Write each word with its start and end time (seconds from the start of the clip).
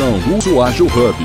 Apresentação 0.00 0.38
Uso 0.38 0.62
Ágil 0.62 0.86
Hub. 0.86 1.16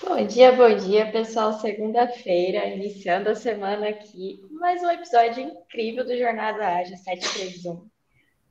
Bom 0.00 0.26
dia, 0.26 0.52
bom 0.52 0.76
dia, 0.76 1.10
pessoal. 1.10 1.54
Segunda-feira, 1.54 2.66
iniciando 2.68 3.30
a 3.30 3.34
semana 3.34 3.88
aqui, 3.88 4.40
mais 4.52 4.80
um 4.80 4.90
episódio 4.90 5.42
incrível 5.42 6.04
do 6.04 6.16
Jornada 6.16 6.64
Ágil 6.68 6.96
731. 6.96 7.72
Hoje 7.72 7.88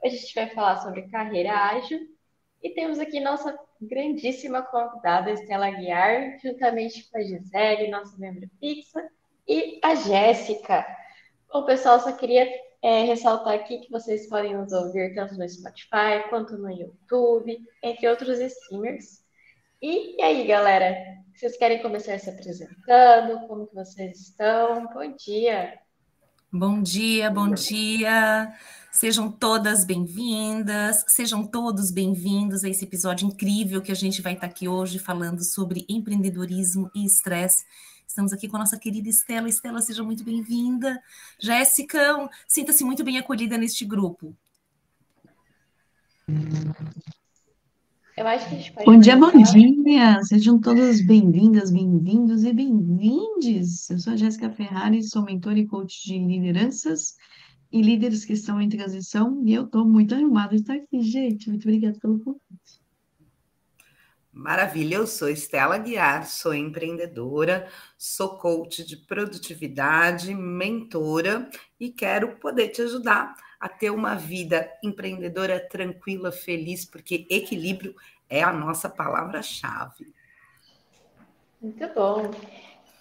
a 0.03 0.09
gente 0.09 0.35
vai 0.35 0.49
falar 0.49 0.81
sobre 0.81 1.03
carreira 1.03 1.53
ágil 1.53 1.99
e 2.61 2.71
temos 2.71 2.99
aqui 2.99 3.21
nossa 3.21 3.57
grandíssima 3.87 4.61
convidada, 4.61 5.31
Estela 5.31 5.69
Guiar, 5.69 6.39
juntamente 6.41 7.09
com 7.09 7.17
a 7.17 7.21
Gisele, 7.21 7.89
nossa 7.89 8.17
membro 8.17 8.49
fixa, 8.59 9.07
e 9.47 9.79
a 9.83 9.95
Jéssica. 9.95 10.85
Bom, 11.51 11.65
pessoal, 11.65 11.99
só 11.99 12.11
queria 12.11 12.47
é, 12.81 13.03
ressaltar 13.03 13.53
aqui 13.53 13.79
que 13.79 13.91
vocês 13.91 14.27
podem 14.27 14.55
nos 14.55 14.73
ouvir 14.73 15.13
tanto 15.13 15.35
no 15.35 15.47
Spotify 15.47 16.27
quanto 16.29 16.57
no 16.57 16.69
YouTube, 16.69 17.57
entre 17.81 18.07
outros 18.07 18.39
streamers. 18.39 19.23
E, 19.81 20.17
e 20.17 20.21
aí, 20.21 20.47
galera, 20.47 20.95
vocês 21.35 21.57
querem 21.57 21.81
começar 21.81 22.17
se 22.19 22.29
apresentando? 22.29 23.47
Como 23.47 23.67
que 23.67 23.75
vocês 23.75 24.19
estão? 24.19 24.87
Bom 24.93 25.15
dia! 25.15 25.82
Bom 26.55 26.83
dia, 26.83 27.31
bom 27.31 27.49
dia! 27.49 28.53
Sejam 28.91 29.31
todas 29.31 29.83
bem-vindas, 29.83 31.03
sejam 31.07 31.47
todos 31.47 31.89
bem-vindos 31.89 32.63
a 32.63 32.69
esse 32.69 32.85
episódio 32.85 33.25
incrível 33.25 33.81
que 33.81 33.91
a 33.91 33.95
gente 33.95 34.21
vai 34.21 34.33
estar 34.33 34.45
aqui 34.45 34.67
hoje 34.67 34.99
falando 34.99 35.43
sobre 35.43 35.83
empreendedorismo 35.89 36.91
e 36.93 37.07
estresse. 37.07 37.65
Estamos 38.07 38.31
aqui 38.31 38.47
com 38.47 38.57
a 38.57 38.59
nossa 38.59 38.77
querida 38.77 39.09
Estela. 39.09 39.49
Estela, 39.49 39.81
seja 39.81 40.03
muito 40.03 40.23
bem-vinda. 40.23 41.01
Jéssica, 41.39 42.29
sinta-se 42.47 42.83
muito 42.83 43.03
bem 43.03 43.17
acolhida 43.17 43.57
neste 43.57 43.83
grupo. 43.83 44.37
Eu 48.15 48.27
acho 48.27 48.47
que 48.47 48.53
a 48.53 48.57
gente 48.59 48.71
pode 48.71 48.85
Bom 48.85 48.99
dia, 48.99 49.15
bom 49.15 49.31
dia! 49.31 50.21
Sejam 50.23 50.61
todas 50.61 51.01
bem-vindas, 51.01 51.71
bem-vindos 51.71 52.43
e 52.43 52.53
bem-vindes. 52.53 53.89
Eu 53.89 53.97
sou 53.97 54.13
a 54.13 54.15
Jéssica 54.15 54.51
Ferrari, 54.51 55.01
sou 55.01 55.23
mentora 55.23 55.57
e 55.57 55.65
coach 55.65 56.03
de 56.05 56.19
lideranças 56.19 57.15
e 57.71 57.81
líderes 57.81 58.23
que 58.23 58.33
estão 58.33 58.61
em 58.61 58.69
transição, 58.69 59.41
e 59.43 59.53
eu 59.55 59.63
estou 59.63 59.83
muito 59.83 60.13
animada 60.13 60.49
de 60.49 60.61
estar 60.61 60.75
aqui, 60.75 61.01
gente. 61.01 61.49
Muito 61.49 61.63
obrigada 61.63 61.97
pelo 61.99 62.19
convite. 62.19 62.83
Maravilha, 64.31 64.95
eu 64.95 65.07
sou 65.07 65.27
Estela 65.27 65.79
Guiar, 65.79 66.27
sou 66.27 66.53
empreendedora, 66.53 67.67
sou 67.97 68.37
coach 68.37 68.85
de 68.85 68.95
produtividade, 68.95 70.35
mentora 70.35 71.49
e 71.79 71.89
quero 71.89 72.37
poder 72.37 72.69
te 72.69 72.83
ajudar 72.83 73.35
a 73.63 73.69
ter 73.69 73.91
uma 73.91 74.13
vida 74.13 74.69
empreendedora 74.83 75.57
tranquila, 75.57 76.33
feliz, 76.33 76.83
porque 76.83 77.25
equilíbrio 77.29 77.95
é 78.29 78.43
a 78.43 78.51
nossa 78.51 78.89
palavra-chave. 78.89 80.13
Muito 81.61 81.87
bom. 81.93 82.29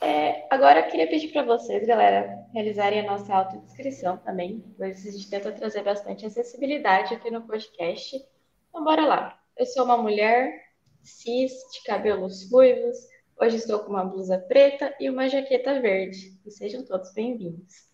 É, 0.00 0.46
agora 0.48 0.78
eu 0.78 0.88
queria 0.88 1.08
pedir 1.08 1.32
para 1.32 1.42
vocês, 1.42 1.84
galera, 1.84 2.46
realizarem 2.54 3.00
a 3.00 3.10
nossa 3.10 3.34
autodescrição 3.34 4.18
também, 4.18 4.64
pois 4.78 5.04
a 5.04 5.10
gente 5.10 5.28
tenta 5.28 5.50
trazer 5.50 5.82
bastante 5.82 6.26
acessibilidade 6.26 7.12
aqui 7.12 7.28
no 7.28 7.42
podcast. 7.42 8.24
Então, 8.68 8.84
bora 8.84 9.04
lá. 9.04 9.42
Eu 9.56 9.66
sou 9.66 9.84
uma 9.84 9.96
mulher 9.96 10.62
cis, 11.02 11.54
de 11.72 11.82
cabelos 11.82 12.48
ruivos, 12.48 12.98
hoje 13.36 13.56
estou 13.56 13.80
com 13.80 13.90
uma 13.90 14.04
blusa 14.04 14.38
preta 14.38 14.94
e 15.00 15.10
uma 15.10 15.28
jaqueta 15.28 15.80
verde. 15.80 16.38
E 16.46 16.52
sejam 16.52 16.84
todos 16.84 17.12
bem-vindos. 17.12 17.90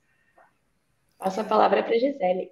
Passo 1.18 1.40
a 1.40 1.44
palavra 1.44 1.82
para 1.82 1.98
Gisele. 1.98 2.48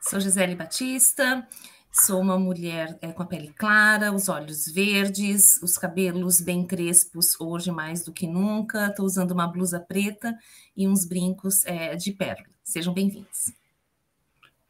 Sou 0.00 0.20
Gisele 0.20 0.54
Batista, 0.54 1.46
Sou 1.94 2.22
uma 2.22 2.38
mulher 2.38 2.98
é, 3.02 3.12
com 3.12 3.22
a 3.22 3.26
pele 3.26 3.52
clara, 3.52 4.10
os 4.14 4.26
olhos 4.30 4.66
verdes, 4.66 5.60
os 5.62 5.76
cabelos 5.76 6.40
bem 6.40 6.66
crespos, 6.66 7.38
hoje 7.38 7.70
mais 7.70 8.02
do 8.02 8.14
que 8.14 8.26
nunca. 8.26 8.86
Estou 8.86 9.04
usando 9.04 9.32
uma 9.32 9.46
blusa 9.46 9.78
preta 9.78 10.34
e 10.74 10.88
uns 10.88 11.04
brincos 11.04 11.66
é, 11.66 11.94
de 11.94 12.12
pérola. 12.12 12.48
Sejam 12.64 12.94
bem-vindos. 12.94 13.52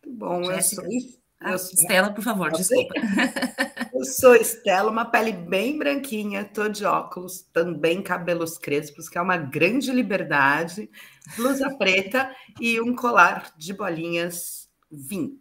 Bom, 0.05 0.43
Jéssica. 0.43 0.83
eu 0.83 1.01
sou. 1.01 1.22
Ah, 1.45 1.55
Estela, 1.55 2.13
por 2.13 2.23
favor, 2.23 2.53
desculpa. 2.53 2.95
Eu 3.93 4.05
sou 4.05 4.35
Estela, 4.35 4.91
uma 4.91 5.05
pele 5.05 5.33
bem 5.33 5.79
branquinha, 5.79 6.45
tô 6.45 6.69
de 6.69 6.85
óculos, 6.85 7.43
também 7.53 8.03
cabelos 8.03 8.57
crespos, 8.57 9.09
que 9.09 9.19
é 9.19 9.21
uma 9.21 9.37
grande 9.37 9.93
liberdade, 9.93 10.91
blusa 11.37 11.77
preta 11.77 12.35
e 12.61 12.81
um 12.81 12.95
colar 12.95 13.53
de 13.57 13.73
bolinhas 13.73 14.69
vinho. 14.91 15.41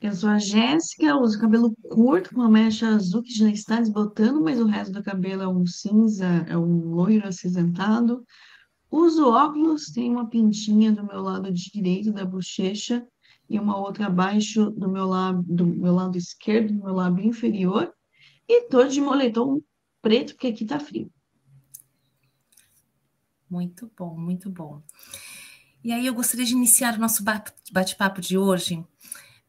Eu 0.00 0.12
sou 0.12 0.28
a 0.28 0.38
Jéssica, 0.38 1.16
uso 1.16 1.40
cabelo 1.40 1.74
curto 1.88 2.34
com 2.34 2.42
uma 2.42 2.50
mecha 2.50 2.88
azul 2.88 3.22
que 3.22 3.32
já 3.32 3.48
está 3.48 3.80
desbotando, 3.80 4.42
mas 4.42 4.60
o 4.60 4.66
resto 4.66 4.92
do 4.92 5.02
cabelo 5.02 5.42
é 5.42 5.48
um 5.48 5.66
cinza, 5.66 6.44
é 6.46 6.58
um 6.58 6.90
loiro 6.90 7.26
acinzentado. 7.26 8.22
Uso 8.90 9.28
óculos, 9.28 9.86
tem 9.86 10.10
uma 10.10 10.28
pintinha 10.28 10.92
do 10.92 11.04
meu 11.04 11.20
lado 11.20 11.52
direito 11.52 12.12
da 12.12 12.24
bochecha 12.24 13.06
e 13.48 13.58
uma 13.58 13.76
outra 13.76 14.06
abaixo 14.06 14.70
do 14.70 14.88
meu 14.88 15.06
lado, 15.06 15.42
do 15.42 15.66
meu 15.66 15.94
lado 15.94 16.16
esquerdo, 16.16 16.72
do 16.72 16.84
meu 16.84 16.94
lábio 16.94 17.24
inferior. 17.24 17.92
E 18.48 18.68
tô 18.68 18.84
de 18.84 19.00
moletom 19.00 19.60
preto, 20.00 20.34
porque 20.34 20.48
aqui 20.48 20.64
tá 20.64 20.78
frio. 20.78 21.10
Muito 23.48 23.90
bom, 23.96 24.18
muito 24.18 24.50
bom. 24.50 24.82
E 25.82 25.92
aí 25.92 26.06
eu 26.06 26.14
gostaria 26.14 26.46
de 26.46 26.52
iniciar 26.52 26.96
o 26.96 27.00
nosso 27.00 27.22
bate-papo 27.72 28.20
de 28.20 28.38
hoje 28.38 28.84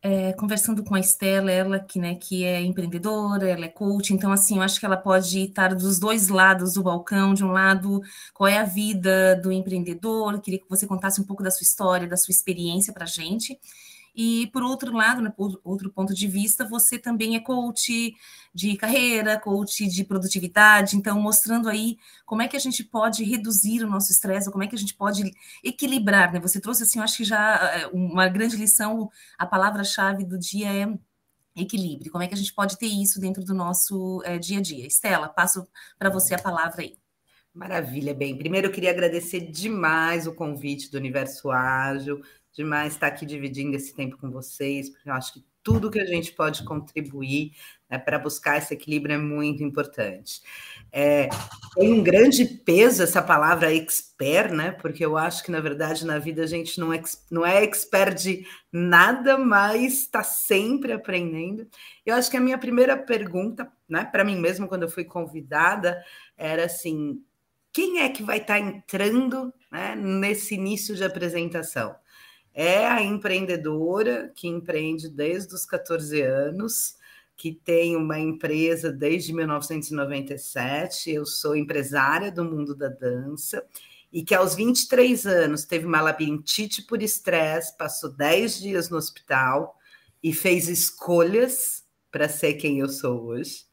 é, 0.05 0.33
conversando 0.33 0.83
com 0.83 0.93
a 0.93 0.99
Estela, 0.99 1.51
ela 1.51 1.79
que, 1.79 1.97
né, 1.97 2.13
que 2.13 2.43
é 2.43 2.61
empreendedora, 2.61 3.49
ela 3.49 3.65
é 3.65 3.67
coach, 3.67 4.13
então 4.13 4.31
assim, 4.31 4.57
eu 4.57 4.61
acho 4.61 4.79
que 4.79 4.85
ela 4.85 4.97
pode 4.97 5.39
estar 5.39 5.73
dos 5.73 5.97
dois 5.97 6.27
lados 6.27 6.73
do 6.75 6.83
balcão, 6.83 7.33
de 7.33 7.43
um 7.43 7.51
lado, 7.51 8.03
qual 8.31 8.47
é 8.47 8.59
a 8.59 8.65
vida 8.65 9.35
do 9.41 9.51
empreendedor, 9.51 10.39
queria 10.39 10.59
que 10.59 10.69
você 10.69 10.85
contasse 10.85 11.19
um 11.19 11.23
pouco 11.23 11.41
da 11.41 11.49
sua 11.49 11.63
história, 11.63 12.07
da 12.07 12.17
sua 12.17 12.31
experiência 12.31 12.93
para 12.93 13.05
a 13.05 13.07
gente, 13.07 13.59
e 14.15 14.47
por 14.47 14.63
outro 14.63 14.93
lado, 14.93 15.21
né, 15.21 15.29
por 15.29 15.59
outro 15.63 15.91
ponto 15.91 16.13
de 16.13 16.27
vista, 16.27 16.63
você 16.67 16.97
também 16.97 17.35
é 17.35 17.39
coach 17.39 18.15
de 18.53 18.77
carreira, 18.77 19.39
coach 19.39 19.85
de 19.87 20.03
produtividade, 20.05 20.95
então 20.95 21.19
mostrando 21.19 21.67
aí 21.67 21.97
como 22.25 22.41
é 22.41 22.47
que 22.47 22.55
a 22.55 22.59
gente 22.59 22.83
pode 22.83 23.23
reduzir 23.23 23.83
o 23.83 23.89
nosso 23.89 24.11
estresse, 24.11 24.51
como 24.51 24.63
é 24.63 24.67
que 24.67 24.75
a 24.75 24.79
gente 24.79 24.93
pode 24.93 25.31
equilibrar, 25.63 26.31
né? 26.31 26.39
Você 26.39 26.61
trouxe 26.61 26.83
assim, 26.83 26.99
eu 26.99 27.03
acho 27.03 27.17
que 27.17 27.23
já 27.25 27.55
é, 27.75 27.87
uma 27.87 28.29
grande 28.29 28.55
lição, 28.55 29.09
a 29.37 29.45
palavra-chave 29.45 30.23
do 30.23 30.39
dia 30.39 30.71
é 30.71 30.97
equilíbrio. 31.61 32.11
Como 32.11 32.23
é 32.23 32.27
que 32.27 32.33
a 32.33 32.37
gente 32.37 32.53
pode 32.53 32.77
ter 32.77 32.87
isso 32.87 33.19
dentro 33.19 33.43
do 33.43 33.53
nosso 33.53 34.21
é, 34.23 34.37
dia 34.37 34.59
a 34.59 34.61
dia? 34.61 34.87
Estela, 34.87 35.27
passo 35.27 35.67
para 35.97 36.09
você 36.09 36.35
a 36.35 36.41
palavra 36.41 36.81
aí. 36.81 36.97
Maravilha, 37.53 38.13
bem. 38.13 38.37
Primeiro 38.37 38.67
eu 38.67 38.71
queria 38.71 38.91
agradecer 38.91 39.39
demais 39.39 40.27
o 40.27 40.33
convite 40.33 40.91
do 40.91 40.97
Universo 40.97 41.49
Ágil, 41.49 42.21
demais 42.55 42.93
estar 42.93 43.07
aqui 43.07 43.25
dividindo 43.25 43.75
esse 43.75 43.93
tempo 43.93 44.17
com 44.17 44.31
vocês, 44.31 44.89
porque 44.89 45.09
eu 45.09 45.13
acho 45.13 45.33
que 45.33 45.45
tudo 45.65 45.89
que 45.89 45.99
a 45.99 46.05
gente 46.05 46.31
pode 46.31 46.63
contribuir 46.63 47.51
né, 47.89 47.97
para 47.97 48.19
buscar 48.19 48.59
esse 48.59 48.71
equilíbrio 48.71 49.15
é 49.15 49.17
muito 49.17 49.63
importante. 49.63 50.43
É, 50.91 51.27
tem 51.73 51.91
um 51.91 52.03
grande 52.03 52.45
peso 52.45 53.01
essa 53.01 53.19
palavra 53.21 53.73
expert, 53.73 54.53
né? 54.53 54.71
Porque 54.71 55.03
eu 55.03 55.17
acho 55.17 55.43
que, 55.43 55.49
na 55.49 55.59
verdade, 55.59 56.05
na 56.05 56.19
vida 56.19 56.43
a 56.43 56.47
gente 56.47 56.79
não 56.79 56.93
é, 56.93 57.01
não 57.31 57.43
é 57.43 57.63
expert 57.63 58.13
de 58.13 58.45
nada, 58.71 59.39
mas 59.39 60.01
está 60.01 60.23
sempre 60.23 60.93
aprendendo. 60.93 61.67
Eu 62.05 62.15
acho 62.15 62.29
que 62.29 62.37
a 62.37 62.41
minha 62.41 62.59
primeira 62.59 62.95
pergunta, 62.95 63.67
né, 63.89 64.05
para 64.05 64.23
mim 64.23 64.39
mesmo, 64.39 64.67
quando 64.67 64.83
eu 64.83 64.89
fui 64.89 65.03
convidada, 65.03 65.99
era 66.37 66.65
assim: 66.65 67.19
quem 67.73 68.01
é 68.01 68.09
que 68.09 68.21
vai 68.21 68.37
estar 68.37 68.53
tá 68.53 68.59
entrando 68.59 69.51
né, 69.71 69.95
nesse 69.95 70.53
início 70.53 70.95
de 70.95 71.03
apresentação? 71.03 71.95
É 72.55 72.87
a 72.87 73.01
empreendedora 73.01 74.31
que 74.33 74.47
empreende 74.47 75.09
desde 75.09 75.53
os 75.53 75.65
14 75.65 76.21
anos, 76.21 76.95
que 77.35 77.51
tem 77.51 77.97
uma 77.97 78.17
empresa 78.17 78.93
desde 78.93 79.33
1997. 79.33 81.11
Eu 81.11 81.25
sou 81.25 81.53
empresária 81.53 82.31
do 82.31 82.45
mundo 82.45 82.73
da 82.73 82.87
dança 82.87 83.61
e 84.11 84.23
que 84.23 84.33
aos 84.33 84.55
23 84.55 85.25
anos 85.25 85.65
teve 85.65 85.85
uma 85.85 85.99
labirintite 85.99 86.83
por 86.83 87.03
estresse, 87.03 87.77
passou 87.77 88.09
10 88.09 88.59
dias 88.61 88.89
no 88.89 88.95
hospital 88.95 89.77
e 90.23 90.31
fez 90.33 90.69
escolhas 90.69 91.83
para 92.09 92.29
ser 92.29 92.53
quem 92.53 92.79
eu 92.79 92.87
sou 92.87 93.25
hoje, 93.25 93.65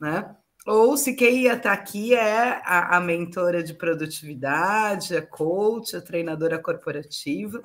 né? 0.00 0.34
Ou 0.66 0.96
se 0.96 1.14
quem 1.14 1.42
ia 1.42 1.54
estar 1.54 1.72
aqui 1.72 2.14
é 2.14 2.62
a, 2.64 2.96
a 2.96 3.00
mentora 3.00 3.62
de 3.62 3.74
produtividade, 3.74 5.14
a 5.14 5.20
coach, 5.20 5.94
a 5.94 6.00
treinadora 6.00 6.58
corporativa. 6.58 7.62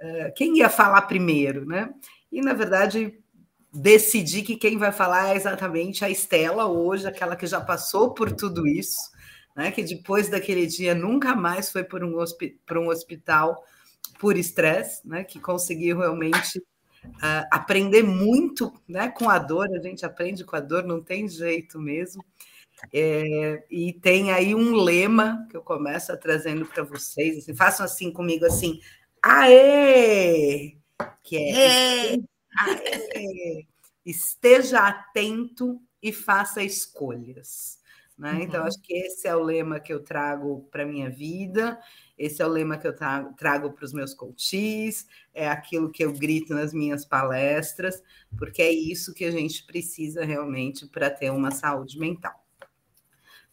Eh, 0.00 0.30
quem 0.34 0.56
ia 0.58 0.68
falar 0.70 1.02
primeiro, 1.02 1.66
né? 1.66 1.92
E, 2.32 2.40
na 2.40 2.54
verdade, 2.54 3.18
decidi 3.72 4.42
que 4.42 4.56
quem 4.56 4.78
vai 4.78 4.92
falar 4.92 5.30
é 5.32 5.36
exatamente 5.36 6.04
a 6.04 6.10
Estela 6.10 6.66
hoje, 6.66 7.06
aquela 7.06 7.36
que 7.36 7.46
já 7.46 7.60
passou 7.60 8.14
por 8.14 8.32
tudo 8.32 8.66
isso, 8.66 8.98
né? 9.54 9.70
Que 9.70 9.82
depois 9.82 10.28
daquele 10.28 10.66
dia 10.66 10.94
nunca 10.94 11.34
mais 11.36 11.70
foi 11.70 11.84
por 11.84 12.02
um, 12.02 12.14
por 12.66 12.78
um 12.78 12.88
hospital 12.88 13.62
por 14.18 14.36
estresse, 14.36 15.06
né? 15.06 15.24
Que 15.24 15.38
conseguiu 15.40 15.98
realmente 15.98 16.58
uh, 16.58 17.46
aprender 17.50 18.02
muito, 18.02 18.72
né? 18.88 19.08
Com 19.10 19.28
a 19.28 19.38
dor, 19.38 19.68
a 19.76 19.82
gente 19.82 20.04
aprende 20.06 20.44
com 20.44 20.56
a 20.56 20.60
dor, 20.60 20.84
não 20.84 21.02
tem 21.02 21.28
jeito 21.28 21.78
mesmo. 21.78 22.24
É, 22.92 23.62
e 23.70 23.92
tem 23.92 24.32
aí 24.32 24.54
um 24.54 24.74
lema 24.74 25.46
que 25.50 25.56
eu 25.56 25.62
começo 25.62 26.12
a 26.12 26.16
trazendo 26.16 26.64
para 26.64 26.82
vocês, 26.82 27.38
assim, 27.38 27.54
façam 27.54 27.84
assim 27.84 28.10
comigo 28.10 28.46
assim, 28.46 28.80
aê! 29.22 30.76
Que 31.22 31.36
é, 31.36 32.12
aê! 32.14 33.66
esteja 34.04 34.80
atento 34.88 35.80
e 36.02 36.12
faça 36.12 36.62
escolhas. 36.62 37.78
Né? 38.16 38.32
Uhum. 38.32 38.40
Então, 38.42 38.64
acho 38.64 38.80
que 38.82 38.94
esse 38.94 39.26
é 39.26 39.34
o 39.34 39.42
lema 39.42 39.80
que 39.80 39.92
eu 39.92 40.02
trago 40.02 40.68
para 40.70 40.82
a 40.82 40.86
minha 40.86 41.08
vida, 41.08 41.80
esse 42.18 42.42
é 42.42 42.46
o 42.46 42.50
lema 42.50 42.76
que 42.76 42.86
eu 42.86 42.94
trago 42.94 43.72
para 43.72 43.84
os 43.84 43.94
meus 43.94 44.12
coaches, 44.12 45.06
é 45.32 45.48
aquilo 45.48 45.90
que 45.90 46.04
eu 46.04 46.12
grito 46.12 46.54
nas 46.54 46.74
minhas 46.74 47.04
palestras, 47.04 48.02
porque 48.36 48.60
é 48.60 48.70
isso 48.70 49.14
que 49.14 49.24
a 49.24 49.30
gente 49.30 49.64
precisa 49.64 50.22
realmente 50.22 50.86
para 50.86 51.08
ter 51.08 51.30
uma 51.30 51.50
saúde 51.50 51.98
mental. 51.98 52.38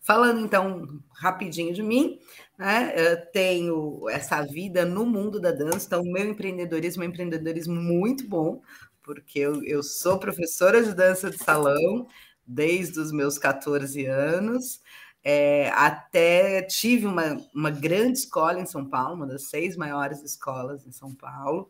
Falando 0.07 0.39
então 0.39 1.01
rapidinho 1.11 1.73
de 1.73 1.83
mim, 1.83 2.17
né? 2.57 2.93
Eu 2.95 3.17
tenho 3.29 4.07
essa 4.09 4.41
vida 4.41 4.85
no 4.85 5.05
mundo 5.05 5.37
da 5.37 5.51
dança, 5.51 5.85
então 5.85 6.01
o 6.01 6.09
meu 6.09 6.29
empreendedorismo 6.29 7.03
é 7.03 7.05
um 7.05 7.09
empreendedorismo 7.09 7.75
muito 7.75 8.25
bom, 8.25 8.61
porque 9.03 9.37
eu, 9.37 9.61
eu 9.65 9.83
sou 9.83 10.17
professora 10.17 10.81
de 10.81 10.95
dança 10.95 11.29
de 11.29 11.37
salão 11.37 12.07
desde 12.45 12.97
os 13.01 13.11
meus 13.11 13.37
14 13.37 14.05
anos. 14.05 14.79
É, 15.21 15.71
até 15.71 16.61
tive 16.61 17.05
uma, 17.05 17.45
uma 17.53 17.69
grande 17.69 18.19
escola 18.19 18.61
em 18.61 18.65
São 18.65 18.85
Paulo, 18.85 19.15
uma 19.15 19.27
das 19.27 19.49
seis 19.49 19.75
maiores 19.75 20.23
escolas 20.23 20.87
em 20.87 20.91
São 20.93 21.13
Paulo. 21.13 21.69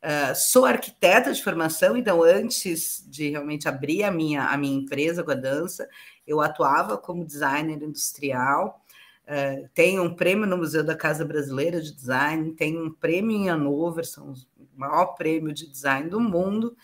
Uh, 0.00 0.32
sou 0.36 0.64
arquiteta 0.64 1.32
de 1.32 1.42
formação, 1.42 1.96
então 1.96 2.22
antes 2.22 3.02
de 3.08 3.30
realmente 3.30 3.66
abrir 3.66 4.04
a 4.04 4.12
minha, 4.12 4.44
a 4.44 4.56
minha 4.56 4.78
empresa 4.78 5.24
com 5.24 5.32
a 5.32 5.34
dança, 5.34 5.88
eu 6.28 6.40
atuava 6.42 6.98
como 6.98 7.24
designer 7.24 7.82
industrial. 7.82 8.84
Uh, 9.24 9.68
tenho 9.74 10.02
um 10.02 10.14
prêmio 10.14 10.46
no 10.46 10.58
Museu 10.58 10.84
da 10.84 10.94
Casa 10.94 11.24
Brasileira 11.24 11.80
de 11.80 11.92
Design, 11.92 12.52
tenho 12.52 12.84
um 12.84 12.92
prêmio 12.92 13.36
em 13.36 13.50
Hanover, 13.50 14.06
são 14.06 14.30
os 14.30 14.46
maior 14.76 15.14
prêmio 15.16 15.52
de 15.52 15.68
design 15.68 16.08
do 16.08 16.20
mundo. 16.20 16.76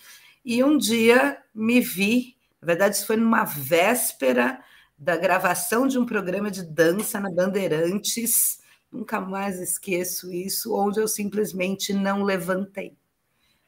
E 0.44 0.62
um 0.64 0.76
dia 0.76 1.38
me 1.54 1.80
vi, 1.80 2.36
na 2.60 2.66
verdade, 2.66 2.96
isso 2.96 3.06
foi 3.06 3.16
numa 3.16 3.44
véspera 3.44 4.60
da 4.98 5.16
gravação 5.16 5.86
de 5.86 5.98
um 5.98 6.04
programa 6.04 6.50
de 6.50 6.62
dança 6.62 7.20
na 7.20 7.30
Bandeirantes. 7.30 8.60
Nunca 8.90 9.20
mais 9.20 9.60
esqueço 9.60 10.32
isso, 10.32 10.74
onde 10.74 11.00
eu 11.00 11.06
simplesmente 11.06 11.92
não 11.92 12.22
levantei. 12.22 12.96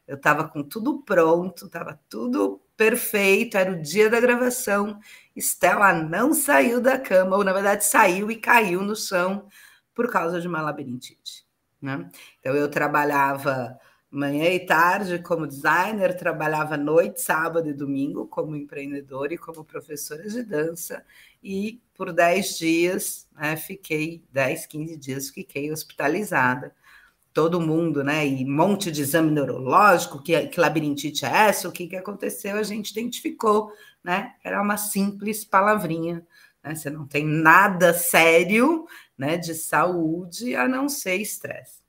Eu 0.07 0.17
estava 0.17 0.49
com 0.49 0.63
tudo 0.63 1.03
pronto, 1.03 1.67
estava 1.67 1.99
tudo 2.09 2.61
perfeito, 2.77 3.57
era 3.57 3.73
o 3.73 3.81
dia 3.81 4.11
da 4.11 4.21
gravação. 4.21 5.01
Estela 5.35 5.93
não 5.93 6.35
saiu 6.35 6.81
da 6.81 6.99
cama, 6.99 7.37
ou 7.37 7.45
na 7.45 7.53
verdade 7.53 7.85
saiu 7.85 8.31
e 8.31 8.37
caiu 8.37 8.83
no 8.83 8.97
chão 8.97 9.49
por 9.95 10.11
causa 10.11 10.41
de 10.41 10.49
uma 10.49 10.61
labirintite. 10.61 11.47
Né? 11.81 12.09
Então 12.41 12.55
eu 12.55 12.71
trabalhava 12.71 13.79
manhã 14.11 14.49
e 14.51 14.61
tarde 14.65 15.19
como 15.19 15.47
designer, 15.47 16.17
trabalhava 16.17 16.77
noite, 16.77 17.21
sábado 17.21 17.69
e 17.69 17.75
domingo 17.75 18.27
como 18.27 18.57
empreendedora 18.57 19.35
e 19.35 19.39
como 19.39 19.65
professora 19.65 20.29
de 20.29 20.43
dança. 20.43 21.05
E 21.43 21.83
por 21.95 22.13
10 22.13 22.59
dias, 22.59 23.29
né, 23.35 23.57
fiquei, 23.57 24.25
10, 24.33 24.67
15 24.67 24.97
dias, 24.97 25.31
fiquei 25.31 25.71
hospitalizada 25.73 26.75
todo 27.37 27.61
mundo, 27.61 28.03
né? 28.03 28.27
E 28.27 28.47
um 28.47 28.57
monte 28.57 28.91
de 28.91 29.03
exame 29.03 29.31
neurológico, 29.31 30.23
que, 30.23 30.47
que 30.47 30.59
labirintite 30.59 31.27
é 31.27 31.49
essa, 31.49 31.69
o 31.69 31.73
que, 31.73 31.87
que 31.87 31.95
aconteceu, 31.95 32.57
a 32.57 32.63
gente 32.63 32.93
identificou, 32.93 33.71
né? 34.03 34.33
Era 34.43 34.63
uma 34.63 34.79
simples 34.79 35.45
palavrinha, 35.45 36.27
né? 36.65 36.75
Você 36.75 36.89
não 36.89 37.07
tem 37.07 37.27
nada 37.27 37.93
sério, 37.93 38.87
né, 39.19 39.37
de 39.37 39.55
saúde, 39.55 40.57
a 40.57 40.67
não 40.67 40.89
ser 40.89 41.17
estresse. 41.17 41.83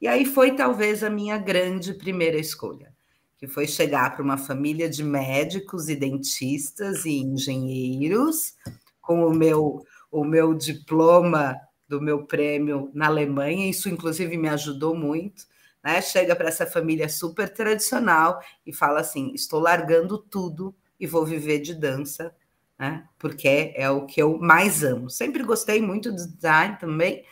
E 0.00 0.06
aí 0.06 0.24
foi 0.24 0.54
talvez 0.54 1.02
a 1.02 1.10
minha 1.10 1.38
grande 1.38 1.92
primeira 1.94 2.38
escolha, 2.38 2.94
que 3.36 3.48
foi 3.48 3.66
chegar 3.66 4.14
para 4.14 4.22
uma 4.22 4.38
família 4.38 4.88
de 4.88 5.02
médicos 5.02 5.88
e 5.88 5.96
dentistas 5.96 7.04
e 7.04 7.18
engenheiros, 7.18 8.54
com 9.02 9.26
o 9.26 9.34
meu, 9.34 9.84
o 10.08 10.22
meu 10.22 10.54
diploma 10.54 11.56
do 11.94 12.02
meu 12.02 12.24
prêmio 12.24 12.90
na 12.92 13.06
Alemanha, 13.06 13.70
isso 13.70 13.88
inclusive 13.88 14.36
me 14.36 14.48
ajudou 14.48 14.96
muito. 14.96 15.46
Né? 15.82 16.02
Chega 16.02 16.34
para 16.34 16.48
essa 16.48 16.66
família 16.66 17.08
super 17.08 17.48
tradicional 17.48 18.40
e 18.66 18.72
fala 18.72 19.00
assim: 19.00 19.32
estou 19.32 19.60
largando 19.60 20.18
tudo 20.18 20.74
e 20.98 21.06
vou 21.06 21.24
viver 21.24 21.60
de 21.60 21.72
dança, 21.72 22.34
né? 22.76 23.04
porque 23.16 23.72
é 23.76 23.88
o 23.88 24.06
que 24.06 24.20
eu 24.20 24.38
mais 24.38 24.82
amo. 24.82 25.08
Sempre 25.08 25.44
gostei 25.44 25.80
muito 25.80 26.10
do 26.10 26.26
design 26.26 26.76
também, 26.80 27.24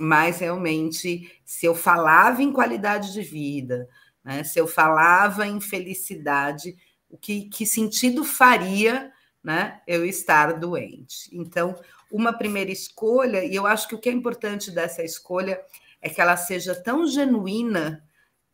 mas 0.00 0.38
realmente, 0.38 1.30
se 1.44 1.66
eu 1.66 1.74
falava 1.74 2.42
em 2.42 2.52
qualidade 2.52 3.12
de 3.12 3.20
vida, 3.20 3.88
né? 4.24 4.42
se 4.42 4.58
eu 4.58 4.66
falava 4.66 5.46
em 5.46 5.60
felicidade, 5.60 6.76
o 7.10 7.18
que, 7.18 7.48
que 7.48 7.66
sentido 7.66 8.24
faria 8.24 9.12
né, 9.42 9.80
eu 9.86 10.04
estar 10.04 10.58
doente? 10.58 11.28
Então, 11.32 11.74
uma 12.10 12.32
primeira 12.32 12.70
escolha, 12.70 13.44
e 13.44 13.54
eu 13.54 13.66
acho 13.66 13.88
que 13.88 13.94
o 13.94 13.98
que 13.98 14.08
é 14.08 14.12
importante 14.12 14.70
dessa 14.70 15.02
escolha 15.02 15.60
é 16.00 16.08
que 16.08 16.20
ela 16.20 16.36
seja 16.36 16.74
tão 16.74 17.06
genuína 17.06 18.04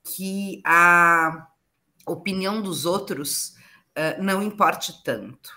que 0.02 0.60
a 0.64 1.48
opinião 2.06 2.60
dos 2.60 2.84
outros 2.84 3.54
uh, 3.96 4.22
não 4.22 4.42
importe 4.42 5.02
tanto. 5.02 5.50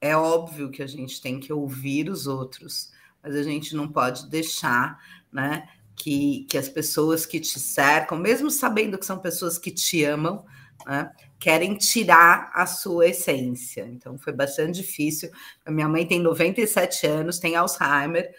É 0.00 0.16
óbvio 0.16 0.70
que 0.70 0.82
a 0.82 0.86
gente 0.86 1.20
tem 1.20 1.38
que 1.38 1.52
ouvir 1.52 2.08
os 2.08 2.26
outros, 2.26 2.90
mas 3.22 3.34
a 3.34 3.42
gente 3.42 3.76
não 3.76 3.88
pode 3.88 4.28
deixar 4.30 4.98
né, 5.30 5.68
que, 5.94 6.46
que 6.48 6.56
as 6.56 6.68
pessoas 6.68 7.26
que 7.26 7.38
te 7.38 7.58
cercam, 7.60 8.16
mesmo 8.16 8.50
sabendo 8.50 8.96
que 8.96 9.04
são 9.04 9.18
pessoas 9.18 9.58
que 9.58 9.70
te 9.70 10.02
amam, 10.04 10.44
né, 10.86 11.12
querem 11.40 11.74
tirar 11.74 12.50
a 12.54 12.66
sua 12.66 13.08
essência. 13.08 13.88
Então 13.90 14.18
foi 14.18 14.32
bastante 14.32 14.82
difícil. 14.82 15.30
A 15.64 15.70
minha 15.70 15.88
mãe 15.88 16.06
tem 16.06 16.20
97 16.20 17.06
anos, 17.06 17.38
tem 17.38 17.56
Alzheimer. 17.56 18.30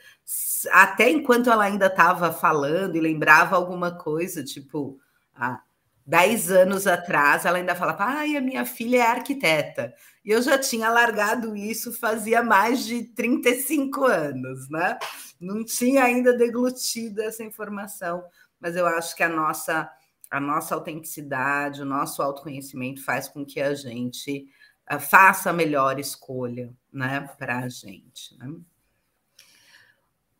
Até 0.72 1.10
enquanto 1.10 1.50
ela 1.50 1.64
ainda 1.64 1.88
estava 1.88 2.32
falando 2.32 2.96
e 2.96 3.02
lembrava 3.02 3.56
alguma 3.56 3.92
coisa, 3.92 4.44
tipo, 4.44 5.00
há 5.36 5.60
10 6.06 6.52
anos 6.52 6.86
atrás, 6.86 7.44
ela 7.44 7.58
ainda 7.58 7.76
falava: 7.76 8.04
ai, 8.04 8.38
a 8.38 8.42
minha 8.42 8.66
filha 8.66 8.98
é 8.98 9.08
arquiteta. 9.08 9.94
E 10.24 10.30
eu 10.30 10.42
já 10.42 10.58
tinha 10.60 10.90
largado 10.90 11.56
isso 11.56 11.92
fazia 11.92 12.44
mais 12.44 12.86
de 12.86 13.04
35 13.04 14.06
anos, 14.06 14.70
né? 14.70 15.00
Não 15.40 15.66
tinha 15.66 16.04
ainda 16.04 16.38
deglutido 16.38 17.24
essa 17.24 17.44
informação, 17.44 18.24
mas 18.60 18.76
eu 18.76 18.86
acho 18.86 19.16
que 19.16 19.24
a 19.24 19.30
nossa 19.30 19.90
a 20.32 20.40
nossa 20.40 20.74
autenticidade, 20.74 21.82
o 21.82 21.86
nosso 21.86 22.22
autoconhecimento 22.22 23.04
faz 23.04 23.28
com 23.28 23.46
que 23.46 23.60
a 23.60 23.76
gente 23.76 24.48
uh, 24.92 25.00
faça 25.00 25.50
a 25.50 25.54
melhor 25.54 26.00
escolha, 26.00 26.74
né, 26.92 27.30
para 27.38 27.60
a 27.60 27.68
gente. 27.70 28.38
Né? 28.38 28.56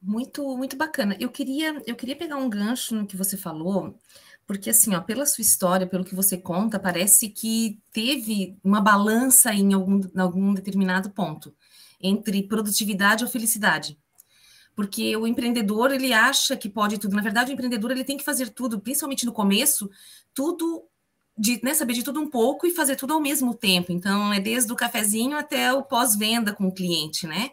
Muito, 0.02 0.58
muito 0.58 0.78
bacana. 0.78 1.18
Eu 1.20 1.30
queria, 1.30 1.82
eu 1.86 1.96
queria 1.96 2.16
pegar 2.16 2.38
um 2.38 2.50
gancho 2.50 2.96
no 2.96 3.06
que 3.06 3.18
você 3.18 3.36
falou, 3.36 4.00
porque 4.48 4.70
assim, 4.70 4.96
ó, 4.96 5.02
pela 5.02 5.26
sua 5.26 5.42
história, 5.42 5.86
pelo 5.86 6.06
que 6.06 6.16
você 6.16 6.38
conta, 6.38 6.80
parece 6.80 7.28
que 7.28 7.80
teve 7.92 8.58
uma 8.64 8.80
balança 8.80 9.54
em 9.54 9.74
algum, 9.74 10.00
em 10.00 10.20
algum 10.20 10.54
determinado 10.54 11.12
ponto 11.12 11.54
entre 12.00 12.48
produtividade 12.48 13.24
ou 13.24 13.30
felicidade 13.30 14.00
porque 14.76 15.16
o 15.16 15.28
empreendedor 15.28 15.92
ele 15.92 16.14
acha 16.14 16.56
que 16.56 16.70
pode 16.70 16.98
tudo. 16.98 17.16
Na 17.16 17.22
verdade, 17.22 17.52
o 17.52 17.54
empreendedor 17.54 17.92
ele 17.92 18.04
tem 18.04 18.18
que 18.18 18.24
fazer 18.24 18.50
tudo, 18.50 18.80
principalmente 18.80 19.26
no 19.26 19.34
começo, 19.34 19.90
tudo 20.34 20.84
de 21.38 21.60
né, 21.64 21.74
saber 21.74 21.94
de 21.94 22.04
tudo 22.04 22.20
um 22.20 22.30
pouco 22.30 22.68
e 22.68 22.72
fazer 22.72 22.96
tudo 22.96 23.14
ao 23.14 23.20
mesmo 23.20 23.54
tempo. 23.54 23.92
Então, 23.92 24.34
é 24.34 24.40
desde 24.40 24.72
o 24.72 24.76
cafezinho 24.76 25.38
até 25.38 25.74
o 25.74 25.84
pós-venda 25.84 26.54
com 26.54 26.68
o 26.68 26.74
cliente, 26.74 27.26
né? 27.26 27.52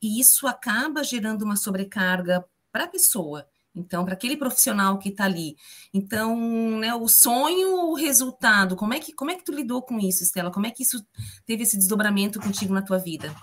E 0.00 0.20
isso 0.20 0.46
acaba 0.46 1.02
gerando 1.02 1.42
uma 1.42 1.56
sobrecarga 1.56 2.44
para 2.72 2.84
a 2.84 2.88
pessoa. 2.88 3.46
Então, 3.74 4.04
para 4.04 4.14
aquele 4.14 4.38
profissional 4.38 4.98
que 4.98 5.10
está 5.10 5.24
ali. 5.24 5.54
Então, 5.92 6.34
né, 6.78 6.94
o 6.94 7.08
sonho, 7.08 7.90
o 7.90 7.94
resultado, 7.94 8.74
como 8.74 8.94
é 8.94 9.00
que 9.00 9.12
como 9.12 9.30
é 9.30 9.34
que 9.34 9.44
tu 9.44 9.52
lidou 9.52 9.82
com 9.82 9.98
isso, 10.00 10.22
Estela? 10.22 10.50
Como 10.50 10.66
é 10.66 10.70
que 10.70 10.82
isso 10.82 11.04
teve 11.44 11.62
esse 11.62 11.76
desdobramento 11.76 12.40
contigo 12.40 12.72
na 12.72 12.80
tua 12.80 12.98
vida? 12.98 13.34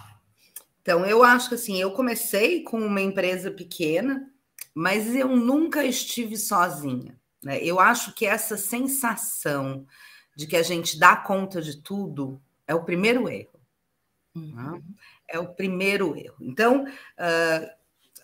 Então, 0.83 1.05
eu 1.05 1.23
acho 1.23 1.47
que 1.47 1.55
assim, 1.55 1.81
eu 1.81 1.91
comecei 1.91 2.61
com 2.61 2.77
uma 2.77 3.01
empresa 3.01 3.49
pequena, 3.49 4.29
mas 4.75 5.15
eu 5.15 5.29
nunca 5.29 5.85
estive 5.85 6.35
sozinha. 6.37 7.17
Né? 7.41 7.63
Eu 7.63 7.79
acho 7.79 8.13
que 8.13 8.25
essa 8.25 8.57
sensação 8.57 9.87
de 10.35 10.45
que 10.45 10.57
a 10.57 10.61
gente 10.61 10.99
dá 10.99 11.15
conta 11.15 11.61
de 11.61 11.77
tudo 11.77 12.41
é 12.67 12.75
o 12.75 12.83
primeiro 12.83 13.29
erro. 13.29 13.59
Né? 14.35 14.63
Uhum. 14.63 14.83
É 15.27 15.39
o 15.39 15.53
primeiro 15.53 16.17
erro. 16.17 16.35
Então, 16.41 16.83
uh, 16.83 17.69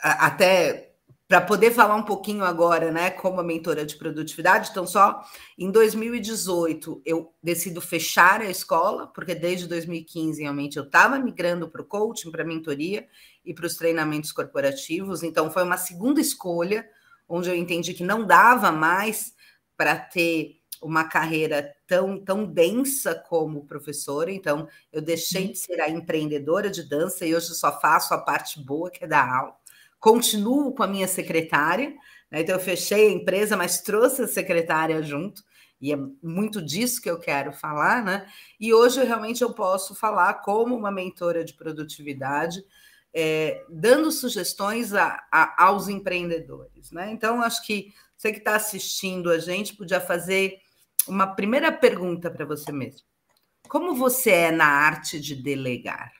até 0.02 0.89
para 1.30 1.42
poder 1.42 1.70
falar 1.70 1.96
um 1.96 2.02
pouquinho 2.02 2.44
agora, 2.44 2.92
né, 2.92 3.12
como 3.12 3.40
a 3.40 3.44
mentora 3.44 3.86
de 3.86 3.96
produtividade, 3.96 4.70
então 4.72 4.88
só 4.88 5.24
em 5.56 5.70
2018 5.70 7.04
eu 7.06 7.32
decido 7.42 7.80
fechar 7.80 8.42
a 8.42 8.50
escola, 8.50 9.06
porque 9.06 9.36
desde 9.36 9.68
2015 9.68 10.42
realmente 10.42 10.78
eu 10.78 10.86
estava 10.86 11.20
migrando 11.20 11.70
para 11.70 11.84
o 11.84 11.86
coaching, 11.86 12.32
para 12.32 12.42
a 12.42 12.48
mentoria 12.48 13.08
e 13.46 13.54
para 13.54 13.68
os 13.68 13.76
treinamentos 13.76 14.32
corporativos, 14.32 15.22
então 15.22 15.52
foi 15.52 15.62
uma 15.62 15.78
segunda 15.78 16.20
escolha, 16.20 16.90
onde 17.28 17.48
eu 17.48 17.56
entendi 17.56 17.94
que 17.94 18.04
não 18.04 18.26
dava 18.26 18.72
mais 18.72 19.32
para 19.78 19.96
ter 19.96 20.56
uma 20.82 21.04
carreira 21.04 21.76
tão, 21.86 22.20
tão 22.20 22.44
densa 22.44 23.14
como 23.14 23.68
professora, 23.68 24.32
então 24.32 24.68
eu 24.92 25.00
deixei 25.00 25.46
uhum. 25.46 25.52
de 25.52 25.60
ser 25.60 25.80
a 25.80 25.92
empreendedora 25.92 26.72
de 26.72 26.82
dança 26.82 27.24
e 27.24 27.36
hoje 27.36 27.54
só 27.54 27.80
faço 27.80 28.16
a 28.16 28.18
parte 28.18 28.60
boa, 28.60 28.90
que 28.90 29.04
é 29.04 29.08
dar 29.08 29.32
aula 29.32 29.59
continuo 30.00 30.74
com 30.74 30.84
a 30.84 30.88
minha 30.88 31.08
secretária, 31.08 31.90
né? 32.32 32.42
então 32.42 32.56
eu 32.56 32.62
fechei 32.62 33.08
a 33.08 33.12
empresa, 33.12 33.58
mas 33.58 33.82
trouxe 33.82 34.22
a 34.24 34.28
secretária 34.28 35.02
junto, 35.04 35.44
e 35.82 35.94
é 35.94 35.98
muito 36.22 36.62
disso 36.62 37.02
que 37.02 37.10
eu 37.10 37.20
quero 37.20 37.54
falar, 37.54 38.04
né? 38.04 38.28
E 38.60 38.74
hoje 38.74 39.02
realmente 39.04 39.42
eu 39.42 39.54
posso 39.54 39.96
falar 39.96 40.36
como 40.36 40.76
uma 40.76 40.92
mentora 40.92 41.44
de 41.44 41.54
produtividade, 41.54 42.62
é, 43.14 43.64
dando 43.70 44.12
sugestões 44.12 44.94
a, 44.94 45.26
a, 45.32 45.66
aos 45.66 45.88
empreendedores, 45.88 46.92
né? 46.92 47.10
Então, 47.12 47.42
acho 47.42 47.66
que 47.66 47.94
você 48.18 48.34
que 48.34 48.40
está 48.40 48.56
assistindo 48.56 49.32
a 49.32 49.40
gente 49.40 49.74
podia 49.74 50.02
fazer 50.02 50.60
uma 51.08 51.26
primeira 51.26 51.72
pergunta 51.72 52.30
para 52.30 52.46
você 52.46 52.72
mesmo. 52.72 53.08
Como 53.70 53.96
você 53.96 54.32
é 54.32 54.52
na 54.52 54.66
arte 54.66 55.20
de 55.20 55.36
delegar? 55.36 56.12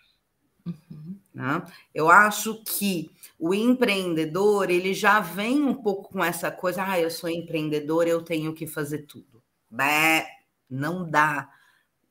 Uhum. 0.66 1.18
Né? 1.34 1.62
Eu 1.94 2.10
acho 2.10 2.64
que 2.64 3.12
o 3.40 3.54
empreendedor 3.54 4.70
ele 4.70 4.94
já 4.94 5.22
vem 5.22 5.64
um 5.64 5.74
pouco 5.74 6.12
com 6.12 6.24
essa 6.24 6.52
coisa, 6.52 6.84
ah, 6.86 7.00
eu 7.00 7.10
sou 7.10 7.30
empreendedor, 7.30 8.06
eu 8.06 8.22
tenho 8.22 8.54
que 8.54 8.68
fazer 8.68 9.06
tudo. 9.08 9.42
Bé, 9.70 10.28
não 10.70 11.10
dá, 11.10 11.50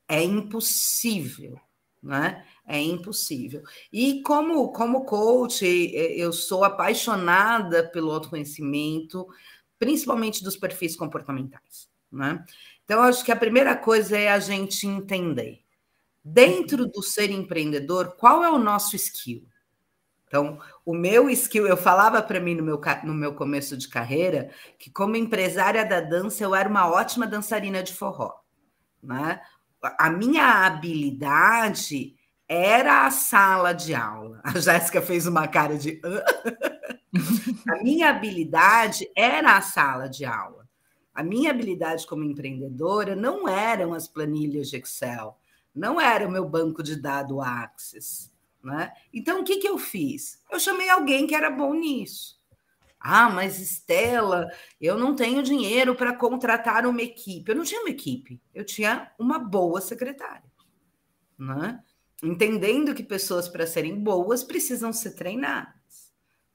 é 0.08 0.24
impossível, 0.24 1.60
né? 2.02 2.44
É 2.66 2.80
impossível. 2.80 3.62
E 3.92 4.22
como 4.22 4.72
como 4.72 5.04
coach, 5.04 5.64
eu 5.94 6.32
sou 6.32 6.64
apaixonada 6.64 7.88
pelo 7.90 8.10
autoconhecimento, 8.10 9.26
principalmente 9.78 10.42
dos 10.42 10.56
perfis 10.56 10.96
comportamentais, 10.96 11.88
né? 12.10 12.44
Então 12.84 13.02
acho 13.02 13.22
que 13.24 13.32
a 13.32 13.36
primeira 13.36 13.76
coisa 13.76 14.16
é 14.16 14.30
a 14.30 14.40
gente 14.40 14.86
entender 14.86 15.60
dentro 16.24 16.86
do 16.86 17.02
ser 17.02 17.30
empreendedor, 17.30 18.16
qual 18.16 18.42
é 18.42 18.50
o 18.50 18.58
nosso 18.58 18.96
skill? 18.96 19.46
Então, 20.28 20.60
o 20.84 20.94
meu 20.94 21.28
skill, 21.30 21.66
eu 21.66 21.76
falava 21.76 22.22
para 22.22 22.38
mim 22.38 22.54
no 22.54 22.62
meu, 22.62 22.80
no 23.02 23.14
meu 23.14 23.34
começo 23.34 23.76
de 23.76 23.88
carreira 23.88 24.50
que, 24.78 24.90
como 24.90 25.16
empresária 25.16 25.84
da 25.84 26.00
dança, 26.00 26.44
eu 26.44 26.54
era 26.54 26.68
uma 26.68 26.88
ótima 26.88 27.26
dançarina 27.26 27.82
de 27.82 27.94
forró. 27.94 28.34
Né? 29.02 29.40
A 29.98 30.10
minha 30.10 30.66
habilidade 30.66 32.14
era 32.46 33.06
a 33.06 33.10
sala 33.10 33.72
de 33.72 33.94
aula. 33.94 34.40
A 34.44 34.58
Jéssica 34.58 35.00
fez 35.00 35.26
uma 35.26 35.48
cara 35.48 35.78
de. 35.78 36.00
a 37.68 37.82
minha 37.82 38.10
habilidade 38.10 39.10
era 39.16 39.56
a 39.56 39.62
sala 39.62 40.08
de 40.08 40.26
aula. 40.26 40.68
A 41.14 41.22
minha 41.22 41.50
habilidade 41.50 42.06
como 42.06 42.22
empreendedora 42.22 43.16
não 43.16 43.48
eram 43.48 43.92
as 43.92 44.06
planilhas 44.06 44.68
de 44.68 44.76
Excel, 44.76 45.36
não 45.74 46.00
era 46.00 46.26
o 46.26 46.30
meu 46.30 46.48
banco 46.48 46.82
de 46.82 46.94
dados 46.94 47.40
Access. 47.40 48.30
Né? 48.62 48.92
Então, 49.12 49.40
o 49.40 49.44
que, 49.44 49.56
que 49.56 49.68
eu 49.68 49.78
fiz? 49.78 50.42
Eu 50.50 50.58
chamei 50.58 50.88
alguém 50.88 51.26
que 51.26 51.34
era 51.34 51.50
bom 51.50 51.74
nisso. 51.74 52.38
Ah, 53.00 53.30
mas 53.30 53.60
Estela, 53.60 54.48
eu 54.80 54.98
não 54.98 55.14
tenho 55.14 55.42
dinheiro 55.42 55.94
para 55.94 56.16
contratar 56.16 56.84
uma 56.84 57.00
equipe. 57.00 57.50
Eu 57.50 57.56
não 57.56 57.64
tinha 57.64 57.80
uma 57.80 57.90
equipe, 57.90 58.40
eu 58.52 58.64
tinha 58.64 59.12
uma 59.18 59.38
boa 59.38 59.80
secretária. 59.80 60.50
Né? 61.38 61.80
Entendendo 62.22 62.94
que 62.94 63.02
pessoas, 63.04 63.48
para 63.48 63.66
serem 63.66 64.02
boas, 64.02 64.42
precisam 64.42 64.92
ser 64.92 65.12
treinadas. 65.12 66.12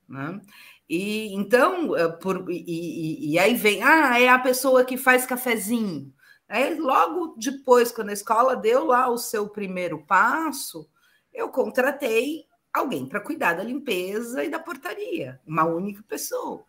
Né? 0.07 0.41
E 0.89 1.33
então, 1.33 1.95
eh, 1.95 2.09
por, 2.09 2.51
e, 2.51 2.63
e, 2.67 3.31
e, 3.31 3.39
aí 3.39 3.55
vem, 3.55 3.81
ah, 3.81 4.19
é 4.19 4.27
a 4.27 4.37
pessoa 4.37 4.83
que 4.83 4.97
faz 4.97 5.25
cafezinho. 5.25 6.13
Aí, 6.47 6.77
logo 6.77 7.35
depois, 7.37 7.91
quando 7.91 8.09
a 8.09 8.13
escola 8.13 8.55
deu 8.55 8.85
lá 8.85 9.09
o 9.09 9.17
seu 9.17 9.47
primeiro 9.47 10.05
passo, 10.05 10.87
eu 11.33 11.49
contratei 11.49 12.45
alguém 12.73 13.05
para 13.05 13.21
cuidar 13.21 13.53
da 13.53 13.63
limpeza 13.63 14.43
e 14.43 14.49
da 14.49 14.59
portaria, 14.59 15.39
uma 15.45 15.65
única 15.65 16.03
pessoa. 16.03 16.65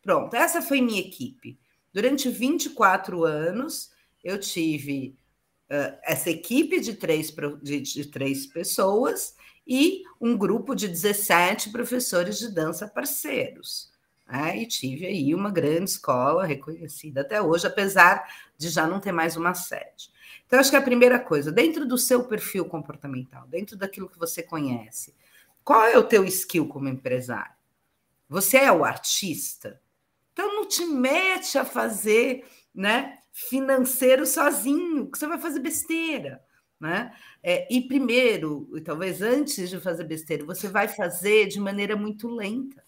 Pronto, 0.00 0.34
essa 0.34 0.60
foi 0.60 0.80
minha 0.80 1.00
equipe. 1.00 1.58
Durante 1.92 2.28
24 2.28 3.24
anos, 3.24 3.92
eu 4.24 4.38
tive 4.38 5.16
uh, 5.70 5.98
essa 6.02 6.30
equipe 6.30 6.80
de 6.80 6.94
três, 6.94 7.34
de, 7.62 7.80
de 7.80 8.06
três 8.06 8.46
pessoas 8.46 9.36
e 9.66 10.02
um 10.20 10.36
grupo 10.36 10.74
de 10.74 10.88
17 10.88 11.70
professores 11.70 12.38
de 12.38 12.52
dança 12.52 12.88
parceiros. 12.88 13.92
Né? 14.26 14.62
E 14.62 14.66
tive 14.66 15.06
aí 15.06 15.34
uma 15.34 15.50
grande 15.50 15.90
escola 15.90 16.46
reconhecida 16.46 17.20
até 17.20 17.40
hoje, 17.40 17.66
apesar 17.66 18.26
de 18.56 18.68
já 18.70 18.86
não 18.86 19.00
ter 19.00 19.12
mais 19.12 19.36
uma 19.36 19.54
sede. 19.54 20.10
Então, 20.52 20.60
acho 20.60 20.70
que 20.70 20.76
a 20.76 20.82
primeira 20.82 21.18
coisa, 21.18 21.50
dentro 21.50 21.86
do 21.86 21.96
seu 21.96 22.24
perfil 22.24 22.66
comportamental, 22.66 23.46
dentro 23.46 23.74
daquilo 23.74 24.06
que 24.06 24.18
você 24.18 24.42
conhece, 24.42 25.14
qual 25.64 25.82
é 25.86 25.96
o 25.96 26.04
teu 26.04 26.26
skill 26.26 26.68
como 26.68 26.90
empresário? 26.90 27.54
Você 28.28 28.58
é 28.58 28.70
o 28.70 28.84
artista? 28.84 29.80
Então, 30.30 30.54
não 30.54 30.68
te 30.68 30.84
mete 30.84 31.56
a 31.56 31.64
fazer 31.64 32.44
né, 32.74 33.16
financeiro 33.32 34.26
sozinho, 34.26 35.10
que 35.10 35.18
você 35.18 35.26
vai 35.26 35.38
fazer 35.38 35.60
besteira. 35.60 36.44
Né? 36.78 37.10
É, 37.42 37.66
e 37.74 37.88
primeiro, 37.88 38.68
e 38.76 38.82
talvez 38.82 39.22
antes 39.22 39.70
de 39.70 39.80
fazer 39.80 40.04
besteira, 40.04 40.44
você 40.44 40.68
vai 40.68 40.86
fazer 40.86 41.46
de 41.46 41.58
maneira 41.58 41.96
muito 41.96 42.28
lenta 42.28 42.84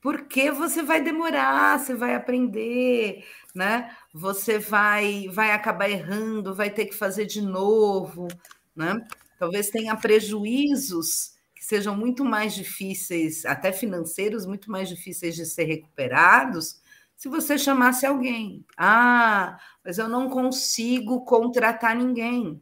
porque 0.00 0.50
você 0.50 0.82
vai 0.82 1.02
demorar, 1.02 1.78
você 1.78 1.94
vai 1.94 2.14
aprender, 2.14 3.24
né? 3.54 3.94
Você 4.18 4.58
vai 4.58 5.28
vai 5.28 5.52
acabar 5.52 5.88
errando, 5.88 6.52
vai 6.52 6.70
ter 6.70 6.86
que 6.86 6.94
fazer 6.94 7.24
de 7.24 7.40
novo, 7.40 8.26
né? 8.74 9.06
Talvez 9.38 9.70
tenha 9.70 9.94
prejuízos 9.94 11.36
que 11.54 11.64
sejam 11.64 11.96
muito 11.96 12.24
mais 12.24 12.52
difíceis, 12.52 13.44
até 13.46 13.72
financeiros, 13.72 14.44
muito 14.44 14.70
mais 14.70 14.88
difíceis 14.88 15.36
de 15.36 15.46
ser 15.46 15.64
recuperados, 15.64 16.80
se 17.16 17.28
você 17.28 17.56
chamasse 17.56 18.04
alguém. 18.04 18.64
Ah, 18.76 19.58
mas 19.84 19.98
eu 19.98 20.08
não 20.08 20.28
consigo 20.28 21.24
contratar 21.24 21.94
ninguém. 21.94 22.60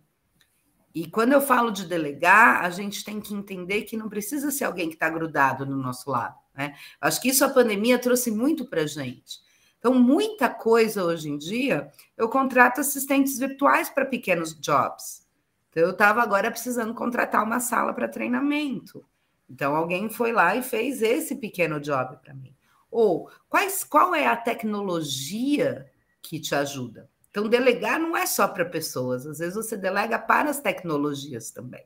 E 0.94 1.08
quando 1.10 1.32
eu 1.32 1.40
falo 1.40 1.70
de 1.70 1.86
delegar, 1.86 2.64
a 2.64 2.70
gente 2.70 3.02
tem 3.02 3.18
que 3.20 3.34
entender 3.34 3.82
que 3.82 3.96
não 3.96 4.08
precisa 4.10 4.50
ser 4.50 4.64
alguém 4.64 4.88
que 4.88 4.94
está 4.94 5.08
grudado 5.08 5.64
no 5.64 5.76
nosso 5.76 6.10
lado. 6.10 6.36
Né? 6.54 6.74
Acho 7.00 7.20
que 7.20 7.28
isso 7.28 7.44
a 7.44 7.50
pandemia 7.50 7.98
trouxe 7.98 8.30
muito 8.30 8.66
para 8.66 8.82
a 8.82 8.86
gente. 8.86 9.45
Então, 9.78 9.94
muita 9.94 10.48
coisa 10.48 11.04
hoje 11.04 11.28
em 11.28 11.38
dia, 11.38 11.90
eu 12.16 12.28
contrato 12.28 12.80
assistentes 12.80 13.38
virtuais 13.38 13.88
para 13.88 14.04
pequenos 14.04 14.54
jobs. 14.58 15.26
Então, 15.70 15.82
eu 15.82 15.90
estava 15.90 16.22
agora 16.22 16.50
precisando 16.50 16.94
contratar 16.94 17.44
uma 17.44 17.60
sala 17.60 17.92
para 17.92 18.08
treinamento. 18.08 19.04
Então, 19.48 19.76
alguém 19.76 20.08
foi 20.08 20.32
lá 20.32 20.56
e 20.56 20.62
fez 20.62 21.02
esse 21.02 21.36
pequeno 21.36 21.78
job 21.80 22.16
para 22.16 22.34
mim. 22.34 22.54
Ou 22.90 23.30
quais, 23.48 23.84
qual 23.84 24.14
é 24.14 24.26
a 24.26 24.36
tecnologia 24.36 25.86
que 26.22 26.40
te 26.40 26.54
ajuda? 26.54 27.08
Então, 27.30 27.48
delegar 27.48 28.00
não 28.00 28.16
é 28.16 28.26
só 28.26 28.48
para 28.48 28.64
pessoas, 28.64 29.26
às 29.26 29.38
vezes 29.38 29.54
você 29.54 29.76
delega 29.76 30.18
para 30.18 30.48
as 30.48 30.60
tecnologias 30.60 31.50
também. 31.50 31.84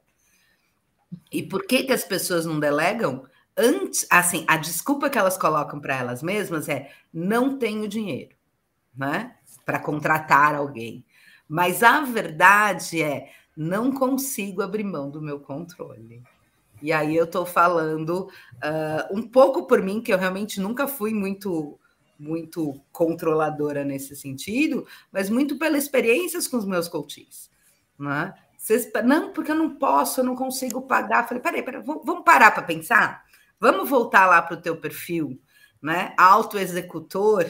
E 1.32 1.42
por 1.42 1.66
que, 1.66 1.82
que 1.82 1.92
as 1.92 2.04
pessoas 2.04 2.46
não 2.46 2.60
delegam? 2.60 3.26
Antes, 3.56 4.06
assim, 4.10 4.44
a 4.48 4.56
desculpa 4.56 5.10
que 5.10 5.18
elas 5.18 5.36
colocam 5.36 5.80
para 5.80 5.96
elas 5.96 6.22
mesmas 6.22 6.68
é 6.68 6.90
não 7.12 7.58
tenho 7.58 7.88
dinheiro, 7.88 8.34
né? 8.96 9.36
Para 9.64 9.78
contratar 9.78 10.54
alguém. 10.54 11.04
Mas 11.48 11.82
a 11.82 12.00
verdade 12.02 13.02
é 13.02 13.30
não 13.56 13.92
consigo 13.92 14.62
abrir 14.62 14.84
mão 14.84 15.10
do 15.10 15.20
meu 15.20 15.40
controle. 15.40 16.22
E 16.82 16.92
aí 16.92 17.14
eu 17.14 17.24
estou 17.24 17.44
falando 17.44 18.28
uh, 18.56 19.18
um 19.18 19.22
pouco 19.26 19.66
por 19.66 19.82
mim, 19.82 20.00
que 20.00 20.12
eu 20.12 20.18
realmente 20.18 20.60
nunca 20.60 20.88
fui 20.88 21.12
muito 21.12 21.78
muito 22.18 22.78
controladora 22.92 23.82
nesse 23.82 24.14
sentido, 24.14 24.86
mas 25.10 25.30
muito 25.30 25.58
pelas 25.58 25.84
experiências 25.84 26.46
com 26.46 26.58
os 26.58 26.66
meus 26.66 26.86
coaches. 26.86 27.50
Né? 27.98 28.34
Vocês, 28.58 28.90
não, 29.06 29.32
porque 29.32 29.50
eu 29.50 29.54
não 29.54 29.76
posso, 29.76 30.20
eu 30.20 30.24
não 30.24 30.36
consigo 30.36 30.82
pagar. 30.82 31.26
Falei, 31.26 31.42
peraí, 31.42 31.62
peraí 31.62 31.82
vamos 31.82 32.22
parar 32.22 32.50
para 32.50 32.62
pensar? 32.62 33.24
Vamos 33.60 33.90
voltar 33.90 34.26
lá 34.26 34.40
para 34.40 34.54
o 34.56 34.60
teu 34.60 34.74
perfil, 34.78 35.38
né? 35.82 36.14
Autoexecutor, 36.16 37.44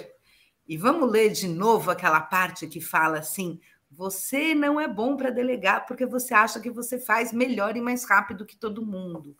E 0.66 0.76
vamos 0.76 1.10
ler 1.10 1.30
de 1.30 1.48
novo 1.48 1.90
aquela 1.90 2.20
parte 2.20 2.66
que 2.66 2.80
fala 2.80 3.20
assim: 3.20 3.60
você 3.90 4.54
não 4.54 4.80
é 4.80 4.88
bom 4.88 5.16
para 5.16 5.30
delegar 5.30 5.86
porque 5.86 6.04
você 6.04 6.34
acha 6.34 6.60
que 6.60 6.70
você 6.70 6.98
faz 6.98 7.32
melhor 7.32 7.76
e 7.76 7.80
mais 7.80 8.04
rápido 8.04 8.44
que 8.44 8.56
todo 8.56 8.84
mundo. 8.84 9.36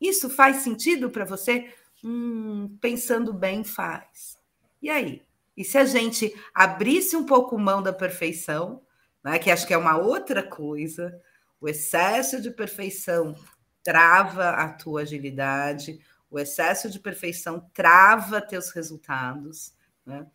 Isso 0.00 0.28
faz 0.30 0.58
sentido 0.58 1.10
para 1.10 1.24
você? 1.24 1.72
Hum, 2.02 2.76
pensando 2.80 3.32
bem, 3.32 3.62
faz. 3.62 4.38
E 4.82 4.90
aí? 4.90 5.22
E 5.56 5.64
se 5.64 5.78
a 5.78 5.84
gente 5.84 6.34
abrisse 6.54 7.16
um 7.16 7.26
pouco 7.26 7.58
mão 7.58 7.82
da 7.82 7.92
perfeição, 7.92 8.82
né, 9.22 9.38
que 9.38 9.50
acho 9.50 9.66
que 9.66 9.74
é 9.74 9.78
uma 9.78 9.98
outra 9.98 10.42
coisa, 10.42 11.20
o 11.60 11.68
excesso 11.68 12.40
de 12.40 12.50
perfeição 12.50 13.36
trava 13.82 14.50
a 14.50 14.68
tua 14.72 15.02
agilidade, 15.02 15.98
o 16.30 16.38
excesso 16.38 16.88
de 16.88 16.98
perfeição 16.98 17.68
trava 17.74 18.40
teus 18.40 18.70
resultados, 18.70 19.72
né? 20.06 20.26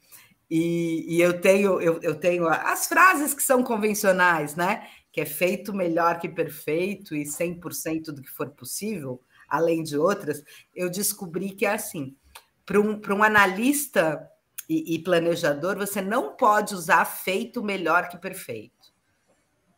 E, 0.50 1.16
e 1.16 1.22
eu 1.22 1.42
tenho 1.42 1.82
eu, 1.82 2.00
eu, 2.04 2.16
tenho 2.16 2.48
as 2.48 2.86
frases 2.86 3.34
que 3.34 3.42
são 3.42 3.64
convencionais, 3.64 4.56
né? 4.56 4.88
Que 5.12 5.22
é 5.22 5.26
feito 5.26 5.74
melhor 5.74 6.20
que 6.20 6.30
perfeito 6.30 7.16
e 7.16 7.24
100% 7.24 8.06
do 8.12 8.22
que 8.22 8.30
for 8.30 8.52
possível, 8.52 9.22
além 9.50 9.82
de 9.82 9.98
outras. 9.98 10.44
Eu 10.74 10.90
descobri 10.90 11.52
que 11.52 11.66
é 11.66 11.74
assim. 11.74 12.16
Para 12.66 12.80
um, 12.80 13.00
um 13.10 13.24
analista 13.24 14.28
e, 14.70 14.96
e 14.96 15.00
planejador, 15.00 15.78
você 15.78 16.02
não 16.02 16.36
pode 16.36 16.76
usar 16.76 17.06
feito 17.06 17.64
melhor 17.64 18.10
que 18.10 18.18
perfeito 18.18 18.75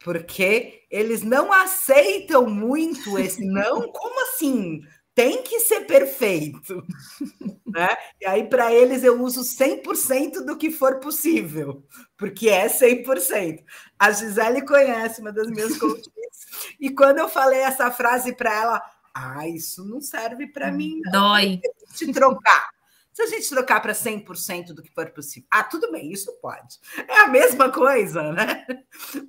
porque 0.03 0.83
eles 0.89 1.21
não 1.21 1.51
aceitam 1.51 2.49
muito 2.49 3.17
esse 3.17 3.45
não. 3.45 3.91
Como 3.91 4.21
assim? 4.21 4.81
Tem 5.13 5.41
que 5.41 5.59
ser 5.61 5.81
perfeito. 5.81 6.85
né? 7.65 7.89
E 8.21 8.25
aí, 8.25 8.43
para 8.43 8.73
eles, 8.73 9.03
eu 9.03 9.21
uso 9.21 9.41
100% 9.41 10.45
do 10.45 10.55
que 10.55 10.71
for 10.71 10.99
possível, 10.99 11.83
porque 12.15 12.49
é 12.49 12.67
100%. 12.67 13.63
A 13.97 14.11
Gisele 14.11 14.65
conhece 14.65 15.21
uma 15.21 15.31
das 15.31 15.49
minhas 15.49 15.77
coaches, 15.77 16.07
e 16.79 16.91
quando 16.91 17.17
eu 17.17 17.27
falei 17.27 17.59
essa 17.59 17.89
frase 17.91 18.33
para 18.33 18.53
ela, 18.53 18.81
ah, 19.13 19.47
isso 19.47 19.83
não 19.83 19.99
serve 19.99 20.47
para 20.47 20.71
mim. 20.71 21.01
Não. 21.05 21.11
Dói. 21.11 21.59
Te 21.95 22.11
trocar. 22.11 22.69
Se 23.17 23.23
a 23.23 23.25
gente 23.25 23.49
trocar 23.49 23.79
para 23.79 23.93
100% 23.93 24.73
do 24.73 24.83
que 24.83 24.91
for 24.91 25.09
possível, 25.09 25.47
ah, 25.49 25.63
tudo 25.63 25.91
bem, 25.91 26.11
isso 26.11 26.31
pode. 26.33 26.77
É 27.07 27.21
a 27.21 27.27
mesma 27.27 27.71
coisa, 27.71 28.31
né? 28.31 28.63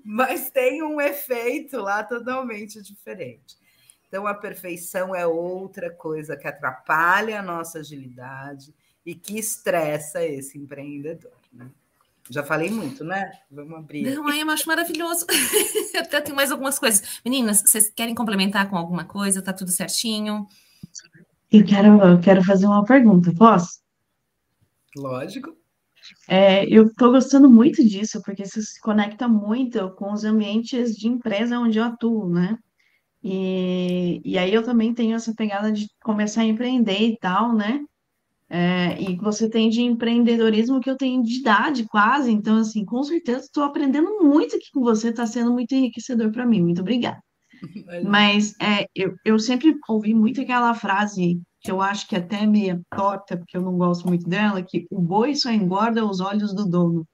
Mas 0.05 0.51
tem 0.51 0.83
um 0.83 1.01
efeito 1.01 1.79
lá 1.81 2.05
totalmente 2.05 2.83
diferente. 2.83 3.57
Então, 4.07 4.27
a 4.27 4.35
perfeição 4.35 5.17
é 5.17 5.27
outra 5.27 5.91
coisa 5.91 6.37
que 6.37 6.47
atrapalha 6.47 7.41
a 7.41 7.43
nossa 7.43 7.79
agilidade 7.79 8.75
e 9.07 9.15
que 9.15 9.39
estressa 9.39 10.23
esse 10.23 10.59
empreendedor. 10.59 11.33
Né? 11.51 11.71
Já 12.29 12.43
falei 12.43 12.69
muito, 12.69 13.03
né? 13.03 13.33
Vamos 13.51 13.79
abrir. 13.79 14.03
Não, 14.03 14.31
eu 14.31 14.51
acho 14.51 14.69
maravilhoso. 14.69 15.25
Até 15.97 16.21
tem 16.21 16.35
mais 16.35 16.53
algumas 16.53 16.79
coisas. 16.79 17.21
Meninas, 17.25 17.63
vocês 17.63 17.89
querem 17.89 18.15
complementar 18.15 18.69
com 18.69 18.77
alguma 18.77 19.07
coisa? 19.07 19.41
Tá 19.41 19.55
tudo 19.55 19.71
certinho? 19.71 20.47
Eu 21.51 21.65
quero, 21.65 22.03
eu 22.03 22.21
quero 22.21 22.45
fazer 22.45 22.67
uma 22.67 22.85
pergunta, 22.85 23.33
posso? 23.37 23.79
Lógico. 24.97 25.57
É, 26.29 26.65
eu 26.67 26.87
estou 26.87 27.11
gostando 27.11 27.51
muito 27.51 27.85
disso, 27.85 28.23
porque 28.23 28.43
isso 28.43 28.61
se 28.61 28.81
conecta 28.81 29.27
muito 29.29 29.91
com 29.95 30.13
os 30.13 30.25
ambientes 30.25 30.95
de 30.95 31.09
empresa 31.09 31.59
onde 31.59 31.79
eu 31.79 31.85
atuo, 31.85 32.29
né? 32.29 32.59
E, 33.23 34.21
e 34.25 34.39
aí 34.39 34.53
eu 34.53 34.63
também 34.63 34.95
tenho 34.95 35.17
essa 35.17 35.35
pegada 35.35 35.73
de 35.73 35.89
começar 36.03 36.43
a 36.43 36.47
empreender 36.47 37.01
e 37.01 37.19
tal, 37.19 37.55
né? 37.55 37.85
É, 38.51 39.01
e 39.03 39.17
você 39.17 39.49
tem 39.49 39.69
de 39.69 39.83
empreendedorismo 39.83 40.81
que 40.81 40.89
eu 40.89 40.97
tenho 40.97 41.23
de 41.23 41.41
idade 41.41 41.85
quase, 41.87 42.31
então, 42.31 42.57
assim, 42.59 42.85
com 42.85 43.03
certeza 43.03 43.41
estou 43.41 43.65
aprendendo 43.65 44.23
muito 44.23 44.57
aqui 44.57 44.71
com 44.73 44.81
você, 44.81 45.11
está 45.11 45.27
sendo 45.27 45.53
muito 45.53 45.73
enriquecedor 45.75 46.33
para 46.33 46.47
mim. 46.47 46.63
Muito 46.63 46.81
obrigada. 46.81 47.23
Mas 48.05 48.55
é, 48.61 48.87
eu, 48.95 49.15
eu 49.25 49.39
sempre 49.39 49.77
ouvi 49.89 50.15
muito 50.15 50.41
aquela 50.41 50.75
frase 50.75 51.41
que 51.61 51.71
eu 51.71 51.81
acho 51.81 52.09
que 52.09 52.17
até 52.17 52.47
meia 52.47 52.81
torta, 52.91 53.37
porque 53.37 53.57
eu 53.57 53.63
não 53.63 53.77
gosto 53.77 54.07
muito 54.07 54.29
dela, 54.29 54.63
que 54.63 54.87
o 54.91 55.01
boi 55.01 55.35
só 55.35 55.51
engorda 55.51 56.05
os 56.05 56.21
olhos 56.21 56.55
do 56.55 56.65
dono, 56.65 57.07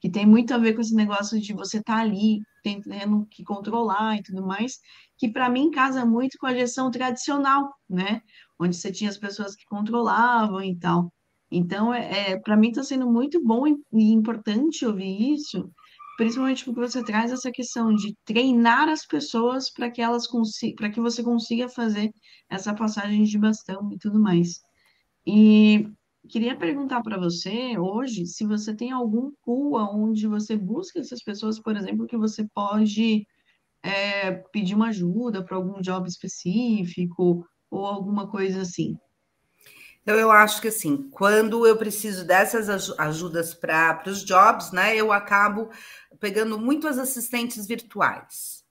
que 0.00 0.10
tem 0.10 0.24
muito 0.26 0.54
a 0.54 0.58
ver 0.58 0.74
com 0.74 0.80
esse 0.80 0.94
negócio 0.94 1.38
de 1.40 1.52
você 1.52 1.78
estar 1.78 1.96
tá 1.96 2.00
ali 2.00 2.40
tendo 2.62 3.26
que 3.30 3.44
controlar 3.44 4.16
e 4.16 4.22
tudo 4.22 4.46
mais, 4.46 4.78
que 5.18 5.28
para 5.28 5.48
mim 5.48 5.70
casa 5.70 6.04
muito 6.04 6.38
com 6.38 6.46
a 6.46 6.54
gestão 6.54 6.90
tradicional, 6.90 7.74
né? 7.88 8.22
Onde 8.58 8.76
você 8.76 8.90
tinha 8.90 9.10
as 9.10 9.18
pessoas 9.18 9.54
que 9.54 9.64
controlavam 9.66 10.62
e 10.62 10.76
tal. 10.76 11.12
Então, 11.50 11.92
é, 11.92 12.32
é 12.32 12.38
para 12.38 12.56
mim 12.56 12.68
está 12.68 12.82
sendo 12.82 13.10
muito 13.10 13.42
bom 13.42 13.66
e 13.66 14.12
importante 14.12 14.86
ouvir 14.86 15.34
isso, 15.34 15.70
principalmente 16.20 16.66
porque 16.66 16.80
você 16.80 17.02
traz 17.02 17.32
essa 17.32 17.50
questão 17.50 17.94
de 17.94 18.14
treinar 18.26 18.90
as 18.90 19.06
pessoas 19.06 19.70
para 19.70 19.90
que 19.90 20.02
elas 20.02 20.28
para 20.76 20.90
que 20.90 21.00
você 21.00 21.22
consiga 21.22 21.66
fazer 21.66 22.12
essa 22.50 22.74
passagem 22.74 23.22
de 23.22 23.38
bastão 23.38 23.90
e 23.90 23.96
tudo 23.98 24.20
mais. 24.20 24.60
E 25.26 25.88
queria 26.28 26.54
perguntar 26.54 27.00
para 27.02 27.18
você 27.18 27.78
hoje 27.78 28.26
se 28.26 28.46
você 28.46 28.76
tem 28.76 28.92
algum 28.92 29.30
pool 29.42 29.78
onde 29.78 30.26
você 30.26 30.58
busca 30.58 31.00
essas 31.00 31.22
pessoas, 31.22 31.58
por 31.58 31.74
exemplo, 31.74 32.06
que 32.06 32.18
você 32.18 32.46
pode 32.54 33.26
é, 33.82 34.32
pedir 34.52 34.74
uma 34.74 34.88
ajuda 34.88 35.42
para 35.42 35.56
algum 35.56 35.80
job 35.80 36.06
específico 36.06 37.46
ou 37.70 37.86
alguma 37.86 38.28
coisa 38.30 38.60
assim. 38.60 38.94
Então, 40.10 40.18
eu 40.18 40.32
acho 40.32 40.60
que 40.60 40.66
assim, 40.66 41.08
quando 41.08 41.64
eu 41.64 41.76
preciso 41.76 42.26
dessas 42.26 42.68
ajudas 42.98 43.54
para 43.54 44.02
os 44.08 44.24
jobs, 44.24 44.72
né, 44.72 44.96
eu 44.96 45.12
acabo 45.12 45.70
pegando 46.18 46.58
muito 46.58 46.88
as 46.88 46.98
assistentes 46.98 47.64
virtuais. 47.64 48.64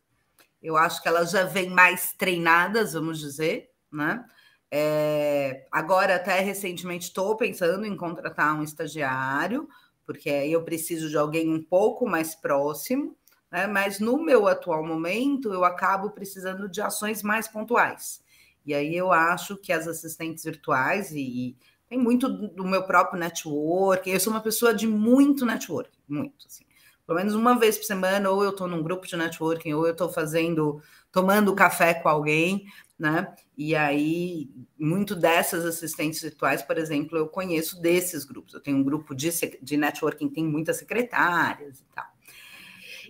Eu 0.62 0.76
acho 0.76 1.02
que 1.02 1.08
elas 1.08 1.32
já 1.32 1.46
vêm 1.46 1.70
mais 1.70 2.12
treinadas, 2.12 2.92
vamos 2.92 3.20
dizer, 3.20 3.70
né? 3.90 4.26
É, 4.70 5.66
agora, 5.72 6.18
até 6.18 6.42
recentemente, 6.42 7.06
estou 7.06 7.38
pensando 7.38 7.86
em 7.86 7.96
contratar 7.96 8.54
um 8.60 8.62
estagiário, 8.62 9.66
porque 10.06 10.30
eu 10.30 10.62
preciso 10.62 11.08
de 11.08 11.18
alguém 11.18 11.50
um 11.50 11.64
pouco 11.64 12.06
mais 12.06 12.36
próximo, 12.36 13.16
né? 13.50 13.66
mas 13.66 14.02
no 14.02 14.22
meu 14.22 14.46
atual 14.46 14.86
momento, 14.86 15.54
eu 15.54 15.64
acabo 15.64 16.10
precisando 16.10 16.68
de 16.68 16.82
ações 16.82 17.24
mais 17.24 17.48
pontuais. 17.48 18.22
E 18.66 18.74
aí 18.74 18.96
eu 18.96 19.12
acho 19.12 19.58
que 19.58 19.72
as 19.72 19.88
assistentes 19.88 20.44
virtuais, 20.44 21.12
e, 21.12 21.20
e 21.20 21.58
tem 21.88 21.98
muito 21.98 22.30
do 22.30 22.64
meu 22.66 22.84
próprio 22.84 23.20
network, 23.20 24.10
eu 24.10 24.20
sou 24.20 24.32
uma 24.32 24.42
pessoa 24.42 24.74
de 24.74 24.88
muito 24.88 25.46
network, 25.46 25.92
muito, 26.08 26.46
assim 26.48 26.64
pelo 27.10 27.18
menos 27.18 27.34
uma 27.34 27.58
vez 27.58 27.76
por 27.76 27.86
semana, 27.86 28.30
ou 28.30 28.44
eu 28.44 28.52
estou 28.52 28.68
num 28.68 28.84
grupo 28.84 29.08
de 29.08 29.18
networking, 29.18 29.74
ou 29.74 29.88
eu 29.88 29.94
estou 29.94 30.10
fazendo, 30.10 30.80
tomando 31.12 31.56
café 31.56 31.92
com 31.92 32.08
alguém, 32.08 32.68
né? 33.00 33.34
E 33.58 33.76
aí, 33.76 34.48
muito 34.78 35.16
dessas 35.16 35.66
assistentes 35.66 36.22
virtuais, 36.22 36.62
por 36.62 36.78
exemplo, 36.78 37.18
eu 37.18 37.28
conheço 37.28 37.82
desses 37.82 38.24
grupos. 38.24 38.54
Eu 38.54 38.60
tenho 38.60 38.78
um 38.78 38.84
grupo 38.84 39.16
de, 39.16 39.32
de 39.60 39.76
networking, 39.76 40.30
tem 40.30 40.46
muitas 40.46 40.78
secretárias 40.78 41.80
e 41.80 41.86
tal. 41.96 42.06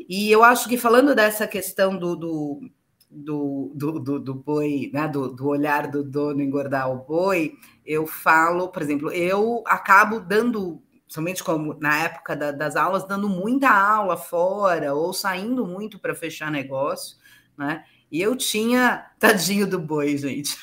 E 0.07 0.31
eu 0.31 0.45
acho 0.45 0.69
que 0.69 0.77
falando 0.77 1.13
dessa 1.13 1.45
questão 1.45 1.97
do, 1.97 2.15
do 2.15 2.71
do, 3.09 3.71
do, 3.73 3.99
do, 3.99 4.19
do, 4.19 4.35
boi, 4.35 4.91
né, 4.93 5.07
do, 5.07 5.33
do 5.33 5.47
olhar 5.47 5.89
do 5.89 6.03
dono 6.03 6.41
engordar 6.41 6.91
o 6.91 7.03
boi, 7.03 7.57
eu 7.85 8.05
falo, 8.05 8.69
por 8.69 8.81
exemplo, 8.81 9.11
eu 9.11 9.63
acabo 9.65 10.19
dando 10.19 10.81
somente 11.07 11.43
como 11.43 11.73
na 11.79 12.03
época 12.03 12.35
da, 12.35 12.51
das 12.51 12.75
aulas, 12.75 13.07
dando 13.07 13.27
muita 13.27 13.69
aula 13.69 14.15
fora 14.15 14.93
ou 14.93 15.11
saindo 15.11 15.65
muito 15.65 15.97
para 15.97 16.13
fechar 16.13 16.51
negócio, 16.51 17.17
né? 17.57 17.83
E 18.11 18.21
eu 18.21 18.35
tinha, 18.35 19.07
tadinho 19.17 19.65
do 19.65 19.79
boi, 19.79 20.15
gente. 20.17 20.55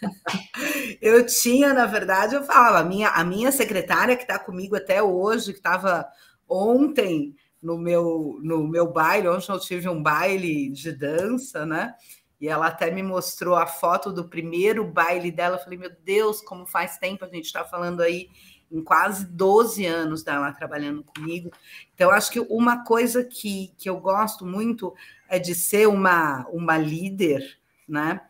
eu 1.02 1.24
tinha, 1.26 1.74
na 1.74 1.84
verdade, 1.84 2.34
eu 2.34 2.42
falava, 2.44 2.78
a 2.78 2.84
minha, 2.84 3.08
a 3.10 3.22
minha 3.22 3.52
secretária 3.52 4.16
que 4.16 4.22
está 4.22 4.38
comigo 4.38 4.74
até 4.74 5.02
hoje, 5.02 5.52
que 5.52 5.58
estava 5.58 6.06
ontem 6.48 7.34
no 7.62 7.78
meu, 7.78 8.40
no 8.42 8.66
meu 8.66 8.90
baile, 8.90 9.28
ontem 9.28 9.52
eu 9.52 9.60
tive 9.60 9.88
um 9.88 10.02
baile 10.02 10.68
de 10.70 10.90
dança, 10.90 11.64
né? 11.64 11.94
E 12.40 12.48
ela 12.48 12.66
até 12.66 12.90
me 12.90 13.02
mostrou 13.02 13.54
a 13.54 13.66
foto 13.66 14.12
do 14.12 14.28
primeiro 14.28 14.84
baile 14.84 15.30
dela. 15.30 15.56
Eu 15.56 15.60
falei, 15.60 15.78
meu 15.78 15.92
Deus, 16.04 16.40
como 16.40 16.66
faz 16.66 16.98
tempo 16.98 17.24
a 17.24 17.28
gente 17.28 17.44
está 17.44 17.64
falando 17.64 18.00
aí 18.00 18.28
em 18.72 18.82
quase 18.82 19.26
12 19.26 19.86
anos 19.86 20.24
dela 20.24 20.50
trabalhando 20.50 21.04
comigo. 21.04 21.52
Então, 21.94 22.10
acho 22.10 22.32
que 22.32 22.40
uma 22.40 22.84
coisa 22.84 23.22
que, 23.22 23.72
que 23.76 23.88
eu 23.88 24.00
gosto 24.00 24.46
muito 24.46 24.92
é 25.28 25.38
de 25.38 25.54
ser 25.54 25.86
uma, 25.86 26.46
uma 26.48 26.76
líder 26.78 27.60
né, 27.86 28.22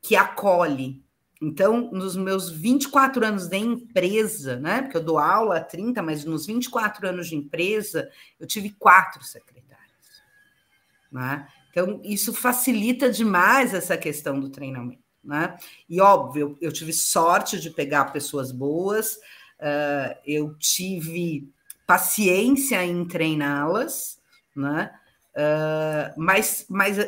que 0.00 0.14
acolhe. 0.14 1.02
Então, 1.40 1.90
nos 1.92 2.16
meus 2.16 2.50
24 2.50 3.24
anos 3.24 3.46
de 3.46 3.56
empresa, 3.56 4.56
né, 4.56 4.82
porque 4.82 4.96
eu 4.96 5.04
dou 5.04 5.18
aula 5.18 5.58
há 5.58 5.60
30, 5.64 6.02
mas 6.02 6.24
nos 6.24 6.46
24 6.46 7.08
anos 7.08 7.28
de 7.28 7.36
empresa, 7.36 8.10
eu 8.40 8.46
tive 8.46 8.70
quatro 8.70 9.22
secretários. 9.22 9.68
Né? 11.12 11.46
Então, 11.70 12.00
isso 12.02 12.34
facilita 12.34 13.10
demais 13.10 13.72
essa 13.72 13.96
questão 13.96 14.40
do 14.40 14.50
treinamento. 14.50 15.02
Né? 15.22 15.56
E 15.88 16.00
óbvio, 16.00 16.56
eu 16.60 16.72
tive 16.72 16.92
sorte 16.92 17.60
de 17.60 17.70
pegar 17.70 18.06
pessoas 18.06 18.50
boas, 18.50 19.14
uh, 19.60 20.18
eu 20.26 20.54
tive 20.58 21.48
paciência 21.86 22.84
em 22.84 23.04
treiná-las, 23.06 24.20
né? 24.54 24.92
Uh, 25.34 26.20
mas, 26.20 26.66
mas 26.68 26.98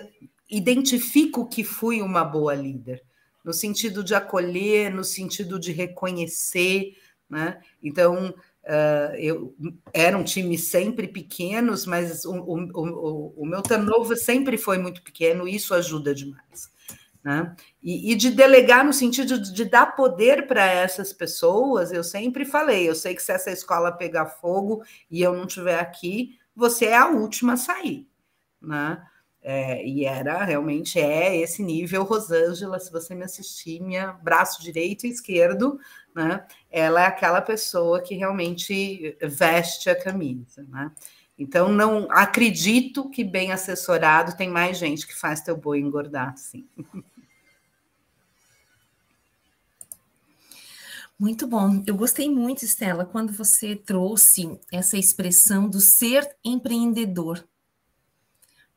identifico 0.49 1.49
que 1.49 1.63
fui 1.63 2.01
uma 2.01 2.25
boa 2.25 2.55
líder, 2.55 3.03
no 3.45 3.53
sentido 3.53 4.05
de 4.05 4.15
acolher, 4.15 4.93
no 4.93 5.05
sentido 5.05 5.59
de 5.59 5.73
reconhecer, 5.73 6.97
né? 7.29 7.61
Então, 7.83 8.35
Uh, 8.63 9.17
eu 9.17 9.55
eram 9.93 10.23
times 10.23 10.65
sempre 10.65 11.09
pequenos, 11.09 11.87
mas 11.87 12.27
o, 12.27 12.35
o, 12.35 12.61
o, 12.75 13.35
o, 13.39 13.47
meu 13.47 13.63
turnover 13.63 14.23
sempre 14.23 14.59
foi 14.59 14.77
muito 14.77 15.03
pequeno, 15.03 15.49
e 15.49 15.57
isso 15.57 15.75
ajuda 15.75 16.15
demais. 16.15 16.71
Né? 17.25 17.55
E, 17.83 18.13
e 18.13 18.15
de 18.15 18.31
delegar 18.31 18.85
no 18.85 18.93
sentido 18.93 19.39
de, 19.39 19.53
de 19.53 19.65
dar 19.65 19.97
poder 19.97 20.47
para 20.47 20.65
essas 20.65 21.13
pessoas, 21.13 21.91
eu 21.91 22.05
sempre 22.05 22.45
falei: 22.45 22.89
eu 22.89 22.95
sei 22.95 23.15
que 23.15 23.23
se 23.23 23.33
essa 23.33 23.51
escola 23.51 23.93
pegar 23.93 24.27
fogo 24.27 24.83
e 25.11 25.23
eu 25.23 25.35
não 25.35 25.47
estiver 25.47 25.81
aqui, 25.81 26.39
você 26.55 26.87
é 26.87 26.97
a 26.97 27.09
última 27.09 27.55
a 27.55 27.57
sair. 27.57 28.07
Né? 28.61 29.03
É, 29.43 29.87
e 29.87 30.05
era 30.05 30.45
realmente 30.45 31.01
é 31.01 31.35
esse 31.37 31.63
nível 31.63 32.03
Rosângela, 32.03 32.79
se 32.79 32.93
você 32.93 33.15
me 33.15 33.25
assistir, 33.25 33.81
minha 33.81 34.13
braço 34.13 34.63
direito 34.63 35.07
e 35.07 35.11
esquerdo, 35.11 35.81
né? 36.15 36.47
Ela 36.71 37.05
é 37.05 37.07
aquela 37.07 37.41
pessoa 37.41 38.03
que 38.03 38.15
realmente 38.15 39.17
veste 39.23 39.89
a 39.89 39.99
camisa, 39.99 40.67
né? 40.69 40.93
Então 41.39 41.73
não 41.73 42.07
acredito 42.11 43.09
que 43.09 43.25
bem 43.25 43.51
assessorado 43.51 44.37
tem 44.37 44.51
mais 44.51 44.77
gente 44.77 45.07
que 45.07 45.17
faz 45.17 45.41
teu 45.41 45.57
boi 45.57 45.81
engordar, 45.81 46.37
sim. 46.37 46.69
Muito 51.19 51.47
bom. 51.47 51.83
Eu 51.87 51.97
gostei 51.97 52.31
muito, 52.31 52.65
Estela, 52.65 53.05
quando 53.05 53.33
você 53.33 53.77
trouxe 53.77 54.59
essa 54.73 54.97
expressão 54.97 55.69
do 55.69 55.79
ser 55.81 56.27
empreendedor 56.43 57.47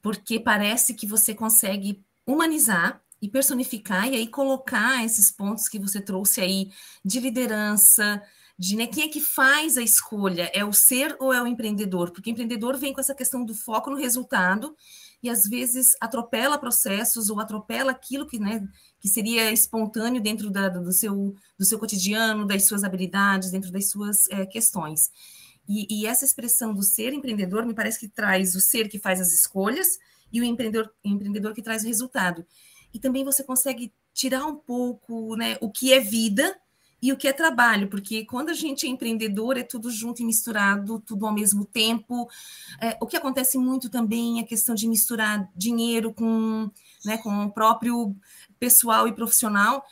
porque 0.04 0.38
parece 0.38 0.94
que 0.94 1.08
você 1.08 1.34
consegue 1.34 2.04
humanizar 2.28 3.02
e 3.22 3.30
personificar 3.30 4.10
e 4.10 4.18
aí 4.18 4.28
colocar 4.28 5.04
esses 5.06 5.32
pontos 5.32 5.70
que 5.70 5.80
você 5.80 6.02
trouxe 6.02 6.42
aí 6.42 6.70
de 7.04 7.22
liderança, 7.22 8.22
de 8.60 8.76
né, 8.76 8.86
quem 8.86 9.06
é 9.06 9.08
que 9.08 9.22
faz 9.22 9.78
a 9.78 9.82
escolha? 9.82 10.52
É 10.54 10.63
o 10.66 10.74
ser 10.74 11.16
ou 11.22 11.34
é 11.34 11.42
o 11.42 11.48
empreendedor? 11.48 12.12
Porque 12.12 12.30
o 12.30 12.34
empreendedor 12.34 12.78
vem 12.78 12.92
com 12.92 13.00
essa 13.00 13.16
questão 13.16 13.46
do 13.46 13.56
foco 13.56 13.89
no 13.89 13.96
resultado 13.96 14.76
e 15.24 15.30
às 15.30 15.46
vezes 15.46 15.96
atropela 16.02 16.58
processos 16.58 17.30
ou 17.30 17.39
atropela 17.39 17.92
aquilo 17.92 18.28
que, 18.28 18.38
né, 18.38 18.68
que 19.00 19.08
seria 19.08 19.54
espontâneo 19.54 20.22
dentro 20.22 20.52
da, 20.52 20.68
do, 20.68 20.92
seu, 20.92 21.34
do 21.58 21.63
seu 21.63 21.80
cotidiano, 21.80 22.46
das 22.46 22.66
suas 22.66 22.84
habilidades, 22.84 23.52
dentro 23.52 23.72
das 23.72 23.89
suas 23.89 24.28
é, 24.30 24.46
questões. 24.46 25.10
E, 25.67 25.88
e, 25.89 26.06
essa 26.06 26.26
expressão 26.26 26.73
do 26.73 26.84
ser 26.84 27.13
empreendedor 27.13 27.65
me 27.65 27.73
parece 27.73 27.99
que 27.99 28.08
traz 28.08 28.56
o 28.56 28.60
ser 28.60 28.89
que 28.89 28.99
faz 28.99 29.21
as 29.21 29.32
escolhas 29.32 29.97
e 30.32 30.41
o 30.41 30.43
empreendedor, 30.43 30.93
empreendedor 31.04 31.54
que 31.54 31.62
traz 31.62 31.84
o 31.84 31.88
resultado. 31.88 32.45
E 32.93 32.99
também 32.99 33.23
você 33.23 33.43
consegue 33.43 33.93
tirar 34.13 34.45
um 34.45 34.56
pouco 34.56 35.36
né, 35.36 35.58
o 35.62 35.71
que 35.71 35.93
é 35.93 35.99
vida 35.99 36.58
e 37.02 37.12
o 37.12 37.17
que 37.17 37.28
é 37.28 37.34
trabalho, 37.34 37.89
porque 37.89 38.23
quando 38.23 38.49
a 38.49 38.54
gente 38.54 38.86
é 38.86 38.89
empreendedor 38.89 39.58
é 39.58 39.63
tudo 39.63 39.91
junto 39.91 40.21
e 40.21 40.26
misturado, 40.26 41.04
tudo 41.06 41.26
ao 41.26 41.34
mesmo 41.34 41.65
tempo. 41.65 42.30
É, 42.80 42.97
o 43.02 43.08
que 43.08 43.17
acontece 43.17 43.58
muito 43.58 43.89
também 43.89 44.39
é 44.39 44.43
a 44.43 44.47
questão 44.47 44.73
de 44.73 44.88
misturar 44.88 45.49
dinheiro 45.56 46.13
com, 46.13 46.71
né, 47.04 47.17
com 47.17 47.45
o 47.45 47.52
próprio 47.52 48.15
pessoal 48.58 49.08
e 49.08 49.13
profissional 49.13 49.84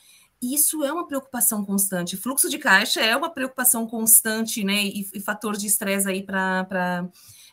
isso 0.42 0.84
é 0.84 0.92
uma 0.92 1.06
preocupação 1.06 1.64
constante. 1.64 2.18
Fluxo 2.18 2.50
de 2.50 2.58
caixa 2.58 3.00
é 3.00 3.16
uma 3.16 3.30
preocupação 3.30 3.86
constante, 3.86 4.64
né? 4.64 4.86
E, 4.86 5.08
e 5.14 5.20
fator 5.20 5.56
de 5.56 5.68
estresse 5.68 6.10
aí 6.10 6.24
para 6.24 7.08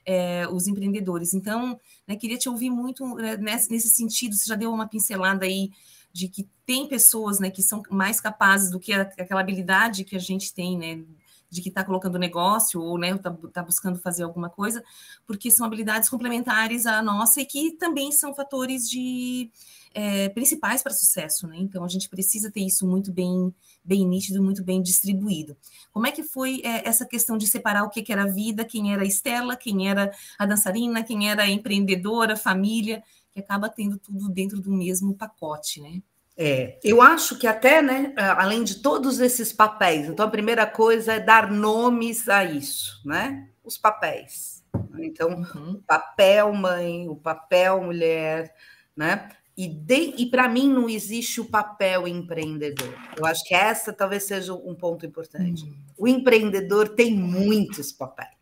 é, 0.06 0.48
os 0.48 0.66
empreendedores. 0.66 1.34
Então, 1.34 1.78
né, 2.06 2.16
queria 2.16 2.38
te 2.38 2.48
ouvir 2.48 2.70
muito 2.70 3.14
né, 3.16 3.36
nesse, 3.36 3.90
sentido. 3.90 4.34
Você 4.34 4.46
já 4.46 4.54
deu 4.54 4.72
uma 4.72 4.88
pincelada 4.88 5.44
aí 5.44 5.70
de 6.12 6.28
que 6.28 6.48
tem 6.64 6.88
pessoas 6.88 7.38
né, 7.38 7.50
que 7.50 7.62
são 7.62 7.82
mais 7.90 8.20
capazes 8.20 8.70
do 8.70 8.80
que 8.80 8.94
a, 8.94 9.02
aquela 9.02 9.40
habilidade 9.40 10.04
que 10.04 10.16
a 10.16 10.18
gente 10.18 10.54
tem, 10.54 10.78
né? 10.78 11.04
De 11.50 11.62
que 11.62 11.70
está 11.70 11.82
colocando 11.82 12.18
negócio 12.18 12.80
ou 12.80 12.98
né, 12.98 13.10
está 13.10 13.30
tá 13.52 13.62
buscando 13.62 13.98
fazer 13.98 14.22
alguma 14.22 14.50
coisa, 14.50 14.84
porque 15.26 15.50
são 15.50 15.66
habilidades 15.66 16.08
complementares 16.08 16.84
à 16.84 17.00
nossa 17.02 17.40
e 17.40 17.46
que 17.46 17.72
também 17.72 18.12
são 18.12 18.34
fatores 18.34 18.88
de 18.88 19.50
é, 19.94 20.28
principais 20.28 20.82
para 20.82 20.92
sucesso, 20.92 21.46
né? 21.46 21.56
Então 21.58 21.84
a 21.84 21.88
gente 21.88 22.08
precisa 22.08 22.50
ter 22.50 22.60
isso 22.60 22.86
muito 22.86 23.12
bem, 23.12 23.52
bem 23.84 24.06
nítido, 24.06 24.42
muito 24.42 24.62
bem 24.62 24.82
distribuído. 24.82 25.56
Como 25.92 26.06
é 26.06 26.12
que 26.12 26.22
foi 26.22 26.60
é, 26.64 26.86
essa 26.88 27.06
questão 27.06 27.38
de 27.38 27.46
separar 27.46 27.84
o 27.84 27.90
que, 27.90 28.02
que 28.02 28.12
era 28.12 28.24
a 28.24 28.28
vida, 28.28 28.64
quem 28.64 28.92
era 28.92 29.02
a 29.02 29.06
Estela, 29.06 29.56
quem 29.56 29.88
era 29.88 30.12
a 30.38 30.46
dançarina, 30.46 31.02
quem 31.02 31.30
era 31.30 31.42
a 31.42 31.50
empreendedora, 31.50 32.36
família, 32.36 33.02
que 33.32 33.40
acaba 33.40 33.68
tendo 33.68 33.98
tudo 33.98 34.28
dentro 34.28 34.60
do 34.60 34.70
mesmo 34.70 35.14
pacote, 35.14 35.80
né? 35.80 36.02
É, 36.40 36.78
eu 36.84 37.02
acho 37.02 37.36
que 37.36 37.48
até, 37.48 37.82
né, 37.82 38.14
além 38.16 38.62
de 38.62 38.76
todos 38.76 39.18
esses 39.18 39.52
papéis, 39.52 40.06
então 40.06 40.24
a 40.24 40.30
primeira 40.30 40.64
coisa 40.68 41.14
é 41.14 41.18
dar 41.18 41.50
nomes 41.50 42.28
a 42.28 42.44
isso, 42.44 43.02
né? 43.04 43.48
Os 43.64 43.76
papéis. 43.76 44.64
Então, 45.00 45.30
uhum. 45.30 45.72
o 45.72 45.82
papel 45.82 46.52
mãe, 46.52 47.08
o 47.08 47.16
papel 47.16 47.82
mulher, 47.82 48.54
né? 48.96 49.28
E, 49.56 49.84
e 50.16 50.26
para 50.30 50.48
mim 50.48 50.72
não 50.72 50.88
existe 50.88 51.40
o 51.40 51.44
papel 51.44 52.06
empreendedor. 52.06 52.94
Eu 53.16 53.26
acho 53.26 53.42
que 53.44 53.52
essa 53.52 53.92
talvez 53.92 54.22
seja 54.22 54.54
um 54.54 54.76
ponto 54.76 55.04
importante. 55.04 55.64
Uhum. 55.64 55.74
O 55.98 56.06
empreendedor 56.06 56.90
tem 56.90 57.16
muitos 57.16 57.90
papéis. 57.90 58.38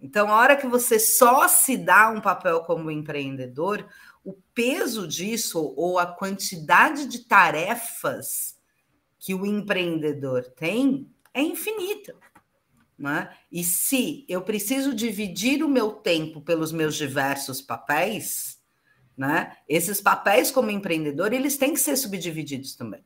Então, 0.00 0.28
a 0.28 0.36
hora 0.36 0.56
que 0.56 0.66
você 0.66 0.98
só 0.98 1.46
se 1.46 1.76
dá 1.76 2.08
um 2.08 2.22
papel 2.22 2.60
como 2.60 2.90
empreendedor, 2.90 3.86
o 4.24 4.32
peso 4.54 5.06
disso 5.06 5.74
ou 5.76 5.98
a 5.98 6.06
quantidade 6.06 7.06
de 7.06 7.20
tarefas 7.20 8.58
que 9.18 9.34
o 9.34 9.44
empreendedor 9.44 10.44
tem 10.56 11.10
é 11.32 11.42
infinita. 11.42 12.14
Né? 12.98 13.32
E 13.50 13.62
se 13.62 14.24
eu 14.28 14.42
preciso 14.42 14.94
dividir 14.94 15.62
o 15.62 15.68
meu 15.68 15.92
tempo 15.92 16.40
pelos 16.40 16.72
meus 16.72 16.94
diversos 16.96 17.60
papéis, 17.60 18.62
né? 19.16 19.56
Esses 19.68 20.00
papéis 20.00 20.50
como 20.50 20.70
empreendedor, 20.70 21.32
eles 21.32 21.56
têm 21.56 21.72
que 21.72 21.80
ser 21.80 21.96
subdivididos 21.96 22.74
também. 22.74 23.04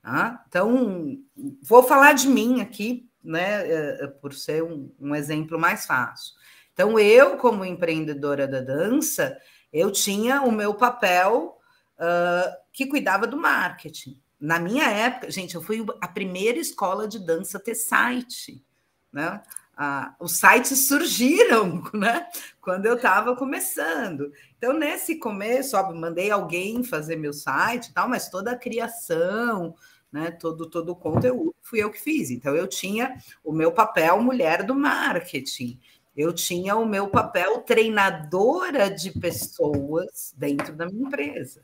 Tá? 0.00 0.44
Então, 0.48 1.18
vou 1.62 1.82
falar 1.82 2.12
de 2.12 2.28
mim 2.28 2.60
aqui, 2.60 3.08
né, 3.22 3.66
é, 3.66 4.04
é, 4.04 4.06
por 4.06 4.34
ser 4.34 4.62
um, 4.62 4.92
um 5.00 5.14
exemplo 5.14 5.58
mais 5.58 5.86
fácil. 5.86 6.34
Então, 6.72 6.98
eu, 6.98 7.36
como 7.38 7.64
empreendedora 7.64 8.46
da 8.46 8.60
dança, 8.60 9.36
eu 9.74 9.90
tinha 9.90 10.40
o 10.40 10.50
meu 10.50 10.72
papel 10.72 11.58
uh, 11.98 12.56
que 12.72 12.86
cuidava 12.86 13.26
do 13.26 13.36
marketing. 13.36 14.18
Na 14.40 14.58
minha 14.58 14.88
época, 14.88 15.30
gente, 15.30 15.54
eu 15.54 15.62
fui 15.62 15.84
a 16.00 16.08
primeira 16.08 16.58
escola 16.58 17.06
de 17.06 17.18
dança 17.18 17.58
a 17.58 17.60
ter 17.60 17.74
site, 17.74 18.64
né? 19.12 19.42
ah, 19.76 20.14
os 20.20 20.38
sites 20.38 20.86
surgiram, 20.86 21.82
né? 21.92 22.26
Quando 22.60 22.86
eu 22.86 22.94
estava 22.94 23.34
começando. 23.36 24.32
Então, 24.56 24.72
nesse 24.72 25.16
começo, 25.18 25.76
mandei 25.94 26.30
alguém 26.30 26.82
fazer 26.84 27.16
meu 27.16 27.32
site 27.32 27.88
e 27.88 27.92
tal, 27.92 28.08
mas 28.08 28.28
toda 28.28 28.52
a 28.52 28.58
criação, 28.58 29.74
né? 30.12 30.30
Todo, 30.30 30.68
todo 30.70 30.90
o 30.90 30.96
conteúdo 30.96 31.54
fui 31.62 31.82
eu 31.82 31.90
que 31.90 32.00
fiz. 32.00 32.30
Então, 32.30 32.54
eu 32.54 32.68
tinha 32.68 33.16
o 33.42 33.52
meu 33.52 33.72
papel 33.72 34.20
mulher 34.22 34.62
do 34.62 34.74
marketing. 34.74 35.80
Eu 36.16 36.32
tinha 36.32 36.76
o 36.76 36.86
meu 36.86 37.08
papel 37.08 37.60
treinadora 37.62 38.90
de 38.90 39.10
pessoas 39.10 40.32
dentro 40.36 40.74
da 40.74 40.86
minha 40.86 41.06
empresa. 41.06 41.62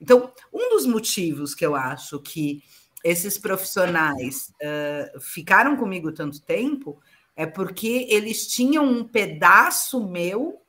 Então, 0.00 0.32
um 0.52 0.70
dos 0.70 0.86
motivos 0.86 1.54
que 1.54 1.66
eu 1.66 1.74
acho 1.74 2.20
que 2.20 2.62
esses 3.02 3.38
profissionais 3.38 4.52
uh, 4.62 5.20
ficaram 5.20 5.76
comigo 5.76 6.12
tanto 6.12 6.40
tempo 6.40 7.00
é 7.34 7.46
porque 7.46 8.06
eles 8.10 8.46
tinham 8.46 8.84
um 8.84 9.04
pedaço 9.04 10.06
meu 10.06 10.62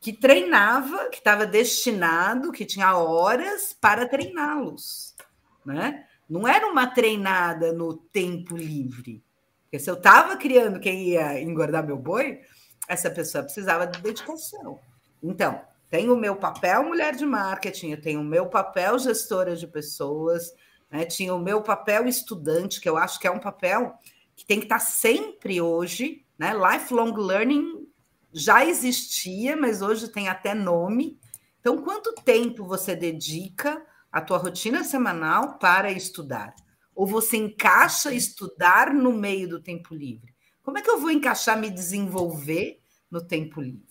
que 0.00 0.12
treinava, 0.12 1.08
que 1.08 1.18
estava 1.18 1.46
destinado, 1.46 2.52
que 2.52 2.64
tinha 2.64 2.96
horas 2.96 3.72
para 3.72 4.06
treiná-los, 4.06 5.16
né? 5.64 6.04
Não 6.28 6.46
era 6.46 6.66
uma 6.66 6.86
treinada 6.86 7.72
no 7.72 7.96
tempo 7.96 8.56
livre. 8.56 9.24
Porque 9.68 9.78
se 9.78 9.90
eu 9.90 9.94
estava 9.94 10.34
criando 10.38 10.80
quem 10.80 11.10
ia 11.10 11.40
engordar 11.42 11.86
meu 11.86 11.98
boi, 11.98 12.40
essa 12.88 13.10
pessoa 13.10 13.44
precisava 13.44 13.86
de 13.86 14.00
dedicação. 14.00 14.80
Então, 15.22 15.60
tem 15.90 16.08
o 16.08 16.16
meu 16.16 16.36
papel 16.36 16.84
mulher 16.84 17.14
de 17.14 17.26
marketing, 17.26 17.90
eu 17.90 18.00
tenho 18.00 18.20
o 18.20 18.24
meu 18.24 18.46
papel 18.46 18.98
gestora 18.98 19.54
de 19.54 19.66
pessoas, 19.66 20.54
né? 20.90 21.04
tinha 21.04 21.34
o 21.34 21.38
meu 21.38 21.60
papel 21.60 22.06
estudante, 22.08 22.80
que 22.80 22.88
eu 22.88 22.96
acho 22.96 23.20
que 23.20 23.26
é 23.26 23.30
um 23.30 23.38
papel 23.38 23.92
que 24.34 24.46
tem 24.46 24.58
que 24.58 24.64
estar 24.64 24.78
sempre 24.78 25.60
hoje, 25.60 26.24
né? 26.38 26.52
Lifelong 26.54 27.12
learning 27.12 27.86
já 28.32 28.64
existia, 28.64 29.56
mas 29.56 29.82
hoje 29.82 30.08
tem 30.08 30.28
até 30.28 30.54
nome. 30.54 31.18
Então, 31.60 31.82
quanto 31.82 32.14
tempo 32.24 32.64
você 32.64 32.94
dedica 32.94 33.84
à 34.10 34.20
tua 34.20 34.38
rotina 34.38 34.84
semanal 34.84 35.58
para 35.58 35.90
estudar? 35.90 36.54
Ou 36.98 37.06
você 37.06 37.36
encaixa 37.36 38.12
estudar 38.12 38.92
no 38.92 39.12
meio 39.12 39.48
do 39.48 39.62
tempo 39.62 39.94
livre? 39.94 40.34
Como 40.64 40.78
é 40.78 40.82
que 40.82 40.90
eu 40.90 40.98
vou 40.98 41.12
encaixar 41.12 41.56
me 41.56 41.70
desenvolver 41.70 42.80
no 43.08 43.20
tempo 43.20 43.60
livre? 43.60 43.86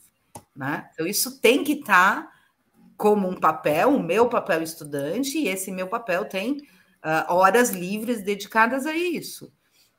Né? 0.53 0.89
Então, 0.91 1.07
isso 1.07 1.39
tem 1.39 1.63
que 1.63 1.71
estar 1.71 2.23
tá 2.23 2.31
como 2.97 3.29
um 3.29 3.39
papel, 3.39 3.95
o 3.95 4.03
meu 4.03 4.27
papel 4.27 4.61
estudante, 4.61 5.37
e 5.37 5.47
esse 5.47 5.71
meu 5.71 5.87
papel 5.87 6.25
tem 6.25 6.57
uh, 6.57 7.33
horas 7.33 7.69
livres 7.69 8.21
dedicadas 8.21 8.85
a 8.85 8.93
isso. 8.93 9.53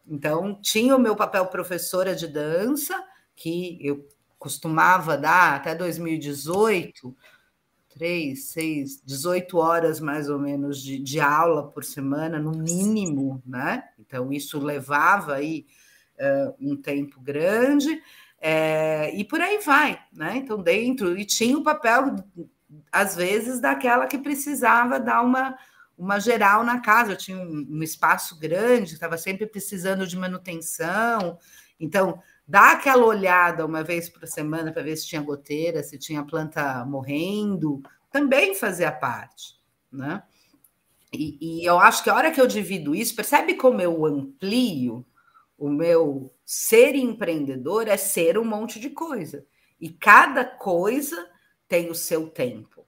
Então, 0.06 0.60
tinha 0.60 0.94
o 0.94 1.00
meu 1.00 1.16
papel 1.16 1.46
professora 1.46 2.14
de 2.14 2.26
dança, 2.26 3.02
que 3.34 3.78
eu 3.80 4.06
costumava 4.38 5.16
dar 5.16 5.56
até 5.56 5.74
2018, 5.74 7.16
três, 7.98 8.44
seis, 8.44 9.02
18 9.04 9.58
horas 9.58 9.98
mais 9.98 10.30
ou 10.30 10.38
menos 10.38 10.80
de, 10.80 11.00
de 11.00 11.18
aula 11.18 11.68
por 11.68 11.82
semana, 11.82 12.38
no 12.38 12.52
mínimo, 12.52 13.42
né? 13.44 13.82
Então, 13.98 14.32
isso 14.32 14.60
levava 14.60 15.34
aí 15.34 15.66
uh, 16.20 16.54
um 16.60 16.76
tempo 16.76 17.20
grande, 17.20 18.00
é, 18.40 19.12
e 19.16 19.24
por 19.24 19.40
aí 19.40 19.58
vai, 19.58 20.00
né? 20.12 20.36
Então, 20.36 20.62
dentro, 20.62 21.18
e 21.18 21.24
tinha 21.24 21.58
o 21.58 21.64
papel, 21.64 22.14
às 22.92 23.16
vezes, 23.16 23.60
daquela 23.60 24.06
que 24.06 24.16
precisava 24.16 25.00
dar 25.00 25.22
uma, 25.22 25.58
uma 25.96 26.20
geral 26.20 26.62
na 26.62 26.78
casa. 26.78 27.12
Eu 27.12 27.16
tinha 27.16 27.36
um, 27.36 27.66
um 27.68 27.82
espaço 27.82 28.38
grande, 28.38 28.94
estava 28.94 29.18
sempre 29.18 29.44
precisando 29.44 30.06
de 30.06 30.16
manutenção, 30.16 31.36
então 31.80 32.22
dá 32.48 32.72
aquela 32.72 33.04
olhada 33.04 33.66
uma 33.66 33.84
vez 33.84 34.08
por 34.08 34.26
semana 34.26 34.72
para 34.72 34.82
ver 34.82 34.96
se 34.96 35.06
tinha 35.06 35.20
goteira, 35.20 35.82
se 35.82 35.98
tinha 35.98 36.24
planta 36.24 36.82
morrendo, 36.86 37.82
também 38.10 38.54
fazia 38.54 38.90
parte, 38.90 39.60
né? 39.92 40.22
E, 41.12 41.38
e, 41.40 41.64
eu 41.64 41.78
acho 41.78 42.02
que 42.02 42.10
a 42.10 42.14
hora 42.14 42.30
que 42.30 42.40
eu 42.40 42.46
divido 42.46 42.94
isso, 42.94 43.14
percebe 43.14 43.54
como 43.54 43.80
eu 43.80 44.04
amplio 44.04 45.06
o 45.56 45.68
meu 45.68 46.32
ser 46.44 46.94
empreendedor 46.94 47.88
é 47.88 47.96
ser 47.96 48.38
um 48.38 48.44
monte 48.44 48.78
de 48.78 48.90
coisa. 48.90 49.44
E 49.80 49.88
cada 49.88 50.44
coisa 50.44 51.28
tem 51.66 51.90
o 51.90 51.94
seu 51.94 52.28
tempo. 52.28 52.86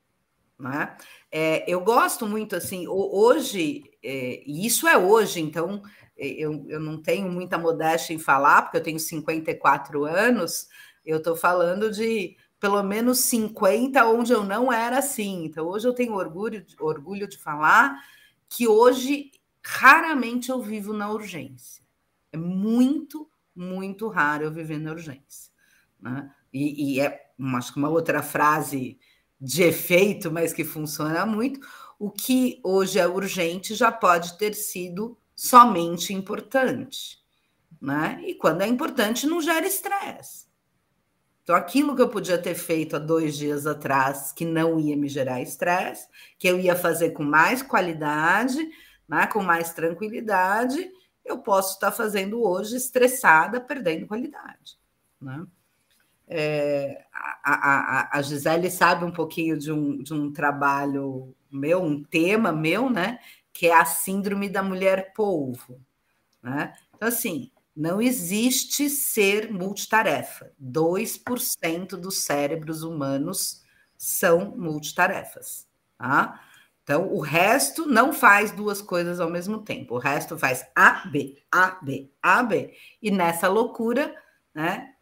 Né? 0.59 0.97
É, 1.33 1.71
eu 1.71 1.81
gosto 1.81 2.27
muito 2.27 2.55
assim, 2.55 2.87
hoje, 2.87 3.91
é, 4.03 4.43
e 4.47 4.67
isso 4.67 4.87
é 4.87 4.97
hoje, 4.97 5.41
então 5.41 5.83
eu, 6.21 6.65
eu 6.69 6.79
não 6.81 7.01
tenho 7.01 7.31
muita 7.31 7.57
modéstia 7.57 8.13
em 8.13 8.19
falar, 8.19 8.63
porque 8.63 8.77
eu 8.77 8.83
tenho 8.83 9.01
54 9.01 10.05
anos, 10.05 10.69
eu 11.05 11.17
estou 11.17 11.35
falando 11.35 11.91
de 11.91 12.37
pelo 12.61 12.83
menos 12.83 13.21
50 13.21 14.05
onde 14.05 14.33
eu 14.33 14.45
não 14.45 14.71
era 14.71 14.99
assim. 14.99 15.45
Então, 15.45 15.67
hoje 15.67 15.89
eu 15.89 15.95
tenho 15.95 16.13
orgulho, 16.13 16.65
orgulho 16.79 17.27
de 17.27 17.39
falar 17.39 17.99
que 18.49 18.69
hoje 18.69 19.31
raramente 19.65 20.51
eu 20.51 20.61
vivo 20.61 20.93
na 20.93 21.11
urgência. 21.11 21.83
É 22.31 22.37
muito, 22.37 23.29
muito 23.57 24.09
raro 24.09 24.45
eu 24.45 24.53
viver 24.53 24.79
na 24.79 24.91
urgência. 24.93 25.51
Né? 25.99 26.31
E, 26.53 26.97
e 26.97 27.01
é 27.01 27.31
uma, 27.39 27.61
uma 27.77 27.89
outra 27.89 28.23
frase 28.23 28.99
de 29.41 29.63
efeito, 29.63 30.31
mas 30.31 30.53
que 30.53 30.65
funciona 30.65 31.25
muito. 31.25 31.61
O 31.99 32.11
que 32.11 32.61
hoje 32.63 32.99
é 32.99 33.09
urgente 33.09 33.75
já 33.75 33.91
pode 33.91 34.37
ter 34.37 34.55
sido 34.55 35.17
somente 35.41 36.13
importante. 36.13 37.19
Né? 37.81 38.23
E 38.27 38.35
quando 38.35 38.61
é 38.61 38.67
importante, 38.67 39.27
não 39.27 39.41
gera 39.41 39.67
estresse. 39.67 40.47
Então, 41.43 41.57
aquilo 41.57 41.97
que 41.97 42.03
eu 42.03 42.11
podia 42.11 42.37
ter 42.37 42.55
feito 42.55 42.95
há 42.95 42.99
dois 42.99 43.39
dias 43.39 43.67
atrás, 43.67 44.33
que 44.33 44.45
não 44.45 44.79
ia 44.79 44.95
me 44.95 45.09
gerar 45.09 45.41
estresse, 45.41 46.07
que 46.39 46.47
eu 46.47 46.61
ia 46.61 46.77
fazer 46.77 47.13
com 47.13 47.23
mais 47.23 47.63
qualidade, 47.63 48.59
né, 49.09 49.27
com 49.29 49.43
mais 49.43 49.73
tranquilidade, 49.73 50.91
eu 51.25 51.39
posso 51.39 51.73
estar 51.73 51.91
fazendo 51.91 52.43
hoje 52.43 52.77
estressada, 52.77 53.63
perdendo 53.63 54.07
qualidade. 54.07 54.79
Né? 55.19 55.47
É, 56.29 57.03
a, 57.13 57.55
a, 57.55 58.19
a 58.19 58.23
Gisele 58.23 58.71
sabe 58.71 59.07
um 59.07 59.11
pouquinho 59.11 59.59
de 59.59 59.73
um, 59.73 60.03
de 60.03 60.13
um 60.13 60.31
trabalho 60.31 61.35
meu, 61.51 61.83
um 61.83 62.03
tema 62.03 62.53
meu, 62.53 62.91
né? 62.91 63.19
Que 63.53 63.67
é 63.67 63.75
a 63.75 63.85
síndrome 63.85 64.49
da 64.49 64.63
mulher 64.63 65.13
polvo. 65.15 65.81
Né? 66.43 66.75
Então, 66.95 67.09
assim, 67.09 67.51
não 67.75 68.01
existe 68.01 68.89
ser 68.91 69.53
multitarefa. 69.53 70.53
2% 70.61 71.91
dos 71.97 72.25
cérebros 72.25 72.83
humanos 72.83 73.63
são 73.97 74.57
multitarefas. 74.57 75.67
Tá? 75.97 76.41
Então, 76.83 77.13
o 77.13 77.21
resto 77.21 77.87
não 77.87 78.13
faz 78.13 78.51
duas 78.51 78.83
coisas 78.83 79.21
ao 79.21 79.31
mesmo 79.31 79.63
tempo. 79.63 79.95
O 79.95 79.99
resto 79.99 80.37
faz 80.37 80.67
A, 80.75 81.07
B, 81.09 81.41
A, 81.53 81.79
B, 81.83 82.11
A, 82.21 82.43
B. 82.43 82.75
E 83.01 83.11
nessa 83.11 83.49
loucura, 83.49 84.15
né, 84.55 84.93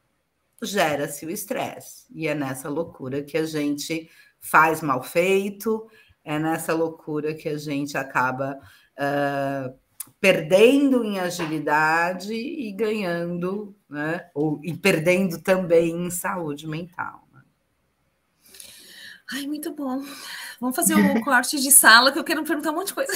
gera-se 0.61 1.25
o 1.25 1.31
estresse. 1.31 2.05
E 2.15 2.29
é 2.29 2.35
nessa 2.35 2.69
loucura 2.69 3.23
que 3.23 3.39
a 3.39 3.47
gente 3.47 4.11
faz 4.41 4.83
mal 4.83 5.03
feito, 5.03 5.89
é 6.29 6.39
nessa 6.39 6.75
loucura 6.75 7.35
que 7.35 7.49
a 7.49 7.57
gente 7.57 7.97
acaba 7.97 8.61
uh, 8.99 9.75
perdendo 10.21 11.03
em 11.03 11.19
agilidade 11.19 12.35
e 12.35 12.71
ganhando, 12.73 13.75
né? 13.89 14.29
Ou, 14.35 14.61
e 14.63 14.77
perdendo 14.77 15.41
também 15.41 15.91
em 15.91 16.11
saúde 16.11 16.67
mental. 16.69 17.27
Né? 17.33 17.41
Ai, 19.33 19.47
muito 19.47 19.73
bom. 19.73 20.05
Vamos 20.61 20.77
fazer 20.77 20.95
um 20.95 21.21
corte 21.25 21.59
de 21.59 21.73
sala 21.73 22.13
que 22.13 22.19
eu 22.19 22.25
quero 22.25 22.45
perguntar 22.45 22.73
um 22.73 22.75
monte 22.75 22.89
de 22.89 22.95
coisa. 22.95 23.13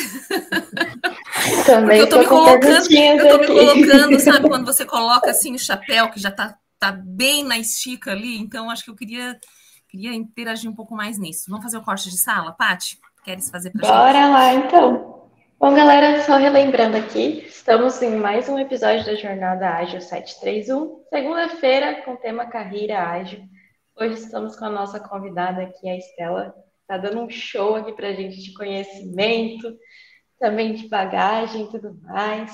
Também 1.66 1.98
eu 1.98 2.08
tô, 2.08 2.16
tô 2.16 2.22
me 2.22 2.26
colocando, 2.28 2.90
eu 2.92 3.28
tô 3.28 3.38
me 3.38 3.46
colocando, 3.46 4.20
sabe, 4.20 4.48
quando 4.48 4.64
você 4.64 4.86
coloca 4.86 5.30
assim 5.30 5.54
o 5.54 5.58
chapéu 5.58 6.10
que 6.10 6.18
já 6.18 6.30
tá 6.30 6.56
tá 6.82 6.90
bem 6.90 7.44
na 7.44 7.56
estica 7.60 8.10
ali, 8.10 8.36
então 8.38 8.68
acho 8.68 8.82
que 8.82 8.90
eu 8.90 8.96
queria, 8.96 9.38
queria 9.92 10.14
interagir 10.14 10.70
um 10.70 10.74
pouco 10.74 10.94
mais 10.94 11.18
nisso. 11.18 11.50
Vamos 11.50 11.64
fazer 11.64 11.76
o 11.76 11.84
corte 11.84 12.08
de 12.08 12.16
sala, 12.16 12.52
Paty? 12.52 12.98
Queres 13.22 13.50
fazer 13.50 13.70
para 13.70 13.86
Bora 13.86 14.12
gente? 14.12 14.32
lá, 14.32 14.54
então. 14.54 15.28
Bom, 15.60 15.74
galera, 15.74 16.22
só 16.22 16.38
relembrando 16.38 16.96
aqui, 16.96 17.44
estamos 17.46 18.00
em 18.00 18.16
mais 18.16 18.48
um 18.48 18.58
episódio 18.58 19.04
da 19.04 19.14
Jornada 19.14 19.68
Ágil 19.68 20.00
731, 20.00 21.04
segunda-feira, 21.10 22.02
com 22.02 22.14
o 22.14 22.16
tema 22.16 22.46
Carreira 22.46 23.06
Ágil. 23.06 23.44
Hoje 23.94 24.14
estamos 24.14 24.56
com 24.56 24.64
a 24.64 24.70
nossa 24.70 24.98
convidada 24.98 25.62
aqui, 25.62 25.86
a 25.88 25.96
Estela. 25.96 26.54
Está 26.80 26.96
dando 26.96 27.20
um 27.20 27.28
show 27.30 27.76
aqui 27.76 27.92
para 27.92 28.08
a 28.08 28.14
gente 28.14 28.42
de 28.42 28.54
conhecimento, 28.54 29.76
também 30.40 30.72
de 30.72 30.88
bagagem 30.88 31.66
e 31.66 31.70
tudo 31.70 32.00
mais. 32.02 32.50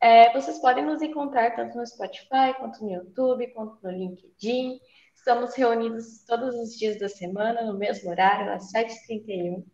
É, 0.00 0.32
vocês 0.32 0.58
podem 0.58 0.84
nos 0.84 1.02
encontrar 1.02 1.54
tanto 1.54 1.76
no 1.76 1.86
Spotify, 1.86 2.54
quanto 2.58 2.82
no 2.82 2.90
YouTube, 2.90 3.46
quanto 3.48 3.76
no 3.82 3.90
LinkedIn. 3.90 4.80
Estamos 5.22 5.54
reunidos 5.54 6.24
todos 6.26 6.52
os 6.56 6.76
dias 6.76 6.98
da 6.98 7.08
semana, 7.08 7.62
no 7.62 7.78
mesmo 7.78 8.10
horário, 8.10 8.52
às 8.52 8.72
7h31. 8.72 9.64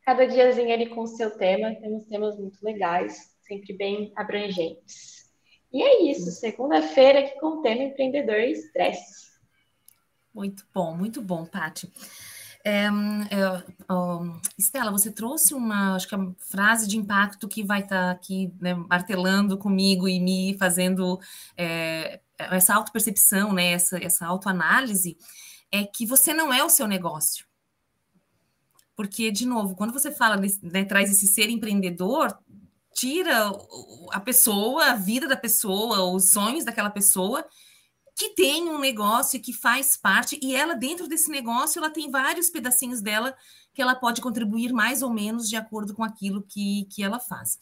Cada 0.00 0.26
diazinho 0.26 0.72
ali 0.72 0.88
com 0.88 1.02
o 1.02 1.06
seu 1.06 1.36
tema, 1.36 1.74
temos 1.74 2.06
temas 2.06 2.38
muito 2.38 2.64
legais, 2.64 3.36
sempre 3.42 3.76
bem 3.76 4.10
abrangentes. 4.16 5.30
E 5.70 5.82
é 5.82 6.10
isso, 6.10 6.30
segunda-feira 6.30 7.18
aqui 7.18 7.38
com 7.38 7.58
o 7.58 7.60
tema 7.60 7.82
Empreendedor 7.82 8.40
e 8.40 8.52
Estresse. 8.52 9.32
Muito 10.34 10.64
bom, 10.72 10.96
muito 10.96 11.20
bom, 11.20 11.44
Paty. 11.44 11.92
É, 12.64 12.86
é, 12.86 12.90
Estela, 14.58 14.90
você 14.90 15.12
trouxe 15.12 15.52
uma, 15.52 15.94
acho 15.94 16.08
que 16.08 16.14
é 16.14 16.18
uma 16.18 16.34
frase 16.38 16.88
de 16.88 16.96
impacto 16.96 17.46
que 17.46 17.62
vai 17.62 17.80
estar 17.80 18.06
tá 18.06 18.10
aqui 18.10 18.50
né, 18.58 18.74
martelando 18.74 19.58
comigo 19.58 20.08
e 20.08 20.18
me 20.18 20.56
fazendo 20.56 21.20
é, 21.54 22.18
essa 22.38 22.74
autopercepção, 22.74 23.52
né, 23.52 23.72
essa, 23.72 23.98
essa 24.02 24.26
autoanálise, 24.26 25.16
é 25.70 25.84
que 25.84 26.06
você 26.06 26.32
não 26.32 26.52
é 26.52 26.62
o 26.64 26.70
seu 26.70 26.86
negócio. 26.86 27.46
Porque, 28.94 29.30
de 29.30 29.46
novo, 29.46 29.74
quando 29.76 29.92
você 29.92 30.10
fala, 30.10 30.40
né, 30.62 30.84
traz 30.84 31.10
esse 31.10 31.26
ser 31.26 31.50
empreendedor, 31.50 32.36
tira 32.94 33.50
a 34.10 34.20
pessoa, 34.20 34.86
a 34.86 34.94
vida 34.94 35.28
da 35.28 35.36
pessoa, 35.36 36.02
os 36.14 36.30
sonhos 36.30 36.64
daquela 36.64 36.90
pessoa 36.90 37.46
que 38.18 38.30
tem 38.30 38.66
um 38.70 38.78
negócio 38.78 39.40
que 39.42 39.52
faz 39.52 39.94
parte, 39.94 40.40
e 40.42 40.56
ela, 40.56 40.74
dentro 40.74 41.06
desse 41.06 41.30
negócio, 41.30 41.78
ela 41.78 41.90
tem 41.90 42.10
vários 42.10 42.48
pedacinhos 42.48 43.02
dela 43.02 43.36
que 43.74 43.82
ela 43.82 43.94
pode 43.94 44.22
contribuir 44.22 44.72
mais 44.72 45.02
ou 45.02 45.12
menos 45.12 45.46
de 45.46 45.54
acordo 45.54 45.94
com 45.94 46.02
aquilo 46.02 46.42
que, 46.42 46.86
que 46.86 47.02
ela 47.02 47.20
faz. 47.20 47.58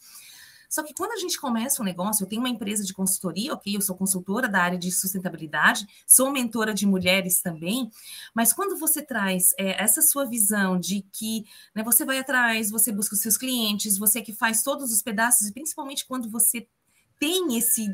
Só 0.75 0.83
que 0.83 0.93
quando 0.93 1.13
a 1.13 1.17
gente 1.17 1.39
começa 1.39 1.81
um 1.81 1.85
negócio, 1.85 2.21
eu 2.21 2.27
tenho 2.27 2.41
uma 2.41 2.49
empresa 2.49 2.83
de 2.83 2.93
consultoria, 2.93 3.53
ok? 3.53 3.77
Eu 3.77 3.79
sou 3.79 3.95
consultora 3.95 4.45
da 4.49 4.61
área 4.61 4.77
de 4.77 4.91
sustentabilidade, 4.91 5.87
sou 6.05 6.29
mentora 6.29 6.73
de 6.73 6.85
mulheres 6.85 7.39
também, 7.41 7.89
mas 8.33 8.51
quando 8.51 8.77
você 8.77 9.01
traz 9.01 9.53
é, 9.57 9.81
essa 9.81 10.01
sua 10.01 10.25
visão 10.25 10.77
de 10.77 11.01
que 11.13 11.45
né, 11.73 11.81
você 11.81 12.03
vai 12.03 12.19
atrás, 12.19 12.69
você 12.69 12.91
busca 12.91 13.15
os 13.15 13.21
seus 13.21 13.37
clientes, 13.37 13.97
você 13.97 14.21
que 14.21 14.33
faz 14.33 14.63
todos 14.63 14.91
os 14.91 15.01
pedaços, 15.01 15.47
e 15.47 15.53
principalmente 15.53 16.05
quando 16.05 16.29
você 16.29 16.67
tem 17.17 17.57
esse 17.57 17.87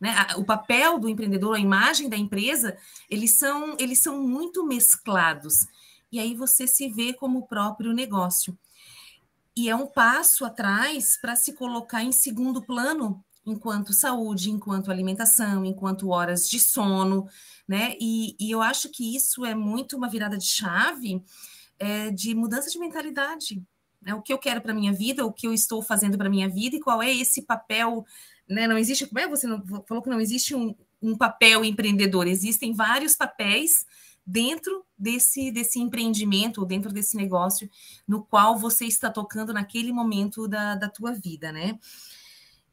né? 0.00 0.14
O 0.36 0.44
papel 0.44 0.98
do 0.98 1.10
empreendedor, 1.10 1.56
a 1.56 1.60
imagem 1.60 2.08
da 2.08 2.16
empresa, 2.16 2.74
eles 3.10 3.32
são, 3.32 3.76
eles 3.78 3.98
são 3.98 4.22
muito 4.22 4.64
mesclados. 4.64 5.66
E 6.10 6.18
aí 6.18 6.34
você 6.34 6.66
se 6.66 6.88
vê 6.88 7.12
como 7.12 7.40
o 7.40 7.46
próprio 7.46 7.92
negócio. 7.92 8.56
E 9.60 9.68
é 9.68 9.76
um 9.76 9.86
passo 9.86 10.46
atrás 10.46 11.18
para 11.20 11.36
se 11.36 11.52
colocar 11.52 12.02
em 12.02 12.12
segundo 12.12 12.62
plano 12.62 13.22
enquanto 13.44 13.92
saúde, 13.92 14.50
enquanto 14.50 14.90
alimentação, 14.90 15.66
enquanto 15.66 16.08
horas 16.08 16.48
de 16.48 16.58
sono, 16.58 17.28
né? 17.68 17.94
E, 18.00 18.34
e 18.40 18.50
eu 18.50 18.62
acho 18.62 18.88
que 18.88 19.14
isso 19.14 19.44
é 19.44 19.54
muito 19.54 19.98
uma 19.98 20.08
virada 20.08 20.38
de 20.38 20.46
chave 20.46 21.22
é, 21.78 22.10
de 22.10 22.34
mudança 22.34 22.70
de 22.70 22.78
mentalidade. 22.78 23.62
Né? 24.00 24.14
O 24.14 24.22
que 24.22 24.32
eu 24.32 24.38
quero 24.38 24.62
para 24.62 24.72
minha 24.72 24.94
vida, 24.94 25.26
o 25.26 25.32
que 25.32 25.46
eu 25.46 25.52
estou 25.52 25.82
fazendo 25.82 26.16
para 26.16 26.30
minha 26.30 26.48
vida 26.48 26.76
e 26.76 26.80
qual 26.80 27.02
é 27.02 27.12
esse 27.12 27.42
papel. 27.42 28.06
Né? 28.48 28.66
Não 28.66 28.78
existe, 28.78 29.06
como 29.06 29.18
é 29.18 29.28
você 29.28 29.46
não, 29.46 29.62
falou 29.86 30.02
que 30.02 30.08
não 30.08 30.20
existe 30.22 30.54
um, 30.54 30.74
um 31.02 31.18
papel 31.18 31.66
empreendedor, 31.66 32.26
existem 32.26 32.72
vários 32.72 33.14
papéis 33.14 33.84
dentro 34.30 34.84
desse, 34.96 35.50
desse 35.50 35.80
empreendimento 35.80 36.60
ou 36.60 36.66
dentro 36.66 36.92
desse 36.92 37.16
negócio 37.16 37.68
no 38.06 38.22
qual 38.22 38.56
você 38.56 38.84
está 38.84 39.10
tocando 39.10 39.52
naquele 39.52 39.92
momento 39.92 40.46
da, 40.46 40.76
da 40.76 40.88
tua 40.88 41.12
vida, 41.12 41.50
né? 41.50 41.78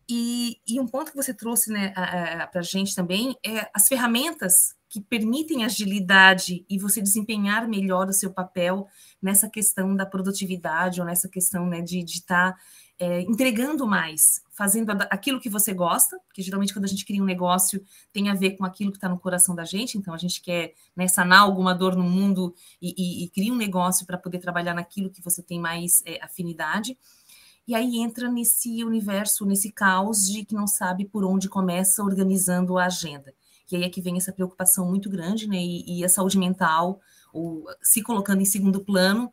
E, 0.09 0.61
e 0.65 0.79
um 0.79 0.87
ponto 0.87 1.11
que 1.11 1.17
você 1.17 1.33
trouxe 1.33 1.71
né, 1.71 1.89
para 1.89 2.61
a 2.61 2.63
gente 2.63 2.95
também 2.95 3.35
é 3.43 3.69
as 3.73 3.87
ferramentas 3.89 4.75
que 4.87 5.01
permitem 5.01 5.65
agilidade 5.65 6.65
e 6.69 6.79
você 6.79 7.01
desempenhar 7.01 7.67
melhor 7.67 8.07
o 8.07 8.13
seu 8.13 8.31
papel 8.31 8.87
nessa 9.21 9.49
questão 9.49 9.93
da 9.95 10.05
produtividade 10.05 11.01
ou 11.01 11.05
nessa 11.05 11.27
questão 11.27 11.65
né, 11.67 11.81
de 11.81 11.99
estar 11.99 12.53
tá, 12.53 12.59
é, 12.99 13.21
entregando 13.21 13.85
mais, 13.85 14.41
fazendo 14.51 14.91
aquilo 15.09 15.39
que 15.39 15.49
você 15.49 15.73
gosta, 15.73 16.19
que 16.33 16.41
geralmente 16.41 16.73
quando 16.73 16.85
a 16.85 16.87
gente 16.87 17.05
cria 17.05 17.21
um 17.21 17.25
negócio 17.25 17.83
tem 18.11 18.29
a 18.29 18.33
ver 18.33 18.51
com 18.51 18.65
aquilo 18.65 18.91
que 18.91 18.97
está 18.97 19.07
no 19.07 19.19
coração 19.19 19.53
da 19.53 19.63
gente, 19.63 19.97
então 19.97 20.13
a 20.13 20.17
gente 20.17 20.41
quer 20.41 20.73
né, 20.95 21.07
sanar 21.07 21.41
alguma 21.41 21.75
dor 21.75 21.95
no 21.95 22.03
mundo 22.03 22.55
e, 22.81 22.95
e, 22.97 23.25
e 23.25 23.29
cria 23.29 23.53
um 23.53 23.57
negócio 23.57 24.05
para 24.05 24.17
poder 24.17 24.39
trabalhar 24.39 24.73
naquilo 24.73 25.11
que 25.11 25.21
você 25.21 25.43
tem 25.43 25.59
mais 25.59 26.01
é, 26.05 26.23
afinidade. 26.23 26.97
E 27.67 27.75
aí 27.75 27.97
entra 27.97 28.31
nesse 28.31 28.83
universo, 28.83 29.45
nesse 29.45 29.71
caos 29.71 30.25
de 30.25 30.45
que 30.45 30.55
não 30.55 30.65
sabe 30.65 31.05
por 31.05 31.23
onde 31.23 31.49
começa 31.49 32.01
organizando 32.01 32.77
a 32.77 32.85
agenda. 32.85 33.33
E 33.69 33.75
aí 33.75 33.83
é 33.83 33.89
que 33.89 34.01
vem 34.01 34.15
essa 34.15 34.31
preocupação 34.31 34.87
muito 34.87 35.09
grande, 35.09 35.47
né? 35.47 35.57
E, 35.57 35.99
e 35.99 36.05
a 36.05 36.09
saúde 36.09 36.37
mental, 36.37 37.01
ou 37.33 37.65
se 37.81 38.01
colocando 38.01 38.41
em 38.41 38.45
segundo 38.45 38.83
plano, 38.83 39.31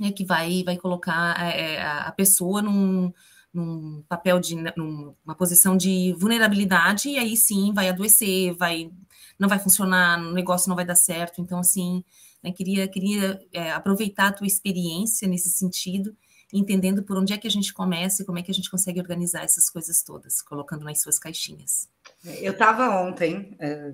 é 0.00 0.10
que 0.10 0.24
vai, 0.24 0.62
vai 0.64 0.76
colocar 0.76 1.36
é, 1.40 1.74
é 1.74 1.82
a, 1.82 2.00
a 2.08 2.12
pessoa 2.12 2.60
num, 2.60 3.12
num 3.52 4.02
papel 4.08 4.40
de 4.40 4.56
numa 4.76 5.34
posição 5.36 5.76
de 5.76 6.12
vulnerabilidade 6.18 7.08
e 7.08 7.18
aí 7.18 7.36
sim 7.36 7.72
vai 7.72 7.88
adoecer, 7.88 8.54
vai 8.54 8.90
não 9.38 9.48
vai 9.48 9.58
funcionar, 9.58 10.18
o 10.20 10.32
negócio 10.32 10.68
não 10.68 10.76
vai 10.76 10.84
dar 10.84 10.96
certo. 10.96 11.40
Então 11.40 11.58
assim, 11.58 12.04
né, 12.42 12.50
queria 12.50 12.88
queria 12.88 13.40
é, 13.52 13.70
aproveitar 13.70 14.28
a 14.28 14.32
tua 14.32 14.46
experiência 14.46 15.28
nesse 15.28 15.50
sentido, 15.50 16.16
entendendo 16.52 17.02
por 17.02 17.16
onde 17.16 17.32
é 17.32 17.38
que 17.38 17.46
a 17.46 17.50
gente 17.50 17.72
começa 17.72 18.22
e 18.22 18.26
como 18.26 18.38
é 18.38 18.42
que 18.42 18.50
a 18.50 18.54
gente 18.54 18.70
consegue 18.70 19.00
organizar 19.00 19.44
essas 19.44 19.70
coisas 19.70 20.02
todas, 20.02 20.42
colocando 20.42 20.84
nas 20.84 21.00
suas 21.00 21.18
caixinhas. 21.18 21.88
Eu 22.24 22.52
estava 22.52 23.00
ontem, 23.00 23.56
é, 23.60 23.92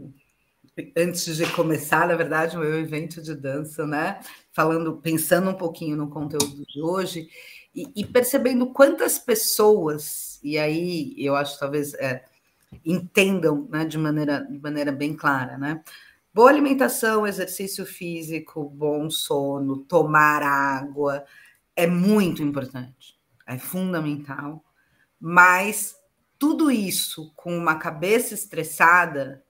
antes 0.96 1.36
de 1.36 1.46
começar, 1.52 2.06
na 2.06 2.16
verdade, 2.16 2.56
o 2.56 2.60
meu 2.60 2.78
evento 2.78 3.20
de 3.22 3.34
dança, 3.34 3.86
né? 3.86 4.20
Falando, 4.52 4.96
pensando 4.96 5.50
um 5.50 5.54
pouquinho 5.54 5.96
no 5.96 6.08
conteúdo 6.08 6.64
de 6.66 6.80
hoje 6.82 7.28
e, 7.74 7.86
e 7.96 8.04
percebendo 8.04 8.66
quantas 8.72 9.18
pessoas, 9.18 10.40
e 10.42 10.58
aí 10.58 11.14
eu 11.16 11.36
acho 11.36 11.58
talvez 11.58 11.94
é, 11.94 12.24
entendam 12.84 13.68
né, 13.70 13.84
de, 13.84 13.98
maneira, 13.98 14.40
de 14.40 14.58
maneira 14.58 14.92
bem 14.92 15.14
clara, 15.14 15.56
né? 15.58 15.82
Boa 16.32 16.48
alimentação, 16.48 17.26
exercício 17.26 17.84
físico, 17.84 18.64
bom 18.64 19.10
sono, 19.10 19.78
tomar 19.78 20.42
água 20.42 21.24
é 21.74 21.86
muito 21.86 22.42
importante, 22.42 23.18
é 23.46 23.58
fundamental, 23.58 24.64
mas 25.18 25.96
tudo 26.38 26.70
isso 26.70 27.32
com 27.34 27.56
uma 27.56 27.76
cabeça 27.76 28.32
estressada, 28.34 29.42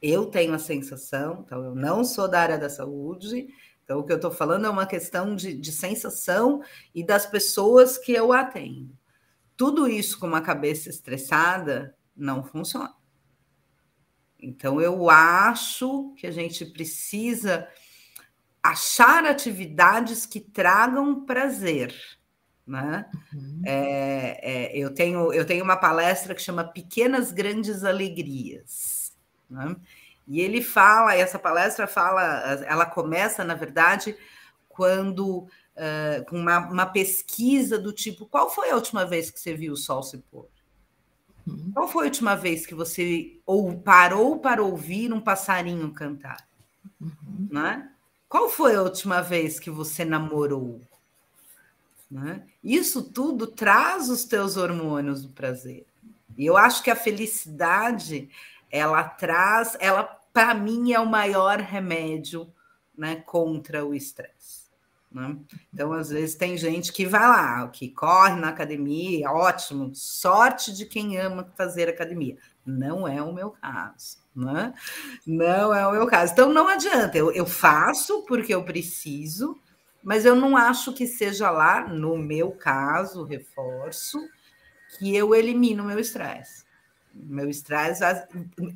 eu 0.00 0.26
tenho 0.26 0.54
a 0.54 0.58
sensação, 0.58 1.42
então 1.44 1.64
eu 1.64 1.74
não 1.74 2.04
sou 2.04 2.28
da 2.28 2.40
área 2.40 2.58
da 2.58 2.68
saúde, 2.68 3.48
então 3.84 3.98
o 3.98 4.04
que 4.04 4.12
eu 4.12 4.16
estou 4.16 4.30
falando 4.30 4.66
é 4.66 4.70
uma 4.70 4.86
questão 4.86 5.34
de, 5.34 5.54
de 5.54 5.72
sensação 5.72 6.62
e 6.94 7.04
das 7.04 7.26
pessoas 7.26 7.98
que 7.98 8.12
eu 8.12 8.32
atendo. 8.32 8.96
Tudo 9.56 9.88
isso 9.88 10.18
com 10.18 10.26
uma 10.26 10.40
cabeça 10.40 10.88
estressada 10.88 11.94
não 12.16 12.42
funciona. 12.42 12.94
Então 14.38 14.80
eu 14.80 15.10
acho 15.10 16.14
que 16.16 16.26
a 16.26 16.30
gente 16.30 16.64
precisa 16.64 17.68
achar 18.62 19.24
atividades 19.24 20.24
que 20.24 20.40
tragam 20.40 21.24
prazer 21.24 21.94
né? 22.70 23.04
Uhum. 23.34 23.62
É, 23.66 24.38
é, 24.42 24.78
eu, 24.78 24.94
tenho, 24.94 25.32
eu 25.32 25.44
tenho 25.44 25.64
uma 25.64 25.76
palestra 25.76 26.34
que 26.34 26.40
chama 26.40 26.64
Pequenas 26.64 27.32
Grandes 27.32 27.82
Alegrias. 27.82 28.89
Né? 29.50 29.76
E 30.28 30.40
ele 30.40 30.62
fala, 30.62 31.14
essa 31.14 31.38
palestra 31.38 31.86
fala, 31.86 32.22
ela 32.66 32.86
começa, 32.86 33.42
na 33.42 33.54
verdade, 33.54 34.16
quando 34.68 35.38
uh, 35.40 36.24
com 36.28 36.38
uma, 36.38 36.58
uma, 36.58 36.86
pesquisa 36.86 37.78
do 37.78 37.92
tipo: 37.92 38.26
qual 38.26 38.48
foi 38.48 38.70
a 38.70 38.76
última 38.76 39.04
vez 39.04 39.30
que 39.30 39.40
você 39.40 39.54
viu 39.54 39.72
o 39.72 39.76
sol 39.76 40.02
se 40.02 40.18
pôr? 40.18 40.46
Uhum. 41.46 41.72
Qual 41.74 41.88
foi 41.88 42.04
a 42.04 42.08
última 42.08 42.36
vez 42.36 42.66
que 42.66 42.74
você 42.74 43.38
ou 43.44 43.76
parou 43.78 44.38
para 44.38 44.62
ouvir 44.62 45.12
um 45.12 45.20
passarinho 45.20 45.92
cantar? 45.92 46.46
Uhum. 47.00 47.48
Né? 47.50 47.90
Qual 48.28 48.48
foi 48.48 48.76
a 48.76 48.82
última 48.82 49.20
vez 49.20 49.58
que 49.58 49.70
você 49.70 50.04
namorou? 50.04 50.80
Né? 52.10 52.44
Isso 52.62 53.02
tudo 53.02 53.46
traz 53.46 54.08
os 54.08 54.24
teus 54.24 54.56
hormônios 54.56 55.22
do 55.22 55.30
prazer. 55.30 55.86
E 56.36 56.46
eu 56.46 56.56
acho 56.56 56.82
que 56.82 56.90
a 56.90 56.96
felicidade, 56.96 58.30
ela 58.70 59.02
traz, 59.04 59.76
ela 59.80 60.04
para 60.32 60.54
mim 60.54 60.92
é 60.92 61.00
o 61.00 61.06
maior 61.06 61.58
remédio 61.58 62.52
né, 62.96 63.16
contra 63.16 63.84
o 63.84 63.94
estresse. 63.94 64.70
Né? 65.10 65.36
Então, 65.74 65.92
às 65.92 66.10
vezes, 66.10 66.36
tem 66.36 66.56
gente 66.56 66.92
que 66.92 67.04
vai 67.04 67.26
lá, 67.26 67.68
que 67.68 67.88
corre 67.88 68.36
na 68.36 68.48
academia, 68.48 69.30
ótimo, 69.30 69.90
sorte 69.94 70.72
de 70.72 70.86
quem 70.86 71.18
ama 71.18 71.52
fazer 71.56 71.88
academia. 71.88 72.36
Não 72.64 73.08
é 73.08 73.20
o 73.20 73.32
meu 73.32 73.50
caso. 73.50 74.18
Né? 74.34 74.72
Não 75.26 75.74
é 75.74 75.86
o 75.86 75.92
meu 75.92 76.06
caso. 76.06 76.32
Então, 76.32 76.52
não 76.52 76.68
adianta, 76.68 77.18
eu, 77.18 77.32
eu 77.32 77.44
faço 77.44 78.22
porque 78.26 78.54
eu 78.54 78.62
preciso, 78.62 79.58
mas 80.02 80.24
eu 80.24 80.36
não 80.36 80.56
acho 80.56 80.92
que 80.92 81.06
seja 81.06 81.50
lá, 81.50 81.88
no 81.88 82.16
meu 82.16 82.52
caso, 82.52 83.24
reforço, 83.24 84.20
que 84.96 85.14
eu 85.16 85.34
elimino 85.34 85.82
o 85.82 85.86
meu 85.86 85.98
estresse. 85.98 86.64
Meu 87.12 87.48
estresse, 87.48 88.02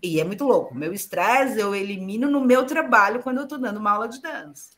e 0.02 0.20
é 0.20 0.24
muito 0.24 0.44
louco, 0.44 0.74
meu 0.74 0.92
estresse 0.92 1.58
eu 1.58 1.74
elimino 1.74 2.28
no 2.28 2.40
meu 2.40 2.66
trabalho 2.66 3.22
quando 3.22 3.38
eu 3.38 3.44
estou 3.44 3.58
dando 3.58 3.78
uma 3.78 3.92
aula 3.92 4.08
de 4.08 4.20
dança. 4.20 4.70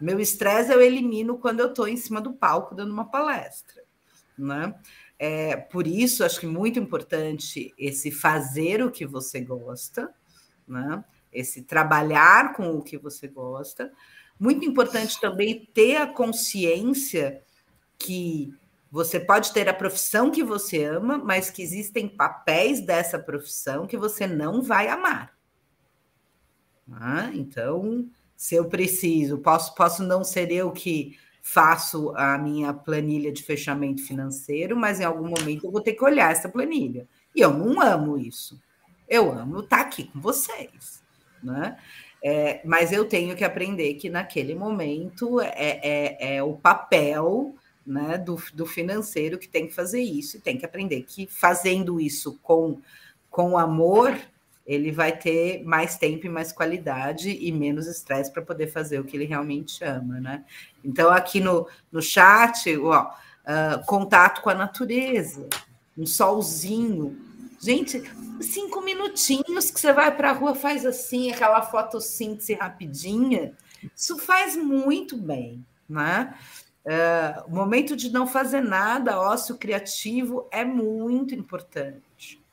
Meu 0.00 0.18
estresse 0.18 0.72
eu 0.72 0.80
elimino 0.80 1.38
quando 1.38 1.60
eu 1.60 1.68
estou 1.68 1.86
em 1.86 1.96
cima 1.96 2.20
do 2.20 2.32
palco 2.32 2.74
dando 2.74 2.92
uma 2.92 3.04
palestra. 3.04 3.82
Né? 4.36 4.74
É, 5.18 5.56
por 5.56 5.86
isso, 5.86 6.24
acho 6.24 6.40
que 6.40 6.46
muito 6.46 6.78
importante 6.78 7.72
esse 7.78 8.10
fazer 8.10 8.82
o 8.82 8.90
que 8.90 9.06
você 9.06 9.40
gosta, 9.40 10.12
né? 10.66 11.04
esse 11.32 11.62
trabalhar 11.62 12.52
com 12.54 12.70
o 12.70 12.82
que 12.82 12.96
você 12.96 13.28
gosta, 13.28 13.92
muito 14.38 14.64
importante 14.64 15.20
também 15.20 15.68
ter 15.72 15.96
a 15.96 16.06
consciência 16.06 17.42
que 17.98 18.52
você 18.94 19.18
pode 19.18 19.52
ter 19.52 19.68
a 19.68 19.74
profissão 19.74 20.30
que 20.30 20.44
você 20.44 20.84
ama, 20.84 21.18
mas 21.18 21.50
que 21.50 21.60
existem 21.60 22.08
papéis 22.08 22.80
dessa 22.80 23.18
profissão 23.18 23.88
que 23.88 23.96
você 23.96 24.24
não 24.24 24.62
vai 24.62 24.86
amar. 24.86 25.36
Ah, 26.92 27.28
então, 27.34 28.08
se 28.36 28.54
eu 28.54 28.66
preciso, 28.66 29.38
posso, 29.38 29.74
posso 29.74 30.04
não 30.04 30.22
ser 30.22 30.52
eu 30.52 30.70
que 30.70 31.18
faço 31.42 32.12
a 32.14 32.38
minha 32.38 32.72
planilha 32.72 33.32
de 33.32 33.42
fechamento 33.42 34.00
financeiro, 34.00 34.76
mas 34.76 35.00
em 35.00 35.04
algum 35.04 35.26
momento 35.26 35.66
eu 35.66 35.72
vou 35.72 35.80
ter 35.80 35.94
que 35.94 36.04
olhar 36.04 36.30
essa 36.30 36.48
planilha. 36.48 37.08
E 37.34 37.40
eu 37.40 37.52
não 37.52 37.82
amo 37.82 38.16
isso. 38.16 38.62
Eu 39.08 39.32
amo 39.32 39.58
estar 39.58 39.80
aqui 39.80 40.04
com 40.04 40.20
vocês. 40.20 41.02
Né? 41.42 41.76
É, 42.22 42.60
mas 42.64 42.92
eu 42.92 43.04
tenho 43.06 43.34
que 43.34 43.42
aprender 43.42 43.94
que 43.94 44.08
naquele 44.08 44.54
momento 44.54 45.40
é, 45.40 45.80
é, 45.82 46.36
é 46.36 46.42
o 46.44 46.52
papel 46.54 47.56
né, 47.86 48.18
do, 48.18 48.42
do, 48.54 48.66
financeiro 48.66 49.38
que 49.38 49.48
tem 49.48 49.66
que 49.66 49.74
fazer 49.74 50.00
isso, 50.00 50.36
e 50.36 50.40
tem 50.40 50.56
que 50.56 50.64
aprender 50.64 51.02
que 51.02 51.26
fazendo 51.26 52.00
isso 52.00 52.38
com, 52.42 52.80
com 53.30 53.58
amor, 53.58 54.18
ele 54.66 54.90
vai 54.90 55.16
ter 55.16 55.62
mais 55.64 55.98
tempo 55.98 56.26
e 56.26 56.30
mais 56.30 56.52
qualidade 56.52 57.30
e 57.30 57.52
menos 57.52 57.86
estresse 57.86 58.32
para 58.32 58.42
poder 58.42 58.68
fazer 58.68 58.98
o 58.98 59.04
que 59.04 59.16
ele 59.16 59.26
realmente 59.26 59.84
ama. 59.84 60.20
Né? 60.20 60.44
Então, 60.82 61.10
aqui 61.10 61.40
no, 61.40 61.68
no 61.92 62.00
chat, 62.00 62.74
ó, 62.78 63.10
uh, 63.10 63.84
contato 63.86 64.40
com 64.40 64.50
a 64.50 64.54
natureza, 64.54 65.48
um 65.96 66.06
solzinho, 66.06 67.16
Gente, 67.64 68.02
cinco 68.42 68.82
minutinhos 68.82 69.70
que 69.70 69.80
você 69.80 69.90
vai 69.90 70.14
para 70.14 70.28
a 70.28 70.32
rua, 70.34 70.54
faz 70.54 70.84
assim, 70.84 71.32
aquela 71.32 71.62
fotossíntese 71.62 72.52
rapidinha, 72.52 73.54
isso 73.96 74.18
faz 74.18 74.54
muito 74.54 75.16
bem, 75.16 75.64
né? 75.88 76.34
Uh, 76.84 77.48
o 77.48 77.54
momento 77.54 77.96
de 77.96 78.10
não 78.10 78.26
fazer 78.26 78.60
nada, 78.60 79.18
ócio 79.18 79.56
criativo, 79.56 80.46
é 80.50 80.64
muito 80.64 81.34
importante. 81.34 82.44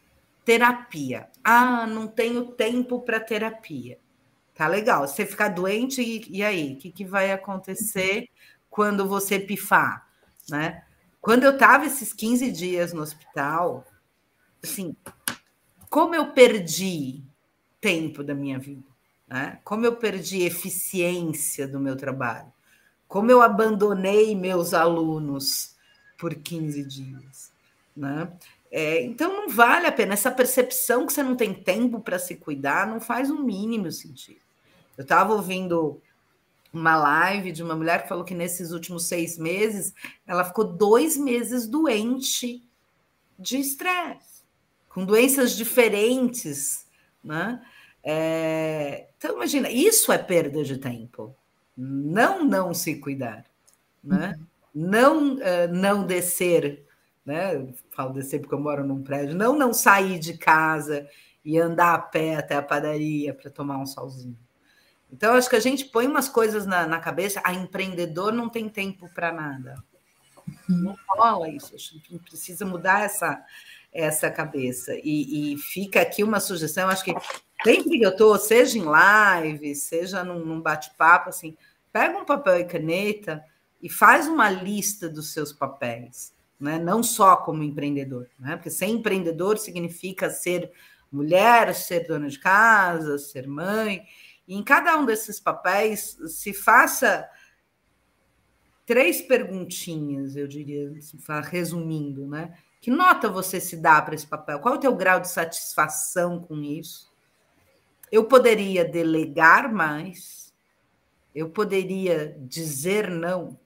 Terapia. 0.46 1.30
Ah, 1.44 1.86
não 1.86 2.08
tenho 2.08 2.46
tempo 2.46 3.02
para 3.02 3.20
terapia. 3.20 4.00
Tá 4.56 4.68
legal. 4.68 5.08
Você 5.08 5.26
ficar 5.26 5.50
doente, 5.50 6.02
e, 6.02 6.38
e 6.38 6.44
aí? 6.44 6.74
O 6.74 6.78
que, 6.78 6.92
que 6.92 7.04
vai 7.04 7.32
acontecer 7.32 8.30
quando 8.70 9.08
você 9.08 9.40
pifar? 9.40 10.08
Né? 10.50 10.84
Quando 11.20 11.44
eu 11.44 11.52
estava 11.52 11.86
esses 11.86 12.14
15 12.14 12.52
dias 12.52 12.94
no 12.94 13.02
hospital, 13.02 13.86
assim, 14.64 14.96
como 15.90 16.16
eu 16.16 16.32
perdi 16.32 17.22
tempo 17.80 18.24
da 18.24 18.34
minha 18.34 18.58
vida, 18.58 18.88
né? 19.28 19.60
como 19.64 19.86
eu 19.86 19.96
perdi 19.96 20.44
eficiência 20.44 21.68
do 21.68 21.80
meu 21.80 21.96
trabalho, 21.96 22.52
como 23.12 23.30
eu 23.30 23.42
abandonei 23.42 24.34
meus 24.34 24.74
alunos 24.74 25.76
por 26.18 26.34
15 26.34 26.82
dias. 26.86 27.52
Né? 27.94 28.32
É, 28.72 29.04
então 29.04 29.36
não 29.36 29.50
vale 29.50 29.86
a 29.86 29.92
pena. 29.92 30.14
Essa 30.14 30.32
percepção 30.32 31.06
que 31.06 31.12
você 31.12 31.22
não 31.22 31.36
tem 31.36 31.54
tempo 31.54 32.00
para 32.00 32.18
se 32.18 32.38
cuidar 32.38 32.88
não 32.88 33.02
faz 33.02 33.30
o 33.30 33.36
um 33.36 33.44
mínimo 33.44 33.92
sentido. 33.92 34.40
Eu 34.98 35.02
estava 35.02 35.34
ouvindo 35.34 36.02
uma 36.72 36.96
live 36.96 37.52
de 37.52 37.62
uma 37.62 37.76
mulher 37.76 38.04
que 38.04 38.08
falou 38.08 38.24
que 38.24 38.34
nesses 38.34 38.72
últimos 38.72 39.08
seis 39.08 39.38
meses 39.38 39.94
ela 40.26 40.46
ficou 40.46 40.64
dois 40.64 41.18
meses 41.18 41.68
doente 41.68 42.64
de 43.38 43.58
estresse, 43.58 44.44
com 44.88 45.04
doenças 45.04 45.58
diferentes, 45.58 46.86
né? 47.22 47.62
É, 48.02 49.10
então 49.18 49.36
imagina, 49.36 49.70
isso 49.70 50.14
é 50.14 50.18
perda 50.18 50.64
de 50.64 50.78
tempo, 50.78 51.36
não 51.84 52.44
não 52.44 52.74
se 52.74 52.96
cuidar, 52.96 53.44
né? 54.04 54.40
Não 54.74 55.36
uh, 55.36 55.68
não 55.72 56.06
descer, 56.06 56.86
né? 57.26 57.68
Falo 57.90 58.14
descer 58.14 58.40
porque 58.40 58.54
eu 58.54 58.60
moro 58.60 58.86
num 58.86 59.02
prédio, 59.02 59.36
não 59.36 59.58
não 59.58 59.74
sair 59.74 60.20
de 60.20 60.38
casa 60.38 61.08
e 61.44 61.58
andar 61.58 61.96
a 61.96 62.00
pé 62.00 62.36
até 62.36 62.56
a 62.56 62.62
padaria 62.62 63.34
para 63.34 63.50
tomar 63.50 63.78
um 63.80 63.86
solzinho. 63.86 64.38
Então, 65.12 65.34
acho 65.34 65.50
que 65.50 65.56
a 65.56 65.62
gente 65.62 65.86
põe 65.86 66.08
umas 66.08 66.30
coisas 66.30 66.66
na, 66.66 66.86
na 66.88 67.00
cabeça, 67.00 67.42
a 67.44 67.54
empreendedor 67.54 68.32
não 68.32 68.48
tem 68.48 68.70
tempo 68.70 69.10
para 69.14 69.32
nada. 69.32 69.76
Não 70.70 70.96
rola 71.10 71.50
isso. 71.50 71.76
A 71.76 71.78
gente 71.78 72.18
precisa 72.20 72.66
mudar 72.66 73.04
essa, 73.04 73.44
essa 73.92 74.32
cabeça. 74.32 74.94
E, 75.04 75.54
e 75.54 75.58
fica 75.58 76.02
aqui 76.02 76.24
uma 76.24 76.40
sugestão, 76.40 76.88
acho 76.88 77.04
que 77.04 77.14
sempre 77.64 78.00
que 78.00 78.06
eu 78.06 78.12
estou, 78.12 78.38
seja 78.38 78.78
em 78.78 78.84
live, 78.84 79.76
seja 79.76 80.24
num, 80.24 80.46
num 80.46 80.62
bate-papo, 80.62 81.30
assim, 81.30 81.58
pega 81.92 82.18
um 82.18 82.26
papel 82.26 82.60
e 82.60 82.66
caneta 82.66 83.44
e 83.82 83.90
faz 83.90 84.28
uma 84.28 84.50
lista 84.50 85.10
dos 85.10 85.34
seus 85.34 85.52
papéis, 85.52 86.34
né? 86.60 86.80
não 86.80 87.02
só 87.02 87.36
como 87.38 87.64
empreendedor, 87.64 88.30
né? 88.40 88.56
porque 88.56 88.70
ser 88.70 88.88
empreendedor 88.88 89.58
significa 89.58 90.30
ser 90.30 90.72
mulher, 91.12 91.74
ser 91.76 92.08
dona 92.08 92.30
de 92.30 92.40
casa, 92.40 93.18
ser 93.18 93.48
mãe. 93.48 94.06
E 94.48 94.56
em 94.56 94.64
cada 94.64 94.98
um 94.98 95.06
desses 95.06 95.40
papéis 95.40 96.18
se 96.28 96.54
faça 96.54 97.30
três 98.86 99.22
perguntinhas, 99.22 100.36
eu 100.36 100.48
diria, 100.48 100.92
resumindo, 101.44 102.28
né? 102.28 102.54
Que 102.82 102.90
nota 102.90 103.30
você 103.30 103.60
se 103.60 103.78
dá 103.78 104.02
para 104.02 104.16
esse 104.16 104.26
papel? 104.26 104.60
Qual 104.60 104.74
é 104.74 104.78
o 104.78 104.80
teu 104.80 104.96
grau 104.96 105.20
de 105.20 105.30
satisfação 105.30 106.42
com 106.42 106.62
isso? 106.64 107.12
Eu 108.12 108.26
poderia 108.26 108.84
delegar 108.84 109.72
mais, 109.72 110.41
eu 111.34 111.50
poderia 111.50 112.36
dizer 112.40 113.10
não, 113.10 113.58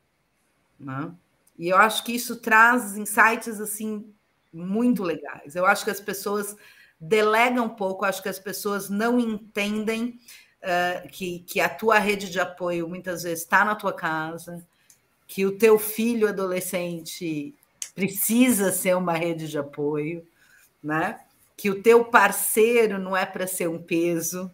né? 0.79 1.11
E 1.57 1.69
eu 1.69 1.77
acho 1.77 2.03
que 2.03 2.13
isso 2.13 2.35
traz 2.37 2.97
insights 2.97 3.59
assim 3.61 4.13
muito 4.51 5.03
legais. 5.03 5.55
Eu 5.55 5.65
acho 5.65 5.83
que 5.83 5.91
as 5.91 5.99
pessoas 5.99 6.55
delegam 6.99 7.65
um 7.65 7.69
pouco, 7.69 8.05
acho 8.05 8.21
que 8.21 8.29
as 8.29 8.39
pessoas 8.39 8.89
não 8.89 9.19
entendem 9.19 10.19
uh, 10.61 11.07
que, 11.09 11.39
que 11.39 11.59
a 11.59 11.69
tua 11.69 11.97
rede 11.97 12.29
de 12.29 12.39
apoio 12.39 12.87
muitas 12.87 13.23
vezes 13.23 13.43
está 13.43 13.63
na 13.63 13.75
tua 13.75 13.93
casa, 13.93 14.65
que 15.27 15.45
o 15.45 15.57
teu 15.57 15.79
filho 15.79 16.27
adolescente 16.27 17.55
precisa 17.93 18.71
ser 18.71 18.95
uma 18.95 19.13
rede 19.13 19.47
de 19.47 19.57
apoio, 19.57 20.27
né? 20.83 21.19
que 21.57 21.69
o 21.69 21.81
teu 21.81 22.05
parceiro 22.05 22.99
não 22.99 23.15
é 23.15 23.25
para 23.25 23.47
ser 23.47 23.69
um 23.69 23.81
peso, 23.81 24.51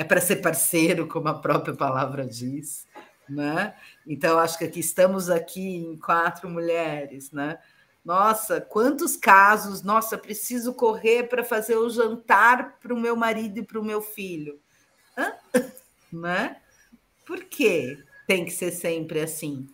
é 0.00 0.04
para 0.04 0.18
ser 0.18 0.36
parceiro, 0.36 1.06
como 1.06 1.28
a 1.28 1.34
própria 1.34 1.74
palavra 1.74 2.26
diz. 2.26 2.86
Né? 3.28 3.74
Então, 4.06 4.38
acho 4.38 4.56
que 4.56 4.64
aqui 4.64 4.80
estamos 4.80 5.28
aqui 5.28 5.76
em 5.76 5.94
quatro 5.98 6.48
mulheres, 6.48 7.30
né? 7.30 7.58
Nossa, 8.02 8.62
quantos 8.62 9.14
casos! 9.14 9.82
Nossa, 9.82 10.16
preciso 10.16 10.72
correr 10.72 11.24
para 11.24 11.44
fazer 11.44 11.76
o 11.76 11.90
jantar 11.90 12.78
para 12.80 12.94
o 12.94 12.98
meu 12.98 13.14
marido 13.14 13.58
e 13.58 13.62
para 13.62 13.78
o 13.78 13.84
meu 13.84 14.00
filho. 14.00 14.58
Hã? 15.16 15.34
Né? 16.12 16.56
Por 17.24 17.44
que 17.44 17.96
tem 18.26 18.44
que 18.44 18.50
ser 18.50 18.72
sempre 18.72 19.20
assim? 19.20 19.68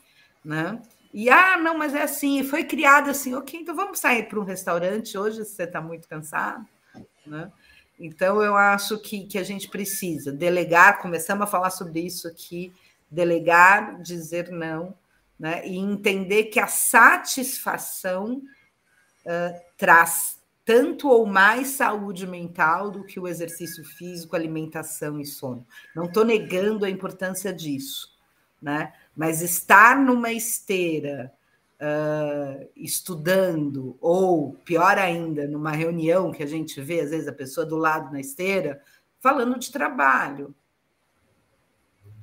Né? 0.44 0.78
E 1.14 1.30
ah, 1.30 1.56
não, 1.56 1.78
mas 1.78 1.94
é 1.94 2.02
assim, 2.02 2.44
foi 2.44 2.62
criado 2.62 3.08
assim, 3.08 3.34
ok, 3.34 3.58
então 3.58 3.74
vamos 3.74 3.98
sair 3.98 4.28
para 4.28 4.38
um 4.38 4.44
restaurante 4.44 5.16
hoje, 5.16 5.42
se 5.46 5.54
você 5.54 5.62
está 5.62 5.80
muito 5.80 6.06
cansado. 6.06 6.66
Né? 7.24 7.50
Então, 7.98 8.42
eu 8.42 8.56
acho 8.56 8.98
que, 8.98 9.24
que 9.24 9.38
a 9.38 9.42
gente 9.42 9.68
precisa 9.68 10.32
delegar, 10.32 11.00
começamos 11.00 11.44
a 11.44 11.46
falar 11.46 11.70
sobre 11.70 12.00
isso 12.00 12.28
aqui, 12.28 12.72
delegar, 13.10 14.00
dizer 14.02 14.50
não, 14.50 14.94
né? 15.38 15.66
e 15.66 15.76
entender 15.76 16.44
que 16.44 16.60
a 16.60 16.66
satisfação 16.66 18.42
uh, 19.24 19.60
traz 19.76 20.36
tanto 20.64 21.08
ou 21.08 21.24
mais 21.24 21.68
saúde 21.68 22.26
mental 22.26 22.90
do 22.90 23.04
que 23.04 23.20
o 23.20 23.28
exercício 23.28 23.84
físico, 23.84 24.34
alimentação 24.34 25.20
e 25.20 25.24
sono. 25.24 25.64
Não 25.94 26.06
estou 26.06 26.24
negando 26.24 26.84
a 26.84 26.90
importância 26.90 27.52
disso, 27.52 28.18
né? 28.60 28.92
Mas 29.16 29.42
estar 29.42 29.96
numa 29.96 30.32
esteira 30.32 31.32
uh, 31.80 32.68
estudando, 32.76 33.96
ou 34.00 34.54
pior 34.64 34.98
ainda, 34.98 35.46
numa 35.46 35.72
reunião 35.72 36.32
que 36.32 36.42
a 36.42 36.46
gente 36.46 36.80
vê, 36.80 37.00
às 37.00 37.10
vezes, 37.10 37.28
a 37.28 37.32
pessoa 37.32 37.66
do 37.66 37.76
lado 37.76 38.12
na 38.12 38.20
esteira, 38.20 38.82
falando 39.20 39.58
de 39.58 39.70
trabalho. 39.70 40.54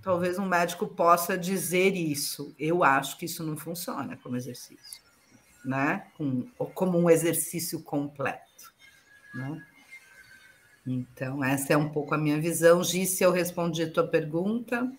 Talvez 0.01 0.37
um 0.37 0.45
médico 0.45 0.85
possa 0.85 1.37
dizer 1.37 1.95
isso. 1.95 2.53
Eu 2.59 2.83
acho 2.83 3.17
que 3.17 3.25
isso 3.25 3.43
não 3.43 3.55
funciona 3.55 4.17
como 4.17 4.35
exercício 4.35 5.03
né? 5.63 6.03
Com, 6.17 6.47
como 6.73 6.97
um 6.97 7.09
exercício 7.09 7.81
completo. 7.81 8.73
Né? 9.33 9.65
Então, 10.85 11.43
essa 11.43 11.73
é 11.73 11.77
um 11.77 11.89
pouco 11.89 12.13
a 12.13 12.17
minha 12.17 12.39
visão. 12.39 12.83
Gi, 12.83 13.05
se 13.05 13.23
eu 13.23 13.31
respondi 13.31 13.83
a 13.83 13.91
tua 13.91 14.05
pergunta. 14.05 14.91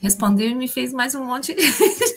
Respondeu 0.00 0.48
e 0.48 0.54
me 0.54 0.68
fez 0.68 0.92
mais 0.92 1.14
um 1.14 1.24
monte 1.24 1.54
de 1.54 1.62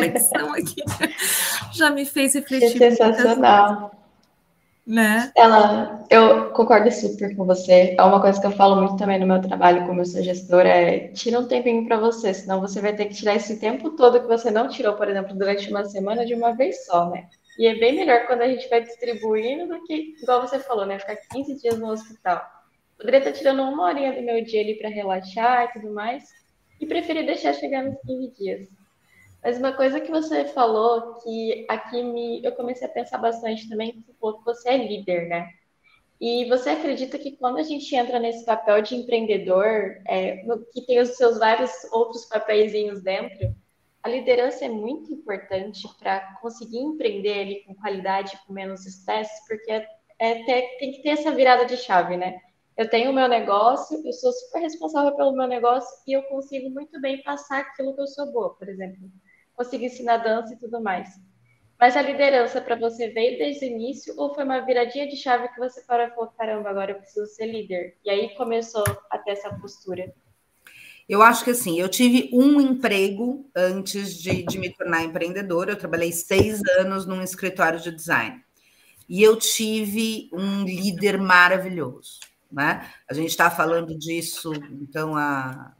reflexão 0.00 0.52
aqui. 0.54 0.82
Já 1.72 1.90
me 1.90 2.04
fez 2.04 2.34
refletir. 2.34 2.82
É 2.82 2.90
sensacional. 2.90 3.98
Né? 4.88 5.30
Ela, 5.36 6.06
eu 6.08 6.50
concordo 6.52 6.90
super 6.90 7.36
com 7.36 7.44
você. 7.44 7.94
É 7.98 8.02
uma 8.02 8.22
coisa 8.22 8.40
que 8.40 8.46
eu 8.46 8.52
falo 8.52 8.76
muito 8.76 8.96
também 8.96 9.18
no 9.18 9.26
meu 9.26 9.38
trabalho 9.38 9.86
como 9.86 10.00
eu 10.00 10.06
sou 10.06 10.22
gestora, 10.22 10.66
é 10.66 11.08
tira 11.08 11.38
um 11.38 11.46
tempinho 11.46 11.86
para 11.86 11.98
você, 11.98 12.32
senão 12.32 12.58
você 12.58 12.80
vai 12.80 12.96
ter 12.96 13.04
que 13.04 13.14
tirar 13.14 13.34
esse 13.34 13.60
tempo 13.60 13.90
todo 13.90 14.18
que 14.18 14.26
você 14.26 14.50
não 14.50 14.66
tirou, 14.66 14.94
por 14.94 15.06
exemplo, 15.06 15.36
durante 15.36 15.68
uma 15.68 15.84
semana 15.84 16.24
de 16.24 16.34
uma 16.34 16.56
vez 16.56 16.86
só, 16.86 17.10
né? 17.10 17.28
E 17.58 17.66
é 17.66 17.74
bem 17.74 17.96
melhor 17.96 18.26
quando 18.26 18.40
a 18.40 18.48
gente 18.48 18.66
vai 18.70 18.82
distribuindo 18.82 19.68
do 19.68 19.84
que, 19.84 20.14
igual 20.22 20.40
você 20.40 20.58
falou, 20.58 20.86
né? 20.86 20.98
Ficar 20.98 21.16
15 21.16 21.60
dias 21.60 21.78
no 21.78 21.90
hospital. 21.90 22.42
Poderia 22.96 23.18
estar 23.18 23.32
tirando 23.32 23.62
uma 23.62 23.84
horinha 23.84 24.14
do 24.14 24.22
meu 24.22 24.42
dia 24.42 24.62
ali 24.62 24.78
para 24.78 24.88
relaxar 24.88 25.64
e 25.64 25.72
tudo 25.72 25.92
mais, 25.92 26.24
e 26.80 26.86
preferir 26.86 27.26
deixar 27.26 27.52
chegar 27.52 27.84
nos 27.84 28.00
15 28.06 28.32
dias. 28.38 28.77
Mas 29.42 29.58
uma 29.58 29.72
coisa 29.72 30.00
que 30.00 30.10
você 30.10 30.44
falou 30.46 31.14
que 31.22 31.64
aqui 31.68 32.02
me, 32.02 32.44
eu 32.44 32.52
comecei 32.52 32.86
a 32.86 32.90
pensar 32.90 33.18
bastante 33.18 33.68
também, 33.68 33.92
você 33.92 34.12
falou 34.20 34.38
que 34.38 34.44
você 34.44 34.70
é 34.70 34.76
líder, 34.76 35.28
né? 35.28 35.48
E 36.20 36.46
você 36.48 36.70
acredita 36.70 37.16
que 37.18 37.36
quando 37.36 37.58
a 37.58 37.62
gente 37.62 37.94
entra 37.94 38.18
nesse 38.18 38.44
papel 38.44 38.82
de 38.82 38.96
empreendedor, 38.96 40.02
é, 40.06 40.44
que 40.72 40.84
tem 40.84 41.00
os 41.00 41.10
seus 41.10 41.38
vários 41.38 41.70
outros 41.92 42.24
papeizinhos 42.24 43.00
dentro, 43.02 43.54
a 44.02 44.08
liderança 44.08 44.64
é 44.64 44.68
muito 44.68 45.12
importante 45.12 45.86
para 45.98 46.36
conseguir 46.40 46.78
empreender 46.78 47.40
ali 47.40 47.64
com 47.64 47.74
qualidade, 47.76 48.38
com 48.44 48.52
menos 48.52 48.84
estresse, 48.84 49.46
porque 49.46 49.70
é, 49.70 49.86
é 50.18 50.78
tem 50.78 50.92
que 50.92 51.02
ter 51.02 51.10
essa 51.10 51.30
virada 51.30 51.64
de 51.64 51.76
chave, 51.76 52.16
né? 52.16 52.40
Eu 52.76 52.90
tenho 52.90 53.10
o 53.10 53.14
meu 53.14 53.28
negócio, 53.28 54.04
eu 54.04 54.12
sou 54.12 54.32
super 54.32 54.60
responsável 54.60 55.14
pelo 55.16 55.32
meu 55.32 55.46
negócio 55.46 55.88
e 56.06 56.12
eu 56.12 56.22
consigo 56.24 56.70
muito 56.70 57.00
bem 57.00 57.22
passar 57.22 57.60
aquilo 57.60 57.94
que 57.94 58.00
eu 58.00 58.06
sou 58.08 58.32
boa, 58.32 58.54
por 58.54 58.68
exemplo 58.68 58.98
conseguir 59.58 59.86
ensinar 59.86 60.18
dança 60.18 60.54
e 60.54 60.56
tudo 60.56 60.80
mais. 60.80 61.20
Mas 61.78 61.96
a 61.96 62.02
liderança 62.02 62.60
para 62.60 62.76
você 62.76 63.08
veio 63.08 63.38
desde 63.38 63.64
o 63.64 63.68
início 63.68 64.14
ou 64.16 64.34
foi 64.34 64.44
uma 64.44 64.60
viradinha 64.60 65.08
de 65.08 65.16
chave 65.16 65.48
que 65.48 65.58
você 65.58 65.80
parou 65.82 66.06
e 66.06 66.10
falou, 66.10 66.32
caramba, 66.38 66.70
agora 66.70 66.92
eu 66.92 66.96
preciso 66.96 67.26
ser 67.26 67.46
líder? 67.46 67.96
E 68.04 68.10
aí 68.10 68.34
começou 68.36 68.84
a 69.10 69.18
ter 69.18 69.32
essa 69.32 69.52
postura. 69.54 70.12
Eu 71.08 71.22
acho 71.22 71.44
que 71.44 71.50
assim, 71.50 71.78
eu 71.78 71.88
tive 71.88 72.30
um 72.32 72.60
emprego 72.60 73.48
antes 73.54 74.14
de, 74.14 74.42
de 74.42 74.58
me 74.58 74.70
tornar 74.72 75.02
empreendedora. 75.04 75.72
Eu 75.72 75.78
trabalhei 75.78 76.12
seis 76.12 76.60
anos 76.78 77.06
num 77.06 77.22
escritório 77.22 77.80
de 77.80 77.90
design. 77.90 78.42
E 79.08 79.22
eu 79.22 79.36
tive 79.36 80.28
um 80.32 80.64
líder 80.64 81.16
maravilhoso. 81.16 82.20
Né? 82.50 82.88
A 83.08 83.14
gente 83.14 83.28
está 83.28 83.50
falando 83.50 83.96
disso, 83.96 84.52
então, 84.54 85.16
há 85.16 85.74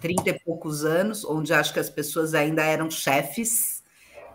30 0.00 0.30
e 0.30 0.40
poucos 0.40 0.84
anos, 0.84 1.24
onde 1.24 1.52
acho 1.52 1.72
que 1.72 1.80
as 1.80 1.90
pessoas 1.90 2.34
ainda 2.34 2.62
eram 2.62 2.90
chefes, 2.90 3.82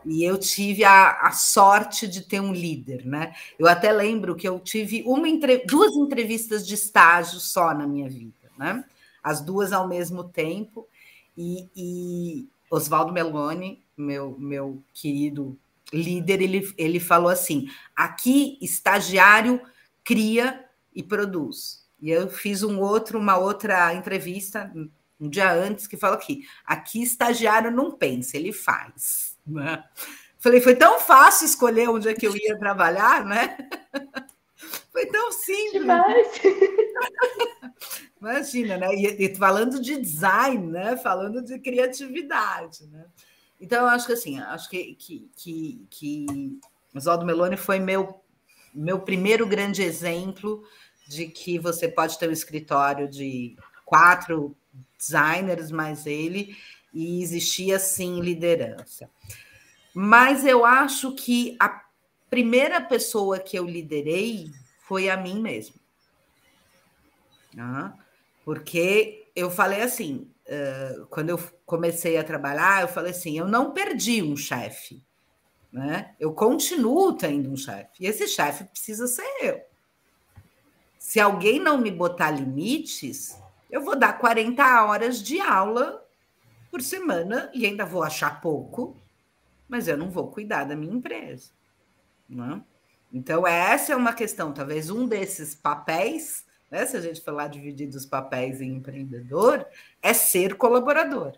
e 0.05 0.24
eu 0.24 0.38
tive 0.38 0.84
a, 0.84 1.12
a 1.22 1.32
sorte 1.32 2.08
de 2.08 2.22
ter 2.22 2.39
um 2.39 2.53
líder, 2.53 3.05
né? 3.05 3.34
Eu 3.60 3.68
até 3.68 3.91
lembro 3.91 4.36
que 4.36 4.47
eu 4.47 4.60
tive 4.60 5.03
uma 5.05 5.28
duas 5.68 5.95
entrevistas 5.95 6.66
de 6.66 6.76
estágio 6.76 7.39
só 7.39 7.74
na 7.74 7.86
minha 7.86 8.08
vida, 8.08 8.49
né? 8.58 8.84
As 9.22 9.41
duas 9.41 9.74
ao 9.74 9.88
mesmo 9.88 10.24
tempo, 10.24 10.88
e, 11.38 11.68
e 11.76 12.47
Oswaldo 12.72 13.12
Meloni, 13.12 13.84
meu, 13.97 14.38
meu 14.39 14.82
querido 14.93 15.58
líder, 15.91 16.41
ele, 16.41 16.74
ele 16.78 16.99
falou 16.99 17.30
assim: 17.30 17.68
aqui 17.95 18.58
estagiário 18.62 19.62
cria 20.03 20.66
e 20.95 21.03
produz. 21.03 21.86
E 22.01 22.12
eu 22.12 22.30
fiz 22.30 22.64
um 22.64 22.80
outro, 22.80 23.20
uma 23.20 23.38
outra 23.38 23.93
entrevista 23.93 24.72
um 25.20 25.30
dia 25.30 25.51
antes 25.51 25.88
que 25.88 25.97
falou 25.97 26.18
aqui: 26.18 26.47
aqui 26.65 27.01
estagiário 27.01 27.72
não 27.72 27.91
pensa, 27.91 28.38
ele 28.38 28.51
faz. 28.51 29.38
Né? 29.45 29.84
Falei, 30.39 30.61
foi 30.61 30.76
tão 30.76 30.99
fácil 30.99 31.45
escolher 31.45 31.89
onde 31.89 32.09
é 32.09 32.13
que 32.13 32.28
eu 32.28 32.36
ia 32.36 32.57
trabalhar, 32.57 33.26
né? 33.26 33.57
Foi 34.91 35.05
tão 35.05 35.32
simples. 35.32 35.74
Demais. 35.74 36.28
Imagina, 38.20 38.78
né? 38.78 38.95
E, 38.95 39.26
e, 39.26 39.36
falando 39.36 39.80
de 39.80 40.01
design, 40.01 40.72
né? 40.72 40.97
Falando 40.97 41.43
de 41.43 41.59
criatividade, 41.59 42.88
né? 42.88 43.05
Então, 43.61 43.84
eu 43.84 43.88
acho 43.89 44.07
que 44.07 44.13
assim, 44.13 44.39
acho 44.39 44.70
que, 44.70 44.95
que, 44.95 45.30
que, 45.36 45.88
que 45.89 46.59
Oswaldo 46.95 47.26
Meloni 47.26 47.57
foi 47.57 47.80
meu, 47.80 48.20
meu 48.74 48.99
primeiro 48.99 49.45
grande 49.45 49.84
exemplo 49.84 50.63
de 51.07 51.28
que 51.28 51.59
você 51.59 51.88
pode 51.88 52.18
ter 52.18 52.28
um 52.28 52.34
escritório 52.34 53.07
de 53.07 53.55
quatro 53.86 54.55
designers 54.98 55.72
mais 55.72 56.06
ele, 56.06 56.58
e 56.93 57.22
existia 57.22 57.78
sim 57.78 58.20
liderança. 58.22 59.10
Mas 59.93 60.45
eu 60.45 60.66
acho 60.66 61.14
que 61.16 61.56
a 61.60 61.84
primeira 62.30 62.82
pessoa 62.82 63.39
que 63.39 63.58
eu 63.58 63.66
liderei 63.66 64.52
foi 64.82 65.10
a 65.10 65.18
mim 65.18 65.41
mesmo. 65.41 65.76
Ah, 67.58 67.93
porque 68.45 69.28
eu 69.36 69.50
falei 69.50 69.82
assim, 69.82 70.30
quando 71.10 71.30
eu 71.30 71.39
comecei 71.66 72.18
a 72.18 72.24
trabalhar, 72.24 72.82
eu 72.82 72.88
falei 72.88 73.12
assim: 73.12 73.38
eu 73.38 73.48
não 73.48 73.74
perdi 73.74 74.22
um 74.22 74.38
chefe, 74.38 75.04
né? 75.72 76.16
Eu 76.20 76.34
continuo 76.34 77.14
tendo 77.14 77.52
um 77.52 77.58
chefe, 77.58 78.04
e 78.04 78.06
esse 78.06 78.28
chefe 78.28 78.64
precisa 78.64 79.08
ser 79.08 79.28
eu. 79.41 79.62
Se 81.00 81.20
alguém 81.20 81.60
não 81.60 81.78
me 81.78 81.89
botar 81.89 82.32
limites, 82.32 83.38
eu 83.70 83.82
vou 83.82 83.97
dar 83.97 84.18
40 84.18 84.86
horas 84.86 85.22
de 85.22 85.39
aula 85.39 86.03
por 86.72 86.82
semana 86.82 87.49
e 87.53 87.65
ainda 87.65 87.86
vou 87.86 88.03
achar 88.03 88.41
pouco, 88.41 88.95
mas 89.68 89.88
eu 89.88 89.97
não 89.97 90.09
vou 90.09 90.28
cuidar 90.28 90.63
da 90.63 90.76
minha 90.76 90.93
empresa. 90.93 91.49
Né? 92.30 92.61
Então, 93.11 93.47
essa 93.47 93.93
é 93.93 93.95
uma 93.95 94.13
questão, 94.13 94.53
talvez 94.53 94.89
um 94.89 95.07
desses 95.07 95.55
papéis, 95.55 96.45
né, 96.70 96.86
se 96.86 96.97
a 96.97 97.01
gente 97.01 97.22
falar 97.22 97.47
dividir 97.47 97.88
os 97.89 98.05
papéis 98.05 98.61
em 98.61 98.76
empreendedor, 98.76 99.65
é 100.01 100.13
ser 100.13 100.55
colaborador. 100.55 101.34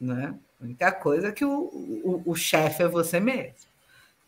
Né? 0.00 0.34
A 0.60 0.64
única 0.64 0.92
coisa 0.92 1.28
é 1.28 1.32
que 1.32 1.44
o, 1.44 1.70
o, 2.04 2.22
o 2.26 2.34
chefe 2.34 2.82
é 2.82 2.88
você 2.88 3.18
mesmo. 3.18 3.54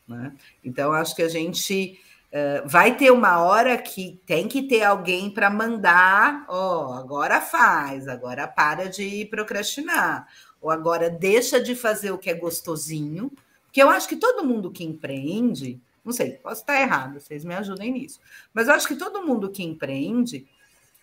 Né? 0.07 0.33
Então, 0.65 0.93
acho 0.93 1.15
que 1.15 1.23
a 1.23 1.29
gente 1.29 2.01
Uh, 2.31 2.69
vai 2.69 2.95
ter 2.95 3.11
uma 3.11 3.43
hora 3.43 3.79
que 3.79 4.21
tem 4.27 4.47
que 4.47 4.63
ter 4.63 4.83
alguém 4.83 5.31
para 5.31 5.49
mandar, 5.49 6.45
ó, 6.47 6.89
oh, 6.89 6.93
agora 6.93 7.41
faz, 7.41 8.07
agora 8.07 8.47
para 8.47 8.87
de 8.87 9.25
procrastinar, 9.31 10.29
ou 10.61 10.71
agora 10.71 11.09
deixa 11.09 11.59
de 11.59 11.75
fazer 11.75 12.11
o 12.11 12.19
que 12.19 12.29
é 12.29 12.35
gostosinho, 12.35 13.33
porque 13.65 13.83
eu 13.83 13.89
acho 13.89 14.07
que 14.07 14.17
todo 14.17 14.45
mundo 14.45 14.71
que 14.71 14.85
empreende, 14.85 15.81
não 16.05 16.13
sei, 16.13 16.33
posso 16.33 16.61
estar 16.61 16.79
errado, 16.79 17.19
vocês 17.19 17.47
me 17.47 17.55
ajudem 17.55 17.93
nisso, 17.93 18.21
mas 18.53 18.69
eu 18.69 18.75
acho 18.75 18.87
que 18.87 18.97
todo 18.97 19.27
mundo 19.27 19.51
que 19.51 19.63
empreende 19.63 20.47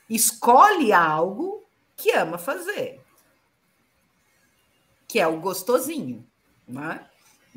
escolhe 0.07 0.93
algo 0.93 1.63
que 1.95 2.11
ama 2.11 2.37
fazer, 2.37 3.01
que 5.07 5.19
é 5.19 5.25
o 5.25 5.39
gostosinho, 5.39 6.23
né? 6.67 7.03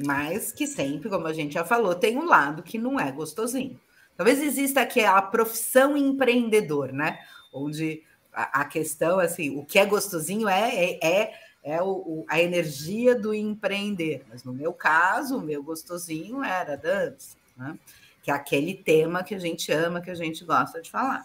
Mas 0.06 0.52
que 0.52 0.66
sempre, 0.66 1.08
como 1.08 1.26
a 1.26 1.32
gente 1.32 1.54
já 1.54 1.64
falou, 1.64 1.94
tem 1.94 2.16
um 2.16 2.26
lado 2.26 2.62
que 2.62 2.78
não 2.78 3.00
é 3.00 3.10
gostosinho. 3.10 3.78
Talvez 4.16 4.40
exista 4.40 4.80
aqui 4.80 5.00
a 5.04 5.20
profissão 5.20 5.96
empreendedor, 5.96 6.92
né? 6.92 7.18
Onde 7.52 8.02
a, 8.32 8.60
a 8.60 8.64
questão, 8.64 9.18
assim, 9.18 9.56
o 9.56 9.64
que 9.64 9.78
é 9.78 9.84
gostosinho 9.84 10.48
é, 10.48 10.74
é, 10.74 11.06
é, 11.06 11.34
é 11.64 11.82
o, 11.82 11.88
o, 11.88 12.26
a 12.28 12.40
energia 12.40 13.14
do 13.14 13.34
empreender. 13.34 14.24
Mas 14.28 14.44
no 14.44 14.52
meu 14.52 14.72
caso, 14.72 15.38
o 15.38 15.42
meu 15.42 15.62
gostosinho 15.62 16.44
era 16.44 16.76
dança, 16.76 17.36
né? 17.56 17.76
Que 18.22 18.30
é 18.30 18.34
aquele 18.34 18.74
tema 18.74 19.24
que 19.24 19.34
a 19.34 19.38
gente 19.38 19.72
ama, 19.72 20.00
que 20.00 20.10
a 20.10 20.14
gente 20.14 20.44
gosta 20.44 20.80
de 20.80 20.90
falar. 20.90 21.24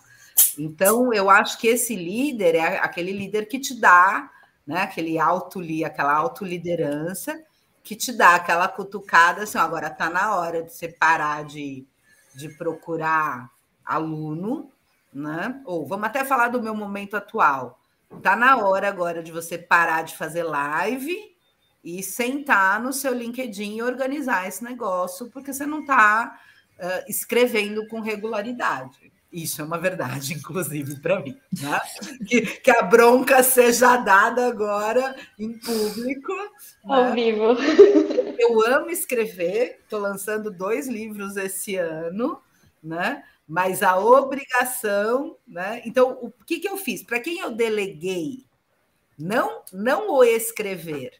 Então, 0.57 1.13
eu 1.13 1.29
acho 1.29 1.59
que 1.59 1.67
esse 1.67 1.95
líder 1.95 2.55
é 2.55 2.77
aquele 2.77 3.11
líder 3.11 3.47
que 3.47 3.59
te 3.59 3.79
dá, 3.79 4.31
né? 4.65 4.81
Aquele 4.81 5.19
auto, 5.19 5.61
aquela 5.85 6.13
autoliderança 6.13 7.39
que 7.83 7.95
te 7.95 8.13
dá 8.13 8.35
aquela 8.35 8.67
cutucada 8.67 9.43
assim, 9.43 9.57
agora 9.57 9.87
está 9.87 10.09
na 10.09 10.35
hora 10.35 10.63
de 10.63 10.71
você 10.71 10.87
parar 10.87 11.43
de, 11.43 11.85
de 12.33 12.49
procurar 12.57 13.51
aluno, 13.85 14.71
né? 15.13 15.61
Ou 15.65 15.85
vamos 15.85 16.07
até 16.07 16.23
falar 16.23 16.47
do 16.47 16.61
meu 16.61 16.73
momento 16.73 17.15
atual. 17.15 17.79
Está 18.09 18.35
na 18.35 18.57
hora 18.57 18.87
agora 18.87 19.21
de 19.21 19.31
você 19.31 19.57
parar 19.57 20.03
de 20.03 20.15
fazer 20.15 20.43
live 20.43 21.15
e 21.83 22.01
sentar 22.01 22.81
no 22.81 22.93
seu 22.93 23.13
LinkedIn 23.13 23.77
e 23.77 23.83
organizar 23.83 24.47
esse 24.47 24.63
negócio, 24.63 25.29
porque 25.29 25.51
você 25.51 25.65
não 25.65 25.81
está 25.81 26.39
uh, 26.79 27.09
escrevendo 27.09 27.85
com 27.87 27.99
regularidade. 27.99 29.11
Isso 29.33 29.61
é 29.61 29.65
uma 29.65 29.79
verdade, 29.79 30.33
inclusive, 30.37 30.99
para 30.99 31.19
mim. 31.19 31.35
Né? 31.59 31.81
Que, 32.27 32.41
que, 32.41 32.71
a 32.71 32.83
bronca 32.83 33.41
seja 33.41 33.97
dada 33.97 34.45
agora 34.47 35.15
em 35.39 35.57
público. 35.57 36.31
Ao 36.85 37.05
né? 37.05 37.15
vivo. 37.15 37.55
Eu 38.37 38.63
amo 38.67 38.91
escrever, 38.91 39.79
estou 39.83 39.99
lançando 39.99 40.51
dois 40.51 40.87
livros 40.87 41.35
esse 41.35 41.75
ano, 41.75 42.39
né? 42.81 43.23
mas 43.47 43.81
a 43.81 43.97
obrigação. 43.97 45.37
Né? 45.47 45.81
Então, 45.85 46.17
o 46.21 46.31
que, 46.45 46.59
que 46.59 46.69
eu 46.69 46.77
fiz? 46.77 47.01
Para 47.01 47.19
quem 47.19 47.39
eu 47.39 47.51
deleguei, 47.51 48.45
não, 49.17 49.63
não 49.71 50.11
o 50.11 50.23
escrever, 50.23 51.13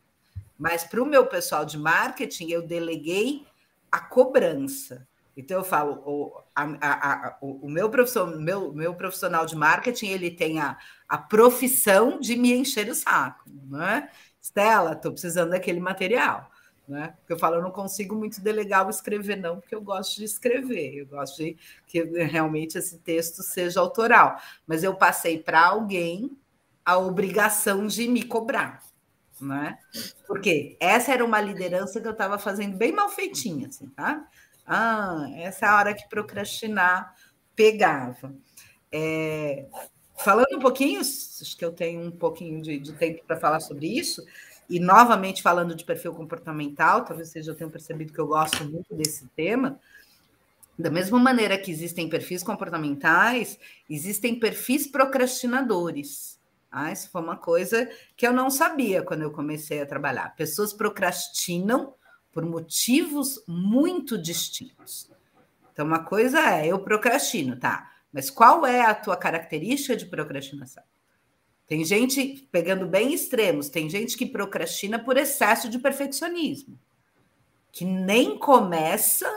mas 0.57 0.84
para 0.84 1.01
o 1.01 1.05
meu 1.05 1.26
pessoal 1.26 1.66
de 1.66 1.78
marketing, 1.78 2.49
eu 2.49 2.61
deleguei 2.61 3.45
a 3.91 3.99
cobrança. 3.99 5.07
Então 5.36 5.58
eu 5.58 5.64
falo, 5.64 6.02
o, 6.06 6.42
a, 6.56 6.64
a, 6.64 7.28
a, 7.28 7.38
o 7.42 7.68
meu, 7.70 7.90
profissional, 7.90 8.40
meu, 8.40 8.74
meu 8.74 8.94
profissional 8.94 9.46
de 9.46 9.56
marketing 9.56 10.08
ele 10.08 10.30
tem 10.30 10.60
a, 10.60 10.78
a 11.10 11.18
profissão 11.18 12.20
de 12.20 12.36
me 12.36 12.54
encher 12.54 12.90
o 12.90 12.96
saco, 12.96 13.50
né? 13.70 14.10
Stella, 14.42 14.94
estou 14.94 15.12
precisando 15.12 15.52
daquele 15.52 15.80
material. 15.80 16.52
Né? 16.88 17.14
Porque 17.20 17.32
eu 17.32 17.40
falo, 17.40 17.56
eu 17.56 17.62
não 17.62 17.72
consigo 17.72 18.14
muito 18.14 18.42
delegar 18.42 18.86
o 18.86 18.90
escrever, 18.90 19.38
não, 19.38 19.60
porque 19.60 19.74
eu 19.74 19.82
gosto 19.82 20.18
de 20.18 20.26
escrever, 20.26 20.96
eu 20.96 21.06
gosto 21.06 21.38
de 21.38 21.58
que 21.88 22.04
realmente 22.04 22.78
esse 22.78 22.98
texto 23.00 23.42
seja 23.42 23.80
autoral. 23.80 24.38
Mas 24.68 24.84
eu 24.84 24.94
passei 24.94 25.42
para 25.42 25.66
alguém 25.66 26.38
a 26.84 26.98
obrigação 26.98 27.88
de 27.88 28.08
me 28.08 28.24
cobrar. 28.24 28.84
Né? 29.40 29.78
Porque 30.28 30.78
essa 30.80 31.14
era 31.14 31.24
uma 31.24 31.40
liderança 31.40 32.00
que 32.00 32.08
eu 32.08 32.12
estava 32.12 32.38
fazendo 32.38 32.78
bem 32.78 32.92
mal 32.92 33.10
feitinha, 33.10 33.68
assim, 33.68 33.88
tá? 33.90 34.28
Ah, 34.66 35.28
essa 35.36 35.66
é 35.66 35.70
a 35.70 35.78
hora 35.78 35.93
que 35.93 36.07
procrastinar 36.07 37.16
pegava. 37.55 38.34
É, 38.91 39.66
falando 40.18 40.55
um 40.55 40.59
pouquinho, 40.59 41.01
acho 41.01 41.57
que 41.57 41.66
eu 41.66 41.72
tenho 41.72 42.01
um 42.01 42.11
pouquinho 42.11 42.61
de, 42.61 42.80
de 42.80 42.93
tempo 42.93 43.24
para 43.26 43.38
falar 43.38 43.59
sobre 43.59 43.88
isso, 43.88 44.24
e 44.70 44.80
novamente 44.80 45.41
falando 45.41 45.76
de 45.76 45.84
perfil 45.84 46.14
comportamental, 46.14 47.03
talvez 47.03 47.30
vocês 47.30 47.45
já 47.45 47.53
tenham 47.53 47.70
percebido 47.70 48.14
que 48.14 48.20
eu 48.20 48.28
gosto 48.28 48.64
muito 48.66 48.95
desse 48.95 49.28
tema. 49.36 49.80
Da 50.80 50.89
mesma 50.89 51.20
maneira 51.20 51.57
que 51.57 51.70
existem 51.70 52.09
perfis 52.09 52.41
comportamentais, 52.41 53.59
existem 53.89 54.39
perfis 54.39 54.88
procrastinadores. 54.88 56.39
Ah, 56.72 56.91
isso 56.91 57.11
foi 57.11 57.22
uma 57.22 57.38
coisa 57.38 57.88
que 58.18 58.26
eu 58.26 58.34
não 58.34 58.49
sabia 58.49 59.03
quando 59.03 59.22
eu 59.22 59.32
comecei 59.32 59.80
a 59.82 59.86
trabalhar. 59.86 60.36
Pessoas 60.36 60.74
procrastinam 60.74 61.93
por 62.34 62.44
motivos 62.44 63.42
muito 63.48 64.18
distintos. 64.18 65.10
Então, 65.72 65.86
uma 65.86 66.04
coisa 66.04 66.40
é 66.40 66.68
eu 66.68 66.80
procrastino, 66.80 67.56
tá? 67.58 67.92
Mas 68.12 68.30
qual 68.30 68.66
é 68.66 68.82
a 68.82 68.94
tua 68.94 69.16
característica 69.16 69.96
de 69.96 70.08
procrastinação? 70.08 70.84
Tem 71.68 71.86
gente, 71.86 72.48
pegando 72.52 72.86
bem 72.86 73.14
extremos, 73.14 73.70
tem 73.70 73.90
gente 73.90 74.18
que 74.18 74.26
procrastina 74.26 75.00
por 75.00 75.16
excesso 75.16 75.70
de 75.70 75.80
perfeccionismo, 75.80 76.78
que 77.72 77.86
nem 77.86 78.38
começa 78.38 79.28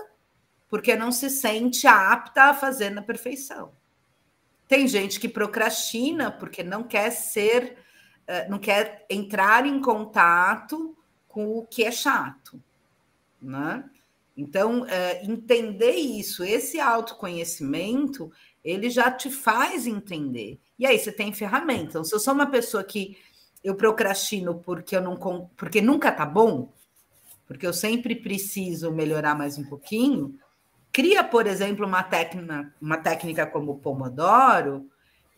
porque 0.69 0.97
não 0.97 1.13
se 1.13 1.31
sente 1.31 1.87
apta 1.87 2.45
a 2.45 2.55
fazer 2.55 2.91
na 2.91 3.01
perfeição. 3.01 3.73
Tem 4.67 4.89
gente 4.89 5.21
que 5.21 5.29
procrastina 5.29 6.31
porque 6.31 6.63
não 6.63 6.83
quer 6.83 7.11
ser, 7.11 7.79
eh, 8.27 8.49
não 8.49 8.59
quer 8.59 9.07
entrar 9.09 9.65
em 9.65 9.81
contato 9.81 10.97
com 11.29 11.57
o 11.57 11.65
que 11.65 11.85
é 11.85 11.93
chato, 11.93 12.61
né? 13.47 13.85
Então, 14.37 14.85
eh, 14.87 15.25
entender 15.25 15.95
isso, 15.95 16.45
esse 16.45 16.79
autoconhecimento, 16.79 18.31
ele 18.63 18.91
já 18.91 19.11
te 19.11 19.31
faz 19.31 19.87
entender. 19.87 20.61
E 20.79 20.85
aí 20.85 20.99
você 20.99 21.11
tem 21.11 21.33
ferramenta. 21.33 21.85
Então, 21.85 22.05
se 22.05 22.15
eu 22.15 22.21
sou 22.21 22.35
uma 22.35 22.47
pessoa 22.47 22.85
que 22.85 23.17
eu 23.65 23.75
procrastino 23.75 24.57
porque 24.57 24.97
eu 24.97 25.01
não 25.01 25.17
porque 25.57 25.81
nunca 25.81 26.13
tá 26.13 26.27
bom, 26.27 26.73
porque 27.47 27.67
eu 27.67 27.73
sempre 27.73 28.15
preciso 28.15 28.93
melhorar 28.93 29.35
mais 29.35 29.57
um 29.57 29.65
pouquinho, 29.65 30.39
cria, 30.93 31.25
por 31.25 31.47
exemplo, 31.47 31.87
uma 31.87 32.03
técnica, 32.03 32.75
uma 32.81 32.99
técnica 32.99 33.47
como 33.47 33.73
o 33.73 33.79
Pomodoro 33.79 34.89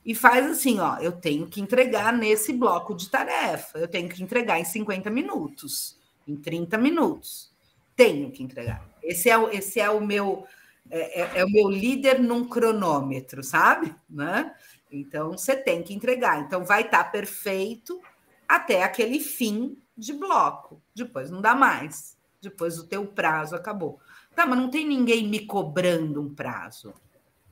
e 0.04 0.14
faz 0.14 0.46
assim, 0.46 0.80
ó, 0.80 0.96
eu 0.98 1.12
tenho 1.12 1.46
que 1.46 1.60
entregar 1.60 2.12
nesse 2.12 2.52
bloco 2.52 2.94
de 2.94 3.08
tarefa, 3.08 3.78
eu 3.78 3.86
tenho 3.86 4.08
que 4.08 4.22
entregar 4.22 4.58
em 4.58 4.64
50 4.64 5.10
minutos, 5.10 5.96
em 6.26 6.34
30 6.34 6.78
minutos. 6.78 7.52
Tenho 7.98 8.30
que 8.30 8.44
entregar. 8.44 8.88
Esse 9.02 9.28
é 9.28 9.36
o, 9.36 9.50
esse 9.50 9.80
é 9.80 9.90
o 9.90 10.00
meu 10.00 10.46
é, 10.88 11.20
é, 11.20 11.38
é 11.40 11.44
o 11.44 11.50
meu 11.50 11.68
líder 11.68 12.20
num 12.20 12.48
cronômetro, 12.48 13.42
sabe? 13.42 13.92
Né? 14.08 14.54
Então 14.88 15.32
você 15.32 15.56
tem 15.56 15.82
que 15.82 15.92
entregar. 15.92 16.38
Então 16.38 16.64
vai 16.64 16.82
estar 16.82 17.02
tá 17.02 17.10
perfeito 17.10 18.00
até 18.46 18.84
aquele 18.84 19.18
fim 19.18 19.76
de 19.96 20.12
bloco. 20.12 20.80
Depois 20.94 21.28
não 21.28 21.40
dá 21.40 21.56
mais. 21.56 22.16
Depois 22.40 22.78
o 22.78 22.86
teu 22.86 23.04
prazo 23.04 23.56
acabou. 23.56 23.98
Tá, 24.32 24.46
mas 24.46 24.56
não 24.56 24.70
tem 24.70 24.86
ninguém 24.86 25.26
me 25.26 25.44
cobrando 25.44 26.22
um 26.22 26.32
prazo. 26.32 26.94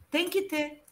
Tem 0.09 0.31
que 0.31 0.43
ter. 0.43 0.85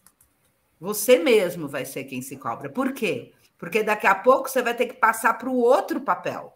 Você 0.81 1.17
mesmo 1.17 1.69
vai 1.69 1.85
ser 1.85 2.03
quem 2.03 2.21
se 2.21 2.37
cobra. 2.37 2.69
Por 2.69 2.93
quê? 2.93 3.33
Porque 3.57 3.85
daqui 3.85 4.09
a 4.09 4.17
pouco 4.17 4.51
você 4.51 4.61
vai 4.61 4.75
ter 4.75 4.87
que 4.87 4.95
passar 4.95 5.35
para 5.35 5.49
o 5.49 5.57
outro 5.57 6.01
papel 6.01 6.54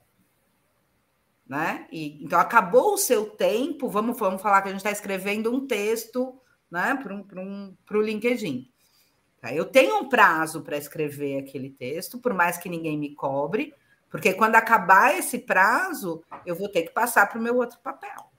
né? 1.49 1.87
E, 1.91 2.23
então 2.23 2.39
acabou 2.39 2.95
o 2.95 2.99
seu 2.99 3.31
tempo, 3.31 3.89
vamos, 3.89 4.19
vamos 4.19 4.43
falar 4.43 4.61
que 4.61 4.69
a 4.69 4.71
gente 4.71 4.81
está 4.81 4.91
escrevendo 4.91 5.53
um 5.53 5.67
texto 5.67 6.39
né, 6.71 6.99
para 7.03 7.15
um, 7.15 7.27
um, 7.37 7.77
o 7.91 8.03
LinkedIn. 8.03 8.71
Tá? 9.41 9.53
Eu 9.53 9.65
tenho 9.65 9.99
um 9.99 10.09
prazo 10.09 10.63
para 10.63 10.77
escrever 10.77 11.39
aquele 11.39 11.71
texto, 11.71 12.19
por 12.19 12.35
mais 12.35 12.59
que 12.59 12.69
ninguém 12.69 12.99
me 12.99 13.15
cobre, 13.15 13.75
porque 14.11 14.35
quando 14.35 14.57
acabar 14.57 15.17
esse 15.17 15.39
prazo, 15.39 16.23
eu 16.45 16.55
vou 16.55 16.69
ter 16.69 16.83
que 16.83 16.91
passar 16.91 17.27
para 17.27 17.39
o 17.39 17.43
meu 17.43 17.57
outro 17.57 17.79
papel. 17.81 18.31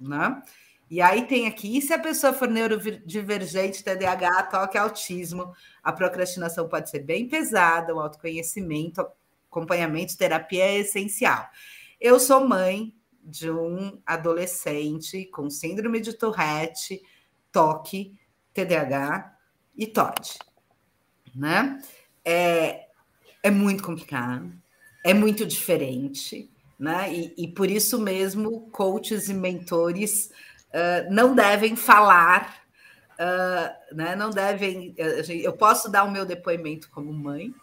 Né? 0.00 0.42
E 0.90 1.00
aí 1.00 1.26
tem 1.26 1.46
aqui, 1.46 1.80
se 1.80 1.92
a 1.92 1.98
pessoa 1.98 2.32
for 2.32 2.48
neurodivergente, 2.48 3.82
TDAH, 3.82 4.44
toque 4.44 4.78
autismo, 4.78 5.52
a 5.82 5.92
procrastinação 5.92 6.68
pode 6.68 6.90
ser 6.90 7.00
bem 7.00 7.28
pesada, 7.28 7.94
o 7.94 8.00
autoconhecimento, 8.00 9.04
acompanhamento, 9.50 10.16
terapia 10.16 10.64
é 10.64 10.78
essencial. 10.78 11.48
Eu 12.00 12.20
sou 12.20 12.46
mãe 12.46 12.94
de 13.22 13.50
um 13.50 14.00
adolescente 14.04 15.24
com 15.26 15.48
síndrome 15.48 16.00
de 16.00 16.12
Tourette, 16.12 17.02
TOC, 17.50 18.12
TDAH 18.52 19.34
e 19.74 19.86
TOD, 19.86 20.38
né? 21.34 21.80
É, 22.24 22.86
é 23.42 23.50
muito 23.50 23.82
complicado, 23.82 24.52
é 25.04 25.14
muito 25.14 25.46
diferente, 25.46 26.50
né? 26.78 27.12
E, 27.12 27.34
e 27.36 27.48
por 27.48 27.70
isso 27.70 27.98
mesmo, 27.98 28.68
coaches 28.70 29.28
e 29.28 29.34
mentores 29.34 30.30
uh, 30.68 31.10
não 31.12 31.34
devem 31.34 31.76
falar, 31.76 32.65
uh, 33.18 33.94
né? 33.94 34.14
Não 34.14 34.30
devem. 34.30 34.94
Eu 35.42 35.52
posso 35.52 35.90
dar 35.90 36.04
o 36.04 36.10
meu 36.10 36.24
depoimento 36.24 36.90
como 36.90 37.12
mãe, 37.12 37.54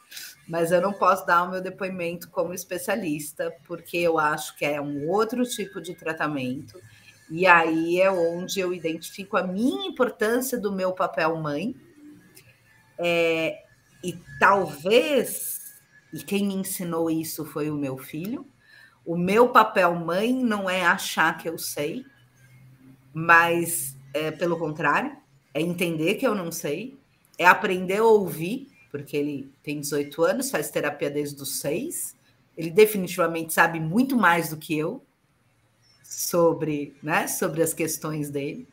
mas 0.47 0.72
eu 0.72 0.82
não 0.82 0.93
posso 0.93 1.26
dar 1.26 1.43
o 1.43 1.51
meu 1.51 1.62
depoimento 1.62 2.30
como 2.30 2.54
especialista, 2.54 3.54
porque 3.66 3.97
eu 3.97 4.20
acho 4.20 4.56
que 4.58 4.66
é 4.66 4.82
um 4.82 5.10
outro 5.10 5.43
tipo 5.43 5.82
de 5.82 5.95
tratamento, 5.95 6.80
e 7.30 7.47
aí 7.47 8.01
é 8.01 8.12
onde 8.12 8.60
eu 8.60 8.74
identifico 8.74 9.38
a 9.38 9.43
minha 9.43 9.88
importância 9.88 10.60
do 10.60 10.72
meu 10.72 10.91
papel 10.91 11.36
mãe, 11.38 11.76
é, 12.97 13.64
e 14.04 14.18
talvez, 14.39 15.82
e 16.12 16.22
quem 16.22 16.45
me 16.45 16.56
ensinou 16.56 17.10
isso 17.10 17.45
foi 17.45 17.70
o 17.70 17.76
meu 17.76 17.97
filho, 17.97 18.45
o 19.06 19.18
meu 19.18 19.49
papel 19.49 19.95
mãe 19.95 20.34
não 20.34 20.70
é 20.70 20.86
achar 20.86 21.38
que 21.38 21.47
eu 21.47 21.58
sei, 21.58 22.06
mas 23.14 23.97
é, 24.14 24.32
pelo 24.32 24.58
contrário, 24.58 25.22
é 25.54 25.62
entender 25.62 26.16
que 26.16 26.26
eu 26.26 26.34
não 26.36 26.51
sei, 26.51 26.97
é 27.38 27.45
aprender 27.45 27.97
a 27.97 28.06
ouvir 28.06 28.74
porque 28.93 29.18
ele 29.18 29.51
tem 29.64 29.80
18 29.80 30.24
anos, 30.24 30.51
faz 30.51 30.70
terapia 30.70 31.10
desde 31.10 31.41
os 31.41 31.60
seis. 31.60 32.16
Ele 32.56 32.70
definitivamente 32.70 33.51
sabe 33.51 33.80
muito 33.80 34.16
mais 34.16 34.51
do 34.51 34.58
que 34.58 34.78
eu 34.78 35.04
sobre, 36.04 36.95
né, 37.01 37.28
sobre 37.28 37.64
as 37.64 37.74
questões 37.74 38.30
dele 38.30 38.68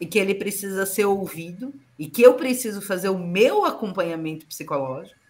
e 0.00 0.06
que 0.06 0.18
ele 0.18 0.34
precisa 0.34 0.84
ser 0.84 1.04
ouvido 1.04 1.72
e 1.96 2.08
que 2.08 2.20
eu 2.20 2.34
preciso 2.34 2.82
fazer 2.82 3.10
o 3.10 3.18
meu 3.18 3.64
acompanhamento 3.64 4.44
psicológico, 4.44 5.20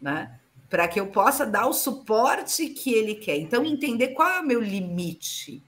né, 0.00 0.40
para 0.70 0.88
que 0.88 0.98
eu 0.98 1.08
possa 1.08 1.44
dar 1.44 1.66
o 1.66 1.74
suporte 1.74 2.70
que 2.70 2.94
ele 2.94 3.16
quer. 3.16 3.36
Então 3.36 3.66
entender 3.66 4.08
qual 4.14 4.30
é 4.30 4.40
o 4.40 4.46
meu 4.46 4.62
limite 4.62 5.62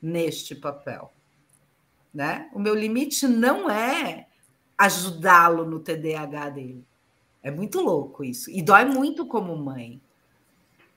neste 0.00 0.54
papel, 0.54 1.12
né? 2.18 2.50
O 2.52 2.58
meu 2.58 2.74
limite 2.74 3.28
não 3.28 3.70
é 3.70 4.26
ajudá-lo 4.76 5.64
no 5.64 5.78
TDAH 5.78 6.50
dele. 6.50 6.84
É 7.40 7.48
muito 7.48 7.80
louco 7.80 8.24
isso. 8.24 8.50
E 8.50 8.60
dói 8.60 8.84
muito 8.84 9.24
como 9.24 9.56
mãe, 9.56 10.02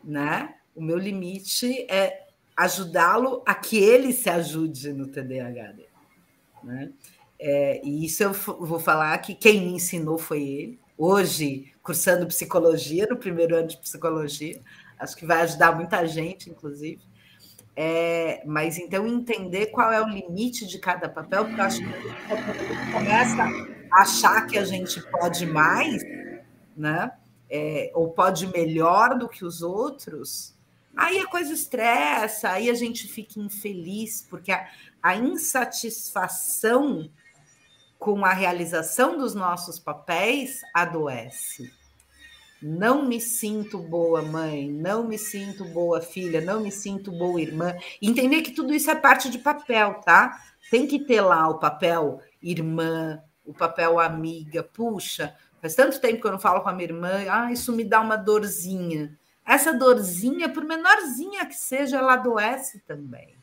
né? 0.03 0.55
O 0.76 0.82
meu 0.82 0.97
limite 0.97 1.86
é 1.88 2.26
ajudá-lo 2.57 3.43
a 3.45 3.53
que 3.53 3.78
ele 3.78 4.11
se 4.11 4.32
ajude 4.32 4.91
no 4.93 5.05
TDAH 5.05 5.74
dele, 5.74 5.89
né? 6.63 6.91
É, 7.38 7.80
e 7.86 8.03
isso 8.03 8.24
eu 8.24 8.34
vou 8.34 8.80
falar 8.80 9.15
que 9.19 9.36
quem 9.36 9.61
me 9.61 9.74
ensinou 9.74 10.17
foi 10.17 10.41
ele. 10.41 10.80
Hoje, 10.97 11.72
cursando 11.84 12.26
psicologia, 12.26 13.05
no 13.07 13.15
primeiro 13.17 13.55
ano 13.55 13.67
de 13.67 13.78
psicologia, 13.78 14.59
acho 14.97 15.15
que 15.15 15.26
vai 15.28 15.41
ajudar 15.41 15.76
muita 15.76 16.03
gente, 16.07 16.49
inclusive. 16.49 16.99
É, 17.84 18.43
mas 18.45 18.77
então 18.77 19.07
entender 19.07 19.71
qual 19.71 19.91
é 19.91 19.99
o 19.99 20.07
limite 20.07 20.67
de 20.67 20.77
cada 20.77 21.09
papel, 21.09 21.45
porque 21.45 21.59
eu 21.59 21.65
acho 21.65 21.79
que 21.79 22.91
começa 22.93 23.41
a 23.91 24.01
achar 24.03 24.45
que 24.45 24.55
a 24.55 24.63
gente 24.63 25.01
pode 25.09 25.47
mais, 25.47 26.03
né? 26.77 27.11
É, 27.49 27.91
ou 27.95 28.11
pode 28.11 28.45
melhor 28.45 29.17
do 29.17 29.27
que 29.27 29.43
os 29.43 29.63
outros, 29.63 30.55
aí 30.95 31.17
a 31.17 31.25
coisa 31.25 31.51
estressa, 31.51 32.51
aí 32.51 32.69
a 32.69 32.75
gente 32.75 33.07
fica 33.07 33.39
infeliz, 33.39 34.27
porque 34.29 34.51
a, 34.51 34.69
a 35.01 35.15
insatisfação 35.15 37.09
com 37.97 38.23
a 38.23 38.32
realização 38.32 39.17
dos 39.17 39.34
nossos 39.34 39.79
papéis 39.79 40.61
adoece. 40.71 41.73
Não 42.62 43.05
me 43.05 43.20
sinto 43.20 43.80
boa 43.80 44.22
mãe, 44.22 44.70
não 44.70 45.07
me 45.07 45.18
sinto 45.18 45.66
boa 45.66 46.01
filha, 46.01 46.41
não 46.41 46.62
me 46.62 46.72
sinto 46.72 47.12
boa 47.12 47.41
irmã. 47.41 47.76
Entender 48.01 48.41
que 48.41 48.51
tudo 48.51 48.74
isso 48.74 48.91
é 48.91 48.95
parte 48.95 49.30
de 49.30 49.39
papel, 49.39 49.95
tá? 50.05 50.39
Tem 50.70 50.86
que 50.86 50.99
ter 50.99 51.22
lá 51.22 51.49
o 51.49 51.57
papel 51.57 52.22
irmã, 52.41 53.22
o 53.45 53.53
papel 53.53 53.99
amiga. 53.99 54.64
Puxa, 54.64 55.36
Faz 55.62 55.76
tanto 55.76 56.01
tempo 56.01 56.20
que 56.20 56.28
eu 56.28 56.32
não 56.32 56.39
falo 56.39 56.62
com 56.62 56.70
a 56.70 56.74
minha 56.74 56.89
irmã, 56.89 57.24
ah, 57.30 57.51
isso 57.51 57.72
me 57.72 57.84
dá 57.84 58.01
uma 58.01 58.16
dorzinha. 58.16 59.16
Essa 59.45 59.72
dorzinha, 59.72 60.49
por 60.49 60.66
menorzinha 60.66 61.45
que 61.45 61.53
seja, 61.53 61.97
ela 61.97 62.14
adoece 62.14 62.80
também. 62.80 63.36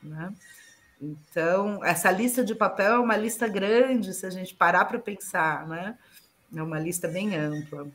Né? 0.00 0.32
Então, 1.02 1.84
essa 1.84 2.10
lista 2.10 2.44
de 2.44 2.54
papel 2.54 2.92
é 2.92 2.98
uma 2.98 3.16
lista 3.16 3.48
grande, 3.48 4.14
se 4.14 4.24
a 4.24 4.30
gente 4.30 4.54
parar 4.54 4.84
para 4.84 4.98
pensar, 4.98 5.66
né? 5.66 5.98
É 6.54 6.62
uma 6.62 6.78
lista 6.78 7.08
bem 7.08 7.34
ampla. 7.36 7.88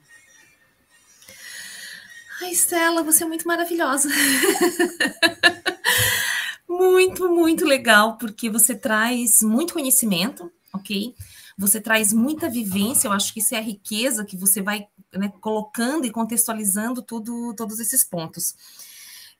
Ai, 2.41 2.51
Stella, 2.51 3.03
você 3.03 3.23
é 3.23 3.27
muito 3.27 3.47
maravilhosa. 3.47 4.09
muito, 6.67 7.29
muito 7.29 7.65
legal, 7.65 8.17
porque 8.17 8.49
você 8.49 8.75
traz 8.75 9.41
muito 9.41 9.73
conhecimento, 9.73 10.51
ok? 10.73 11.13
você 11.61 11.79
traz 11.79 12.11
muita 12.11 12.49
vivência, 12.49 13.07
eu 13.07 13.11
acho 13.11 13.31
que 13.31 13.39
isso 13.39 13.53
é 13.53 13.59
a 13.59 13.61
riqueza 13.61 14.25
que 14.25 14.35
você 14.35 14.61
vai 14.61 14.87
né, 15.13 15.31
colocando 15.39 16.05
e 16.05 16.11
contextualizando 16.11 17.03
tudo, 17.03 17.53
todos 17.55 17.79
esses 17.79 18.03
pontos. 18.03 18.55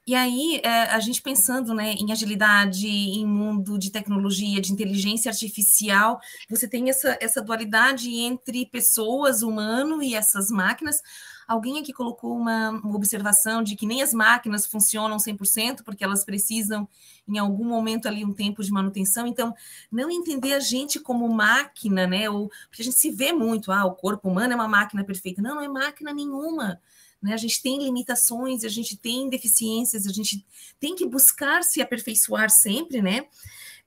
E 0.06 0.16
aí, 0.16 0.60
é, 0.64 0.84
a 0.84 1.00
gente 1.00 1.22
pensando 1.22 1.74
né, 1.74 1.94
em 1.94 2.12
agilidade, 2.12 2.88
em 2.88 3.26
mundo 3.26 3.78
de 3.78 3.92
tecnologia, 3.92 4.60
de 4.60 4.72
inteligência 4.72 5.30
artificial, 5.30 6.20
você 6.50 6.68
tem 6.68 6.90
essa, 6.90 7.18
essa 7.22 7.42
dualidade 7.42 8.10
entre 8.10 8.66
pessoas, 8.66 9.42
humano 9.42 10.02
e 10.02 10.16
essas 10.16 10.50
máquinas. 10.50 11.02
Alguém 11.48 11.80
aqui 11.80 11.92
colocou 11.94 12.36
uma, 12.36 12.70
uma 12.70 12.96
observação 12.96 13.64
de 13.64 13.76
que 13.76 13.86
nem 13.86 14.02
as 14.02 14.14
máquinas 14.14 14.66
funcionam 14.66 15.18
100%, 15.18 15.84
porque 15.84 16.04
elas 16.04 16.24
precisam, 16.24 16.88
em 17.28 17.38
algum 17.38 17.66
momento, 17.66 18.08
ali, 18.08 18.24
um 18.24 18.34
tempo 18.34 18.64
de 18.64 18.72
manutenção. 18.72 19.28
Então, 19.28 19.54
não 19.92 20.10
entender 20.10 20.54
a 20.54 20.60
gente 20.60 21.00
como 21.00 21.28
máquina, 21.28 22.08
né? 22.08 22.30
Ou, 22.30 22.50
porque 22.70 22.82
a 22.82 22.86
gente 22.86 22.98
se 22.98 23.12
vê 23.12 23.34
muito, 23.34 23.72
ah, 23.72 23.86
o 23.86 23.96
corpo 23.96 24.30
humano 24.30 24.54
é 24.54 24.56
uma 24.56 24.68
máquina 24.68 25.04
perfeita. 25.04 25.42
Não, 25.42 25.56
não 25.56 25.62
é 25.62 25.68
máquina 25.68 26.14
nenhuma 26.14 26.80
né? 27.22 27.34
A 27.34 27.38
gente 27.38 27.62
tem 27.62 27.78
limitações, 27.78 28.64
a 28.64 28.70
gente 28.70 28.98
tem 28.98 29.30
deficiências, 29.30 30.08
a 30.08 30.12
gente 30.12 30.44
tem 30.80 30.96
que 30.96 31.06
buscar 31.06 31.64
se 31.64 31.82
aperfeiçoar 31.82 32.50
sempre, 32.50 33.02
né? 33.02 33.26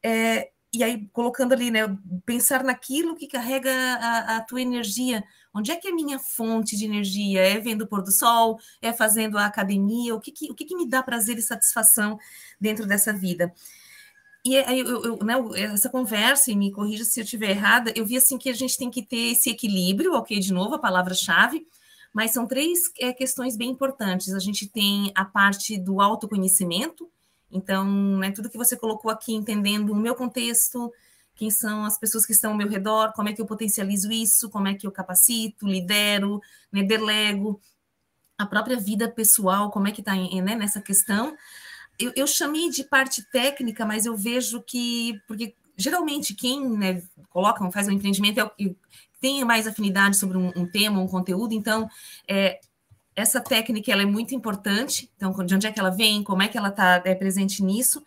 É, 0.02 0.50
e 0.74 0.82
aí, 0.82 1.08
colocando 1.12 1.52
ali, 1.52 1.70
né? 1.70 1.80
Pensar 2.26 2.64
naquilo 2.64 3.14
que 3.14 3.26
carrega 3.26 3.70
a, 3.72 4.36
a 4.36 4.40
tua 4.42 4.60
energia. 4.60 5.24
Onde 5.54 5.70
é 5.70 5.76
que 5.76 5.88
é 5.88 5.90
a 5.90 5.94
minha 5.94 6.18
fonte 6.18 6.76
de 6.76 6.84
energia? 6.84 7.40
É 7.40 7.58
vendo 7.58 7.82
o 7.82 7.86
pôr 7.86 8.02
do 8.02 8.10
sol? 8.10 8.58
É 8.82 8.92
fazendo 8.92 9.38
a 9.38 9.46
academia? 9.46 10.14
O 10.14 10.20
que, 10.20 10.32
que 10.32 10.50
o 10.50 10.54
que, 10.54 10.64
que 10.64 10.76
me 10.76 10.88
dá 10.88 11.02
prazer 11.02 11.38
e 11.38 11.42
satisfação 11.42 12.18
dentro 12.60 12.86
dessa 12.86 13.12
vida? 13.12 13.52
E 14.44 14.58
aí, 14.58 14.80
eu, 14.80 15.02
eu, 15.02 15.18
né, 15.24 15.34
essa 15.72 15.88
conversa, 15.88 16.50
e 16.50 16.56
me 16.56 16.70
corrija 16.70 17.04
se 17.04 17.18
eu 17.18 17.24
estiver 17.24 17.50
errada, 17.50 17.92
eu 17.96 18.04
vi 18.04 18.16
assim 18.16 18.36
que 18.36 18.50
a 18.50 18.52
gente 18.52 18.76
tem 18.76 18.90
que 18.90 19.02
ter 19.02 19.32
esse 19.32 19.48
equilíbrio, 19.48 20.12
ok, 20.12 20.38
de 20.38 20.52
novo, 20.52 20.74
a 20.74 20.78
palavra-chave, 20.78 21.66
mas 22.12 22.32
são 22.32 22.46
três 22.46 22.80
é, 23.00 23.12
questões 23.12 23.56
bem 23.56 23.70
importantes. 23.70 24.34
A 24.34 24.38
gente 24.38 24.68
tem 24.68 25.10
a 25.14 25.24
parte 25.24 25.78
do 25.78 26.00
autoconhecimento, 26.00 27.10
então, 27.54 27.86
né, 28.18 28.32
tudo 28.32 28.50
que 28.50 28.58
você 28.58 28.76
colocou 28.76 29.10
aqui, 29.10 29.32
entendendo 29.32 29.90
o 29.90 29.96
meu 29.96 30.16
contexto, 30.16 30.92
quem 31.36 31.50
são 31.50 31.84
as 31.84 31.96
pessoas 31.96 32.26
que 32.26 32.32
estão 32.32 32.50
ao 32.50 32.56
meu 32.56 32.68
redor, 32.68 33.12
como 33.14 33.28
é 33.28 33.32
que 33.32 33.40
eu 33.40 33.46
potencializo 33.46 34.10
isso, 34.10 34.50
como 34.50 34.66
é 34.66 34.74
que 34.74 34.86
eu 34.86 34.90
capacito, 34.90 35.66
lidero, 35.66 36.40
né, 36.72 36.82
delego, 36.82 37.60
a 38.36 38.44
própria 38.44 38.76
vida 38.76 39.08
pessoal, 39.08 39.70
como 39.70 39.86
é 39.86 39.92
que 39.92 40.00
está 40.00 40.14
né, 40.16 40.56
nessa 40.56 40.80
questão. 40.80 41.36
Eu, 41.96 42.12
eu, 42.16 42.26
chamei 42.26 42.68
de 42.70 42.82
parte 42.82 43.22
técnica, 43.30 43.86
mas 43.86 44.04
eu 44.04 44.16
vejo 44.16 44.60
que, 44.60 45.20
porque 45.28 45.54
geralmente 45.76 46.34
quem 46.34 46.68
né, 46.68 47.02
coloca, 47.30 47.70
faz 47.70 47.86
um 47.86 47.92
empreendimento 47.92 48.40
é 48.40 48.44
o, 48.44 48.76
tem 49.20 49.44
mais 49.44 49.66
afinidade 49.66 50.16
sobre 50.16 50.36
um, 50.36 50.52
um 50.56 50.66
tema, 50.66 51.00
um 51.00 51.08
conteúdo, 51.08 51.54
então 51.54 51.88
é, 52.28 52.60
essa 53.16 53.40
técnica 53.40 53.92
ela 53.92 54.02
é 54.02 54.06
muito 54.06 54.34
importante. 54.34 55.10
Então, 55.16 55.32
de 55.44 55.54
onde 55.54 55.66
é 55.66 55.72
que 55.72 55.80
ela 55.80 55.90
vem, 55.90 56.22
como 56.22 56.42
é 56.42 56.48
que 56.48 56.58
ela 56.58 56.68
está 56.68 57.02
é, 57.04 57.14
presente 57.14 57.62
nisso, 57.62 58.02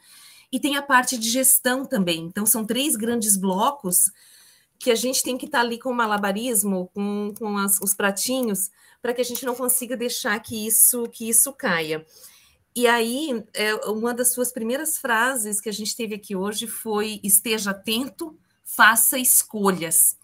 e 0.51 0.59
tem 0.59 0.75
a 0.75 0.81
parte 0.81 1.17
de 1.17 1.29
gestão 1.29 1.85
também. 1.85 2.23
Então, 2.23 2.45
são 2.45 2.65
três 2.65 2.95
grandes 2.95 3.35
blocos 3.35 4.11
que 4.79 4.91
a 4.91 4.95
gente 4.95 5.23
tem 5.23 5.37
que 5.37 5.45
estar 5.45 5.59
tá 5.59 5.63
ali 5.63 5.79
com 5.79 5.89
o 5.89 5.95
malabarismo, 5.95 6.89
com, 6.93 7.33
com 7.37 7.57
as, 7.57 7.79
os 7.81 7.93
pratinhos, 7.93 8.69
para 9.01 9.13
que 9.13 9.21
a 9.21 9.25
gente 9.25 9.45
não 9.45 9.55
consiga 9.55 9.97
deixar 9.97 10.39
que 10.39 10.67
isso 10.67 11.03
que 11.09 11.27
isso 11.27 11.51
caia. 11.53 12.05
E 12.75 12.85
aí, 12.85 13.43
é, 13.53 13.73
uma 13.87 14.13
das 14.13 14.33
suas 14.33 14.51
primeiras 14.51 14.99
frases 14.99 15.59
que 15.59 15.69
a 15.69 15.73
gente 15.73 15.95
teve 15.95 16.13
aqui 16.13 16.35
hoje 16.35 16.67
foi: 16.67 17.19
esteja 17.23 17.71
atento, 17.71 18.37
faça 18.63 19.17
escolhas. 19.17 20.15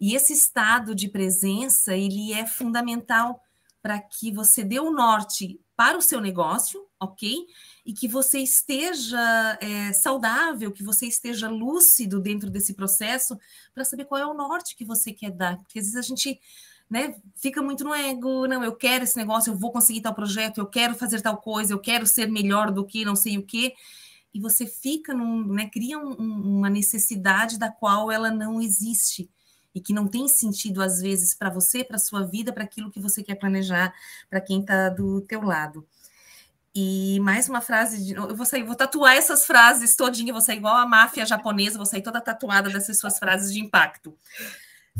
E 0.00 0.16
esse 0.16 0.32
estado 0.32 0.94
de 0.94 1.08
presença, 1.08 1.94
ele 1.94 2.32
é 2.32 2.46
fundamental 2.46 3.40
para 3.82 3.98
que 4.00 4.32
você 4.32 4.62
dê 4.62 4.78
o 4.78 4.90
norte 4.90 5.58
para 5.76 5.96
o 5.96 6.02
seu 6.02 6.20
negócio, 6.20 6.84
ok? 7.00 7.46
E 7.86 7.92
que 7.94 8.06
você 8.06 8.40
esteja 8.40 9.58
é, 9.60 9.92
saudável, 9.92 10.70
que 10.70 10.82
você 10.82 11.06
esteja 11.06 11.48
lúcido 11.48 12.20
dentro 12.20 12.50
desse 12.50 12.74
processo 12.74 13.38
para 13.74 13.84
saber 13.84 14.04
qual 14.04 14.20
é 14.20 14.26
o 14.26 14.34
norte 14.34 14.76
que 14.76 14.84
você 14.84 15.12
quer 15.12 15.30
dar. 15.30 15.56
Porque 15.56 15.78
às 15.78 15.86
vezes 15.86 15.96
a 15.96 16.02
gente 16.02 16.38
né, 16.90 17.14
fica 17.36 17.62
muito 17.62 17.84
no 17.84 17.94
ego, 17.94 18.46
não, 18.46 18.62
eu 18.62 18.74
quero 18.76 19.04
esse 19.04 19.16
negócio, 19.16 19.52
eu 19.52 19.56
vou 19.56 19.72
conseguir 19.72 20.02
tal 20.02 20.14
projeto, 20.14 20.58
eu 20.58 20.66
quero 20.66 20.94
fazer 20.94 21.22
tal 21.22 21.38
coisa, 21.38 21.72
eu 21.72 21.78
quero 21.78 22.06
ser 22.06 22.28
melhor 22.28 22.70
do 22.70 22.84
que 22.84 23.04
não 23.04 23.16
sei 23.16 23.38
o 23.38 23.42
quê. 23.42 23.74
E 24.34 24.40
você 24.40 24.66
fica 24.66 25.14
num, 25.14 25.44
né, 25.46 25.70
cria 25.72 25.98
um, 25.98 26.12
uma 26.58 26.68
necessidade 26.68 27.58
da 27.58 27.70
qual 27.70 28.12
ela 28.12 28.30
não 28.30 28.60
existe 28.60 29.30
e 29.74 29.80
que 29.80 29.92
não 29.92 30.06
tem 30.06 30.28
sentido 30.28 30.82
às 30.82 31.00
vezes 31.00 31.34
para 31.34 31.50
você, 31.50 31.84
para 31.84 31.98
sua 31.98 32.24
vida, 32.24 32.52
para 32.52 32.64
aquilo 32.64 32.90
que 32.90 33.00
você 33.00 33.22
quer 33.22 33.36
planejar, 33.36 33.94
para 34.28 34.40
quem 34.40 34.60
está 34.60 34.88
do 34.88 35.20
teu 35.22 35.42
lado. 35.42 35.86
E 36.74 37.18
mais 37.20 37.48
uma 37.48 37.60
frase, 37.60 38.04
de, 38.04 38.14
eu 38.14 38.34
vou 38.34 38.46
sair, 38.46 38.62
vou 38.62 38.76
tatuar 38.76 39.16
essas 39.16 39.44
frases 39.44 39.96
todinha, 39.96 40.32
vou 40.32 40.40
sair 40.40 40.58
igual 40.58 40.76
a 40.76 40.86
máfia 40.86 41.26
japonesa, 41.26 41.76
vou 41.76 41.86
sair 41.86 42.02
toda 42.02 42.20
tatuada 42.20 42.70
dessas 42.70 42.98
suas 42.98 43.18
frases 43.18 43.52
de 43.52 43.60
impacto. 43.60 44.16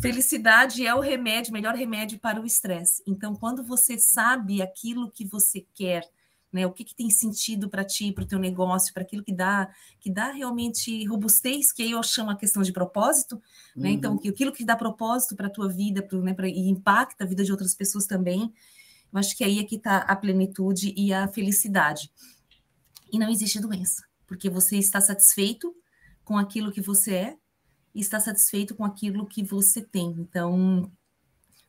Felicidade 0.00 0.84
é 0.84 0.94
o 0.94 1.00
remédio, 1.00 1.52
melhor 1.52 1.74
remédio 1.74 2.18
para 2.18 2.40
o 2.40 2.46
estresse. 2.46 3.02
Então, 3.06 3.34
quando 3.36 3.62
você 3.62 3.98
sabe 3.98 4.62
aquilo 4.62 5.10
que 5.10 5.24
você 5.24 5.64
quer, 5.74 6.08
né? 6.52 6.66
O 6.66 6.72
que, 6.72 6.84
que 6.84 6.94
tem 6.94 7.08
sentido 7.10 7.68
para 7.68 7.84
ti, 7.84 8.12
para 8.12 8.24
o 8.24 8.26
teu 8.26 8.38
negócio, 8.38 8.92
para 8.92 9.02
aquilo 9.02 9.22
que 9.22 9.32
dá, 9.32 9.68
que 10.00 10.10
dá 10.10 10.30
realmente 10.32 11.04
robustez, 11.06 11.72
que 11.72 11.82
aí 11.82 11.92
eu 11.92 12.02
chamo 12.02 12.30
a 12.30 12.36
questão 12.36 12.62
de 12.62 12.72
propósito, 12.72 13.36
uhum. 13.76 13.82
né? 13.82 13.90
Então, 13.90 14.12
uhum. 14.12 14.30
aquilo 14.30 14.52
que 14.52 14.64
dá 14.64 14.76
propósito 14.76 15.36
para 15.36 15.46
a 15.46 15.50
tua 15.50 15.68
vida, 15.68 16.02
pro, 16.02 16.22
né, 16.22 16.34
pra, 16.34 16.48
e 16.48 16.68
impacta 16.68 17.24
a 17.24 17.26
vida 17.26 17.44
de 17.44 17.52
outras 17.52 17.74
pessoas 17.74 18.06
também. 18.06 18.52
Eu 19.12 19.18
acho 19.18 19.36
que 19.36 19.44
aí 19.44 19.58
é 19.58 19.64
que 19.64 19.76
está 19.76 19.98
a 19.98 20.16
plenitude 20.16 20.92
e 20.96 21.12
a 21.12 21.26
felicidade. 21.28 22.10
E 23.12 23.18
não 23.18 23.28
existe 23.28 23.60
doença, 23.60 24.04
porque 24.26 24.48
você 24.48 24.76
está 24.76 25.00
satisfeito 25.00 25.74
com 26.24 26.38
aquilo 26.38 26.70
que 26.70 26.80
você 26.80 27.14
é 27.14 27.36
e 27.94 28.00
está 28.00 28.20
satisfeito 28.20 28.74
com 28.74 28.84
aquilo 28.84 29.26
que 29.26 29.42
você 29.42 29.82
tem. 29.82 30.14
Então, 30.18 30.90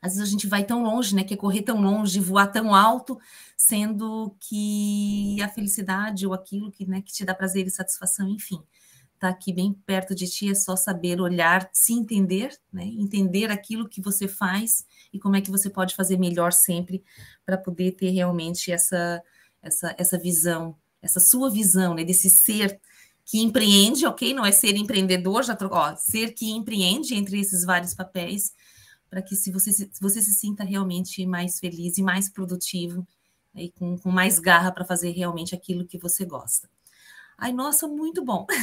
às 0.02 0.14
vezes 0.14 0.28
a 0.28 0.32
gente 0.32 0.48
vai 0.48 0.64
tão 0.64 0.84
longe, 0.84 1.16
né? 1.16 1.24
Quer 1.24 1.38
correr 1.38 1.62
tão 1.62 1.80
longe, 1.80 2.20
voar 2.20 2.48
tão 2.48 2.74
alto, 2.74 3.20
sendo 3.56 4.36
que 4.40 5.40
a 5.42 5.48
felicidade 5.48 6.26
ou 6.26 6.34
aquilo 6.34 6.72
que, 6.72 6.86
né, 6.88 7.02
que 7.02 7.14
te 7.14 7.24
dá 7.24 7.36
prazer 7.36 7.68
e 7.68 7.70
satisfação, 7.70 8.28
enfim, 8.28 8.60
tá 9.20 9.30
aqui 9.30 9.54
bem 9.54 9.72
perto 9.86 10.16
de 10.16 10.28
ti, 10.28 10.50
é 10.50 10.56
só 10.56 10.76
saber 10.76 11.22
olhar, 11.22 11.70
se 11.72 11.94
entender, 11.94 12.58
né? 12.74 12.84
Entender 12.86 13.52
aquilo 13.52 13.88
que 13.88 14.02
você 14.02 14.28
faz 14.28 14.84
e 15.14 15.20
como 15.20 15.36
é 15.36 15.42
que 15.42 15.52
você 15.52 15.70
pode 15.70 15.96
fazer 15.96 16.18
melhor 16.18 16.52
sempre 16.52 17.04
para 17.46 17.58
poder 17.58 17.92
ter 17.92 18.10
realmente 18.10 18.72
essa, 18.72 19.22
essa, 19.62 19.96
essa 20.00 20.18
visão, 20.18 20.76
essa 21.00 21.20
sua 21.20 21.52
visão, 21.52 21.94
né? 21.94 22.04
Desse 22.04 22.30
ser 22.32 22.82
que 23.24 23.40
empreende, 23.40 24.08
ok? 24.08 24.34
Não 24.34 24.44
é 24.44 24.52
ser 24.52 24.76
empreendedor, 24.76 25.44
já 25.44 25.56
trocou, 25.56 25.96
ser 25.96 26.34
que 26.34 26.50
empreende 26.50 27.14
entre 27.14 27.40
esses 27.40 27.64
vários 27.64 27.94
papéis 27.94 28.52
para 29.12 29.22
que 29.22 29.36
se 29.36 29.52
você, 29.52 29.74
se 29.74 29.90
você 30.00 30.22
se 30.22 30.34
sinta 30.34 30.64
realmente 30.64 31.26
mais 31.26 31.60
feliz 31.60 31.98
e 31.98 32.02
mais 32.02 32.30
produtivo 32.30 33.06
né, 33.54 33.64
e 33.64 33.72
com, 33.74 33.98
com 33.98 34.10
mais 34.10 34.40
garra 34.40 34.72
para 34.72 34.86
fazer 34.86 35.12
realmente 35.12 35.54
aquilo 35.54 35.86
que 35.86 35.98
você 35.98 36.24
gosta. 36.24 36.70
Ai, 37.38 37.52
nossa, 37.52 37.88
muito 37.88 38.24
bom. 38.24 38.48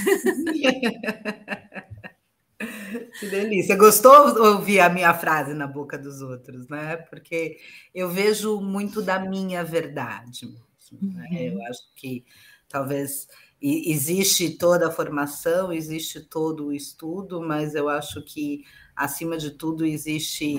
Que 3.20 3.28
delícia. 3.28 3.76
Gostou 3.76 4.12
ouvir 4.36 4.80
a 4.80 4.88
minha 4.88 5.14
frase 5.14 5.54
na 5.54 5.66
boca 5.66 5.96
dos 5.96 6.20
outros, 6.20 6.66
né? 6.66 6.96
Porque 6.96 7.56
eu 7.94 8.08
vejo 8.08 8.60
muito 8.60 9.00
da 9.00 9.20
minha 9.20 9.62
verdade. 9.62 10.46
Mesmo, 10.46 11.14
né? 11.14 11.28
uhum. 11.30 11.36
Eu 11.36 11.62
acho 11.66 11.82
que 11.94 12.24
talvez 12.68 13.28
existe 13.60 14.50
toda 14.50 14.88
a 14.88 14.90
formação, 14.90 15.72
existe 15.72 16.20
todo 16.20 16.66
o 16.66 16.72
estudo, 16.72 17.40
mas 17.40 17.76
eu 17.76 17.88
acho 17.88 18.22
que 18.22 18.64
acima 18.98 19.38
de 19.38 19.52
tudo, 19.52 19.86
existe 19.86 20.56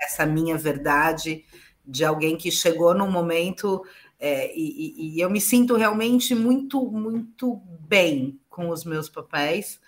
essa 0.00 0.26
minha 0.26 0.56
verdade 0.56 1.44
de 1.84 2.04
alguém 2.04 2.36
que 2.36 2.50
chegou 2.50 2.94
num 2.94 3.10
momento 3.10 3.84
é, 4.18 4.56
e, 4.56 5.16
e, 5.16 5.20
eu 5.20 5.28
me 5.28 5.40
sinto 5.40 5.74
realmente 5.74 6.32
muito, 6.32 6.88
muito 6.92 7.56
bem 7.88 8.38
com 8.48 8.68
os 8.68 8.84
meus 8.84 9.08
papéis. 9.08 9.80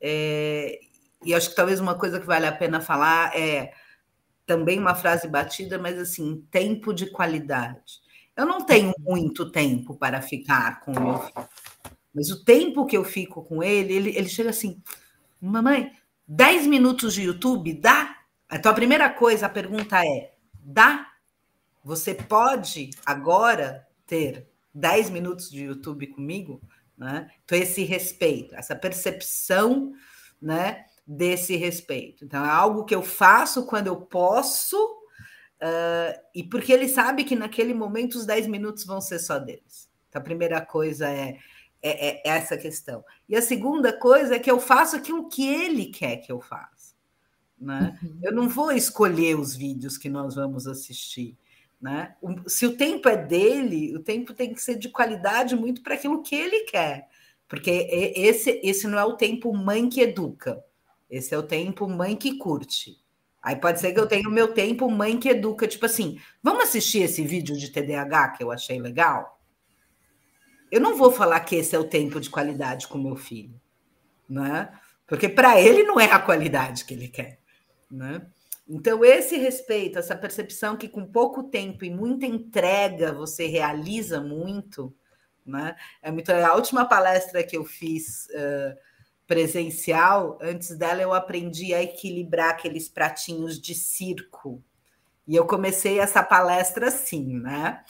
É, 0.00 0.80
e 1.24 1.32
acho 1.32 1.50
que 1.50 1.54
talvez 1.54 1.78
uma 1.78 1.94
coisa 1.94 2.18
que 2.18 2.26
vale 2.26 2.44
a 2.44 2.52
pena 2.52 2.80
falar 2.80 3.36
é 3.36 3.72
também 4.44 4.80
uma 4.80 4.96
frase 4.96 5.28
batida, 5.28 5.78
mas 5.78 5.96
assim, 5.96 6.44
tempo 6.50 6.92
de 6.92 7.06
qualidade. 7.06 8.00
Eu 8.36 8.46
não 8.46 8.64
tenho 8.64 8.92
muito 8.98 9.48
tempo 9.48 9.94
para 9.94 10.20
ficar 10.22 10.80
com 10.80 10.92
o 10.92 11.00
meu 11.00 11.18
filho, 11.20 11.48
mas 12.12 12.30
o 12.30 12.44
tempo 12.44 12.84
que 12.84 12.96
eu 12.96 13.04
fico 13.04 13.44
com 13.44 13.62
ele, 13.62 13.92
ele, 13.92 14.10
ele 14.16 14.28
chega 14.28 14.50
assim, 14.50 14.82
mamãe, 15.40 15.92
10 16.28 16.66
minutos 16.66 17.14
de 17.14 17.22
YouTube 17.22 17.72
dá? 17.72 18.16
Então, 18.52 18.70
a 18.70 18.74
primeira 18.74 19.08
coisa, 19.08 19.46
a 19.46 19.48
pergunta 19.48 20.04
é: 20.04 20.34
dá? 20.62 21.06
Você 21.82 22.14
pode 22.14 22.90
agora 23.06 23.86
ter 24.06 24.46
10 24.74 25.08
minutos 25.08 25.50
de 25.50 25.64
YouTube 25.64 26.08
comigo? 26.08 26.60
Né? 26.96 27.30
Então, 27.44 27.56
esse 27.56 27.82
respeito, 27.82 28.54
essa 28.54 28.76
percepção 28.76 29.92
né, 30.40 30.84
desse 31.06 31.56
respeito. 31.56 32.24
Então, 32.24 32.44
é 32.44 32.50
algo 32.50 32.84
que 32.84 32.94
eu 32.94 33.02
faço 33.02 33.64
quando 33.64 33.86
eu 33.86 33.96
posso, 33.96 34.76
uh, 34.76 36.20
e 36.34 36.42
porque 36.42 36.72
ele 36.72 36.88
sabe 36.88 37.24
que 37.24 37.36
naquele 37.36 37.72
momento 37.72 38.16
os 38.16 38.26
10 38.26 38.48
minutos 38.48 38.84
vão 38.84 39.00
ser 39.00 39.18
só 39.18 39.38
deles. 39.38 39.88
Então, 40.08 40.20
a 40.20 40.24
primeira 40.24 40.60
coisa 40.60 41.08
é, 41.08 41.38
é, 41.82 42.28
é 42.28 42.36
essa 42.36 42.56
questão. 42.56 43.04
E 43.28 43.36
a 43.36 43.42
segunda 43.42 43.92
coisa 43.92 44.36
é 44.36 44.38
que 44.38 44.50
eu 44.50 44.60
faço 44.60 44.96
aquilo 44.96 45.28
que 45.28 45.46
ele 45.46 45.86
quer 45.86 46.16
que 46.16 46.30
eu 46.30 46.40
faça. 46.40 46.94
Né? 47.60 47.98
Uhum. 48.02 48.18
Eu 48.22 48.32
não 48.32 48.48
vou 48.48 48.72
escolher 48.72 49.38
os 49.38 49.54
vídeos 49.54 49.98
que 49.98 50.08
nós 50.08 50.34
vamos 50.34 50.66
assistir. 50.66 51.36
Né? 51.80 52.14
Se 52.46 52.66
o 52.66 52.76
tempo 52.76 53.08
é 53.08 53.16
dele, 53.16 53.94
o 53.96 54.00
tempo 54.00 54.34
tem 54.34 54.52
que 54.52 54.62
ser 54.62 54.76
de 54.76 54.88
qualidade 54.88 55.54
muito 55.54 55.82
para 55.82 55.94
aquilo 55.94 56.22
que 56.22 56.34
ele 56.34 56.64
quer. 56.64 57.08
Porque 57.48 57.70
esse, 58.14 58.60
esse 58.62 58.86
não 58.86 58.98
é 58.98 59.04
o 59.04 59.16
tempo 59.16 59.54
mãe 59.54 59.88
que 59.88 60.02
educa, 60.02 60.62
esse 61.08 61.34
é 61.34 61.38
o 61.38 61.42
tempo 61.42 61.88
mãe 61.88 62.14
que 62.14 62.36
curte. 62.36 63.00
Aí 63.42 63.56
pode 63.56 63.80
ser 63.80 63.92
que 63.92 64.00
eu 64.00 64.06
tenha 64.06 64.28
o 64.28 64.32
meu 64.32 64.52
tempo 64.52 64.90
mãe 64.90 65.18
que 65.18 65.30
educa, 65.30 65.66
tipo 65.66 65.86
assim, 65.86 66.20
vamos 66.42 66.64
assistir 66.64 67.02
esse 67.02 67.24
vídeo 67.24 67.56
de 67.56 67.70
TDAH 67.70 68.30
que 68.30 68.42
eu 68.42 68.50
achei 68.50 68.78
legal? 68.78 69.37
Eu 70.70 70.80
não 70.80 70.96
vou 70.96 71.10
falar 71.10 71.40
que 71.40 71.56
esse 71.56 71.74
é 71.74 71.78
o 71.78 71.88
tempo 71.88 72.20
de 72.20 72.30
qualidade 72.30 72.86
com 72.88 72.98
meu 72.98 73.16
filho, 73.16 73.60
né? 74.28 74.70
Porque 75.06 75.28
para 75.28 75.60
ele 75.60 75.82
não 75.82 75.98
é 75.98 76.10
a 76.10 76.18
qualidade 76.18 76.84
que 76.84 76.94
ele 76.94 77.08
quer, 77.08 77.40
né? 77.90 78.26
Então, 78.68 79.02
esse 79.02 79.38
respeito, 79.38 79.98
essa 79.98 80.14
percepção 80.14 80.76
que 80.76 80.88
com 80.88 81.06
pouco 81.06 81.44
tempo 81.44 81.86
e 81.86 81.90
muita 81.90 82.26
entrega 82.26 83.14
você 83.14 83.46
realiza 83.46 84.20
muito, 84.20 84.94
né? 85.44 85.74
É 86.02 86.10
muito 86.10 86.30
A 86.30 86.54
última 86.54 86.84
palestra 86.84 87.42
que 87.42 87.56
eu 87.56 87.64
fiz 87.64 88.26
uh, 88.26 88.76
presencial, 89.26 90.38
antes 90.42 90.76
dela 90.76 91.00
eu 91.00 91.14
aprendi 91.14 91.72
a 91.72 91.82
equilibrar 91.82 92.50
aqueles 92.50 92.90
pratinhos 92.90 93.58
de 93.58 93.74
circo. 93.74 94.62
E 95.26 95.34
eu 95.34 95.46
comecei 95.46 95.98
essa 95.98 96.22
palestra 96.22 96.88
assim, 96.88 97.38
né? 97.38 97.82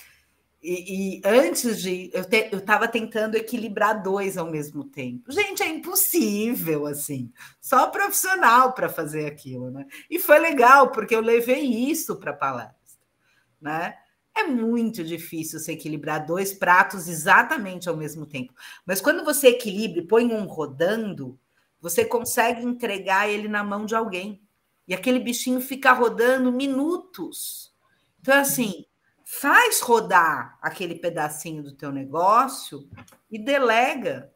E, 0.61 1.19
e 1.19 1.23
antes 1.25 1.81
de. 1.81 2.11
Eu 2.13 2.59
estava 2.59 2.89
tentando 2.89 3.37
equilibrar 3.37 4.03
dois 4.03 4.37
ao 4.37 4.51
mesmo 4.51 4.85
tempo. 4.85 5.31
Gente, 5.31 5.63
é 5.63 5.69
impossível, 5.69 6.87
assim. 6.87 7.33
Só 7.61 7.87
profissional 7.89 8.73
para 8.73 8.89
fazer 8.89 9.27
aquilo, 9.27 9.71
né? 9.71 9.87
E 10.11 10.19
foi 10.19 10.39
legal, 10.39 10.91
porque 10.91 11.15
eu 11.15 11.21
levei 11.21 11.63
isso 11.63 12.17
para 12.17 12.33
a 12.33 12.37
palestra, 12.37 12.75
né? 13.61 13.95
É 14.35 14.45
muito 14.45 15.03
difícil 15.03 15.59
se 15.59 15.73
equilibrar 15.73 16.25
dois 16.25 16.53
pratos 16.53 17.09
exatamente 17.09 17.89
ao 17.89 17.97
mesmo 17.97 18.25
tempo. 18.27 18.53
Mas 18.87 19.01
quando 19.01 19.25
você 19.25 19.49
equilibra 19.49 20.01
e 20.01 20.07
põe 20.07 20.27
um 20.33 20.45
rodando, 20.45 21.39
você 21.81 22.05
consegue 22.05 22.65
entregar 22.65 23.29
ele 23.29 23.49
na 23.49 23.65
mão 23.65 23.85
de 23.85 23.95
alguém. 23.95 24.41
E 24.87 24.95
aquele 24.95 25.19
bichinho 25.19 25.61
fica 25.61 25.93
rodando 25.93 26.53
minutos. 26.53 27.75
Então, 28.21 28.35
assim, 28.35 28.87
faz 29.31 29.81
rodar 29.81 30.59
aquele 30.63 30.95
pedacinho 30.95 31.63
do 31.63 31.77
teu 31.77 31.93
negócio 31.93 32.89
e 33.31 33.39
delega, 33.39 34.33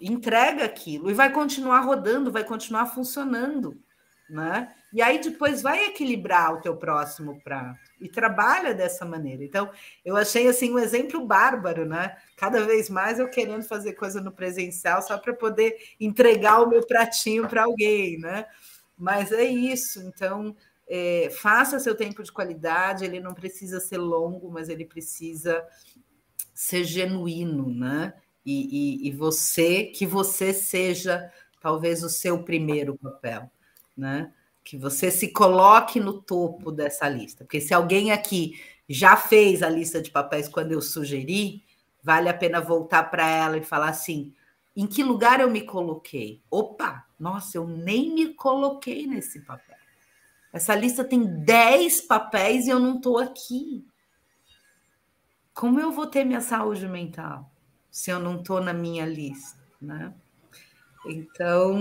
entrega 0.00 0.64
aquilo 0.64 1.08
e 1.08 1.14
vai 1.14 1.32
continuar 1.32 1.82
rodando, 1.82 2.32
vai 2.32 2.42
continuar 2.42 2.86
funcionando, 2.86 3.80
né? 4.28 4.74
E 4.92 5.00
aí 5.00 5.20
depois 5.20 5.62
vai 5.62 5.84
equilibrar 5.84 6.52
o 6.54 6.60
teu 6.60 6.76
próximo 6.76 7.40
prato 7.44 7.78
e 8.00 8.08
trabalha 8.08 8.74
dessa 8.74 9.04
maneira. 9.04 9.44
Então, 9.44 9.70
eu 10.04 10.16
achei 10.16 10.48
assim 10.48 10.72
um 10.72 10.78
exemplo 10.80 11.24
bárbaro, 11.24 11.86
né? 11.86 12.16
Cada 12.36 12.64
vez 12.66 12.90
mais 12.90 13.20
eu 13.20 13.30
querendo 13.30 13.62
fazer 13.62 13.92
coisa 13.92 14.20
no 14.20 14.32
presencial 14.32 15.02
só 15.02 15.18
para 15.18 15.34
poder 15.34 15.76
entregar 16.00 16.60
o 16.60 16.68
meu 16.68 16.84
pratinho 16.84 17.46
para 17.46 17.62
alguém, 17.62 18.18
né? 18.18 18.44
Mas 18.98 19.30
é 19.30 19.44
isso. 19.44 20.02
Então, 20.02 20.56
é, 20.90 21.30
faça 21.30 21.78
seu 21.78 21.94
tempo 21.94 22.22
de 22.22 22.32
qualidade, 22.32 23.04
ele 23.04 23.20
não 23.20 23.32
precisa 23.32 23.80
ser 23.80 23.98
longo, 23.98 24.50
mas 24.50 24.68
ele 24.68 24.84
precisa 24.84 25.64
ser 26.52 26.84
genuíno, 26.84 27.72
né? 27.72 28.12
E, 28.44 29.04
e, 29.04 29.08
e 29.08 29.12
você, 29.12 29.84
que 29.84 30.04
você 30.04 30.52
seja 30.52 31.32
talvez 31.60 32.02
o 32.02 32.08
seu 32.08 32.42
primeiro 32.42 32.98
papel, 32.98 33.50
né? 33.96 34.32
que 34.70 34.76
você 34.76 35.10
se 35.10 35.28
coloque 35.32 35.98
no 35.98 36.22
topo 36.22 36.70
dessa 36.70 37.08
lista. 37.08 37.44
Porque 37.44 37.60
se 37.60 37.74
alguém 37.74 38.12
aqui 38.12 38.60
já 38.88 39.16
fez 39.16 39.62
a 39.62 39.68
lista 39.68 40.00
de 40.00 40.10
papéis 40.10 40.48
quando 40.48 40.72
eu 40.72 40.80
sugeri, 40.80 41.64
vale 42.02 42.28
a 42.28 42.34
pena 42.34 42.60
voltar 42.60 43.04
para 43.10 43.28
ela 43.28 43.56
e 43.56 43.64
falar 43.64 43.88
assim: 43.88 44.32
em 44.76 44.86
que 44.86 45.02
lugar 45.02 45.40
eu 45.40 45.50
me 45.50 45.62
coloquei? 45.62 46.42
Opa, 46.50 47.06
nossa, 47.18 47.58
eu 47.58 47.66
nem 47.66 48.14
me 48.14 48.34
coloquei 48.34 49.06
nesse 49.06 49.40
papel. 49.40 49.69
Essa 50.52 50.74
lista 50.74 51.04
tem 51.04 51.24
10 51.44 52.02
papéis 52.02 52.66
e 52.66 52.70
eu 52.70 52.78
não 52.78 52.96
estou 52.96 53.18
aqui. 53.18 53.84
Como 55.54 55.78
eu 55.78 55.92
vou 55.92 56.06
ter 56.06 56.24
minha 56.24 56.40
saúde 56.40 56.88
mental 56.88 57.50
se 57.90 58.10
eu 58.10 58.18
não 58.18 58.40
estou 58.40 58.60
na 58.60 58.72
minha 58.72 59.04
lista, 59.04 59.58
né? 59.80 60.12
Então, 61.06 61.78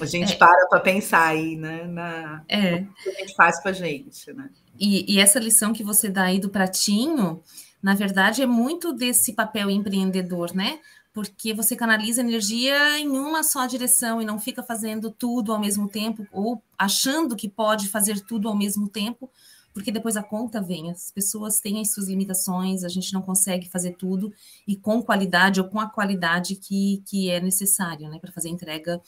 a 0.00 0.06
gente 0.06 0.32
é. 0.32 0.36
para 0.36 0.66
para 0.68 0.80
pensar 0.80 1.28
aí, 1.28 1.56
né? 1.56 1.84
Na, 1.84 2.44
é. 2.48 2.76
O 2.76 2.94
que 2.94 3.08
a 3.08 3.12
gente 3.12 3.34
faz 3.34 3.60
para 3.60 3.70
a 3.70 3.74
gente, 3.74 4.32
né? 4.32 4.50
E, 4.78 5.14
e, 5.14 5.20
essa 5.20 5.38
lição 5.38 5.72
que 5.72 5.84
você 5.84 6.08
dá 6.08 6.24
aí 6.24 6.40
do 6.40 6.50
pratinho, 6.50 7.40
na 7.80 7.94
verdade, 7.94 8.42
é 8.42 8.46
muito 8.46 8.92
desse 8.92 9.34
papel 9.34 9.70
empreendedor, 9.70 10.52
né? 10.52 10.80
Porque 11.14 11.54
você 11.54 11.76
canaliza 11.76 12.20
energia 12.20 12.98
em 12.98 13.08
uma 13.08 13.42
só 13.42 13.64
direção 13.66 14.20
e 14.20 14.24
não 14.24 14.38
fica 14.38 14.62
fazendo 14.62 15.10
tudo 15.10 15.52
ao 15.52 15.60
mesmo 15.60 15.88
tempo 15.88 16.26
ou 16.32 16.60
achando 16.76 17.36
que 17.36 17.48
pode 17.48 17.88
fazer 17.88 18.20
tudo 18.20 18.48
ao 18.48 18.56
mesmo 18.56 18.88
tempo, 18.88 19.30
porque 19.72 19.92
depois 19.92 20.16
a 20.16 20.22
conta 20.22 20.60
vem, 20.60 20.90
as 20.90 21.12
pessoas 21.12 21.60
têm 21.60 21.80
as 21.80 21.92
suas 21.92 22.08
limitações, 22.08 22.84
a 22.84 22.88
gente 22.88 23.12
não 23.12 23.22
consegue 23.22 23.70
fazer 23.70 23.92
tudo 23.92 24.32
e 24.66 24.76
com 24.76 25.02
qualidade 25.02 25.60
ou 25.60 25.68
com 25.68 25.80
a 25.80 25.88
qualidade 25.88 26.56
que, 26.56 27.02
que 27.06 27.30
é 27.30 27.40
necessário, 27.40 28.08
né, 28.08 28.18
para 28.18 28.32
fazer 28.32 28.48
a 28.48 28.52
entrega 28.52 29.00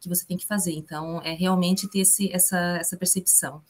que 0.00 0.08
você 0.08 0.24
tem 0.26 0.36
que 0.36 0.46
fazer. 0.46 0.72
Então, 0.72 1.20
é 1.22 1.32
realmente 1.32 1.88
ter 1.88 2.00
esse, 2.00 2.30
essa, 2.30 2.58
essa 2.78 2.96
percepção 2.96 3.62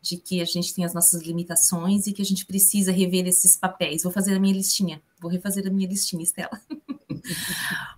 de 0.00 0.16
que 0.16 0.40
a 0.40 0.44
gente 0.44 0.74
tem 0.74 0.84
as 0.84 0.94
nossas 0.94 1.22
limitações 1.22 2.06
e 2.06 2.12
que 2.12 2.22
a 2.22 2.24
gente 2.24 2.46
precisa 2.46 2.92
rever 2.92 3.26
esses 3.26 3.56
papéis. 3.56 4.02
Vou 4.02 4.12
fazer 4.12 4.34
a 4.34 4.40
minha 4.40 4.54
listinha, 4.54 5.02
vou 5.20 5.30
refazer 5.30 5.66
a 5.66 5.70
minha 5.70 5.88
listinha, 5.88 6.22
Estela. 6.22 6.60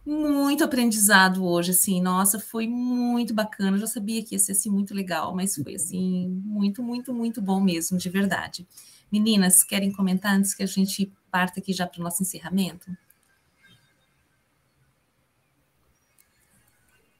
muito 0.04 0.64
aprendizado 0.64 1.44
hoje, 1.44 1.70
assim, 1.70 2.00
nossa, 2.00 2.38
foi 2.38 2.66
muito 2.66 3.32
bacana. 3.34 3.76
Eu 3.76 3.80
já 3.80 3.86
sabia 3.86 4.24
que 4.24 4.34
ia 4.34 4.38
ser 4.38 4.52
assim 4.52 4.70
muito 4.70 4.94
legal, 4.94 5.34
mas 5.34 5.54
foi 5.54 5.74
assim 5.74 6.28
muito, 6.44 6.82
muito, 6.82 7.12
muito 7.12 7.40
bom 7.40 7.60
mesmo, 7.60 7.98
de 7.98 8.08
verdade. 8.08 8.66
Meninas, 9.10 9.62
querem 9.62 9.92
comentar 9.92 10.34
antes 10.34 10.54
que 10.54 10.62
a 10.62 10.66
gente 10.66 11.12
parta 11.30 11.60
aqui 11.60 11.72
já 11.72 11.86
para 11.86 12.00
o 12.00 12.04
nosso 12.04 12.22
encerramento? 12.22 12.90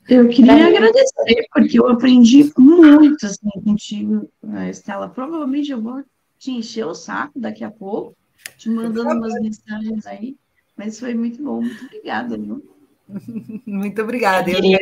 Eu 0.09 0.29
queria 0.29 0.67
agradecer, 0.67 1.47
porque 1.53 1.79
eu 1.79 1.89
aprendi 1.89 2.53
muito 2.59 3.25
assim, 3.25 3.49
contigo, 3.65 4.29
Estela. 4.69 5.09
Provavelmente 5.09 5.71
eu 5.71 5.81
vou 5.81 6.03
te 6.37 6.51
encher 6.51 6.85
o 6.85 6.95
saco 6.95 7.39
daqui 7.39 7.63
a 7.63 7.71
pouco, 7.71 8.17
te 8.57 8.69
mandando 8.69 9.13
umas 9.13 9.35
mensagens 9.41 10.07
aí, 10.07 10.37
mas 10.81 10.99
foi 10.99 11.15
muito 11.15 11.43
bom. 11.45 11.61
Muito 11.61 11.85
obrigada, 11.85 12.39
viu? 12.39 12.65
Muito 13.67 14.01
obrigada. 14.01 14.49
Eu 14.49 14.55
queria 14.55 14.79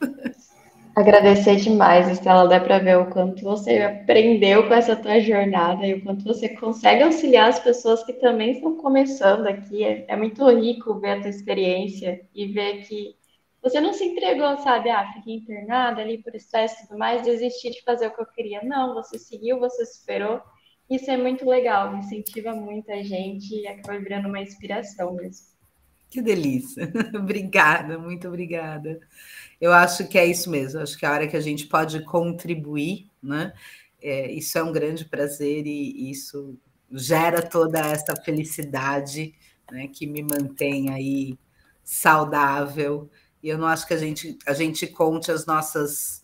agradecer 0.96 1.56
demais, 1.56 2.08
Estela. 2.08 2.48
Dá 2.48 2.58
para 2.58 2.78
ver 2.78 2.96
o 2.96 3.10
quanto 3.10 3.42
você 3.42 3.82
aprendeu 3.82 4.66
com 4.66 4.72
essa 4.72 4.96
tua 4.96 5.20
jornada 5.20 5.86
e 5.86 5.94
o 5.94 6.02
quanto 6.02 6.24
você 6.24 6.48
consegue 6.48 7.02
auxiliar 7.02 7.50
as 7.50 7.58
pessoas 7.58 8.02
que 8.04 8.14
também 8.14 8.52
estão 8.52 8.76
começando 8.76 9.46
aqui. 9.46 9.84
É, 9.84 10.06
é 10.08 10.16
muito 10.16 10.48
rico 10.48 10.98
ver 10.98 11.10
a 11.10 11.20
tua 11.20 11.28
experiência 11.28 12.22
e 12.34 12.46
ver 12.46 12.86
que 12.86 13.14
você 13.60 13.78
não 13.78 13.92
se 13.92 14.04
entregou, 14.04 14.56
sabe? 14.58 14.88
Ah, 14.88 15.12
fiquei 15.12 15.34
internada 15.34 16.00
ali 16.00 16.16
por 16.16 16.34
estresse 16.34 16.82
e 16.82 16.86
tudo 16.86 16.98
mais, 16.98 17.22
desisti 17.22 17.70
de 17.70 17.82
fazer 17.82 18.06
o 18.06 18.14
que 18.14 18.22
eu 18.22 18.26
queria. 18.26 18.62
Não, 18.62 18.94
você 18.94 19.18
seguiu, 19.18 19.58
você 19.58 19.84
superou. 19.84 20.40
Isso 20.90 21.10
é 21.10 21.16
muito 21.16 21.48
legal, 21.48 21.96
incentiva 21.96 22.52
muita 22.52 23.02
gente 23.04 23.54
e 23.54 23.66
acaba 23.66 23.98
virando 23.98 24.28
uma 24.28 24.40
inspiração 24.40 25.14
mesmo. 25.14 25.46
Que 26.10 26.20
delícia. 26.20 26.90
obrigada, 27.14 27.96
muito 27.98 28.26
obrigada. 28.26 28.98
Eu 29.60 29.72
acho 29.72 30.08
que 30.08 30.18
é 30.18 30.26
isso 30.26 30.50
mesmo. 30.50 30.80
Acho 30.80 30.98
que 30.98 31.06
a 31.06 31.12
hora 31.12 31.28
que 31.28 31.36
a 31.36 31.40
gente 31.40 31.66
pode 31.66 32.04
contribuir, 32.04 33.08
né? 33.22 33.52
É, 34.02 34.32
isso 34.32 34.58
é 34.58 34.62
um 34.62 34.72
grande 34.72 35.04
prazer 35.04 35.66
e 35.66 36.10
isso 36.10 36.58
gera 36.90 37.40
toda 37.40 37.78
essa 37.78 38.16
felicidade 38.16 39.34
né, 39.70 39.86
que 39.86 40.06
me 40.06 40.22
mantém 40.22 40.90
aí 40.90 41.38
saudável 41.84 43.08
e 43.42 43.48
eu 43.48 43.58
não 43.58 43.66
acho 43.66 43.86
que 43.86 43.94
a 43.94 43.96
gente, 43.96 44.38
a 44.46 44.52
gente 44.52 44.86
conte 44.86 45.30
as 45.32 45.46
nossas, 45.46 46.22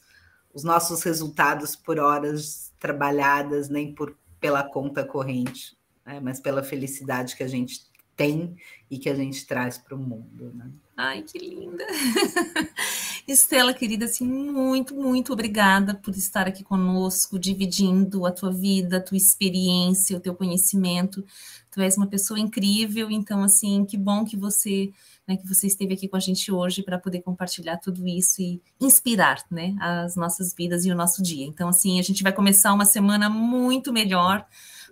os 0.53 0.63
nossos 0.63 1.03
resultados 1.03 1.75
por 1.75 1.99
horas 1.99 2.73
trabalhadas, 2.79 3.69
nem 3.69 3.95
por, 3.95 4.17
pela 4.41 4.63
conta 4.63 5.05
corrente, 5.05 5.77
né? 6.05 6.21
mas 6.21 6.41
pela 6.41 6.63
felicidade 6.63 7.37
que 7.37 7.43
a 7.43 7.49
gente 7.49 7.87
tem 8.17 8.57
e 8.91 8.99
que 8.99 9.09
a 9.09 9.15
gente 9.15 9.47
traz 9.47 9.77
para 9.77 9.95
o 9.95 9.99
mundo. 9.99 10.53
Né? 10.55 10.71
Ai, 10.97 11.23
que 11.23 11.39
linda. 11.39 11.85
Estela, 13.29 13.75
querida, 13.75 14.07
assim, 14.07 14.25
muito, 14.25 14.95
muito 14.95 15.33
obrigada 15.33 15.95
por 15.95 16.15
estar 16.15 16.47
aqui 16.47 16.63
conosco, 16.63 17.39
dividindo 17.39 18.25
a 18.25 18.31
tua 18.31 18.53
vida, 18.53 18.97
a 18.97 19.01
tua 19.01 19.17
experiência, 19.17 20.17
o 20.17 20.21
teu 20.21 20.35
conhecimento. 20.35 21.25
Tu 21.71 21.81
és 21.81 21.97
uma 21.97 22.07
pessoa 22.07 22.39
incrível, 22.39 23.11
então, 23.11 23.43
assim, 23.43 23.85
que 23.85 23.97
bom 23.97 24.25
que 24.25 24.37
você, 24.37 24.91
né, 25.27 25.37
que 25.37 25.47
você 25.47 25.67
esteve 25.67 25.95
aqui 25.95 26.09
com 26.09 26.17
a 26.17 26.21
gente 26.21 26.53
hoje 26.53 26.83
para 26.83 26.99
poder 26.99 27.23
compartilhar 27.23 27.79
tudo 27.79 28.07
isso 28.07 28.41
e 28.41 28.61
inspirar, 28.81 29.45
né, 29.51 29.75
as 29.81 30.17
nossas 30.17 30.55
vidas 30.55 30.85
e 30.85 30.91
o 30.91 30.95
nosso 30.95 31.23
dia. 31.23 31.45
Então, 31.47 31.69
assim, 31.69 31.99
a 31.99 32.03
gente 32.03 32.23
vai 32.23 32.33
começar 32.33 32.73
uma 32.73 32.85
semana 32.85 33.29
muito 33.29 33.93
melhor 33.93 34.47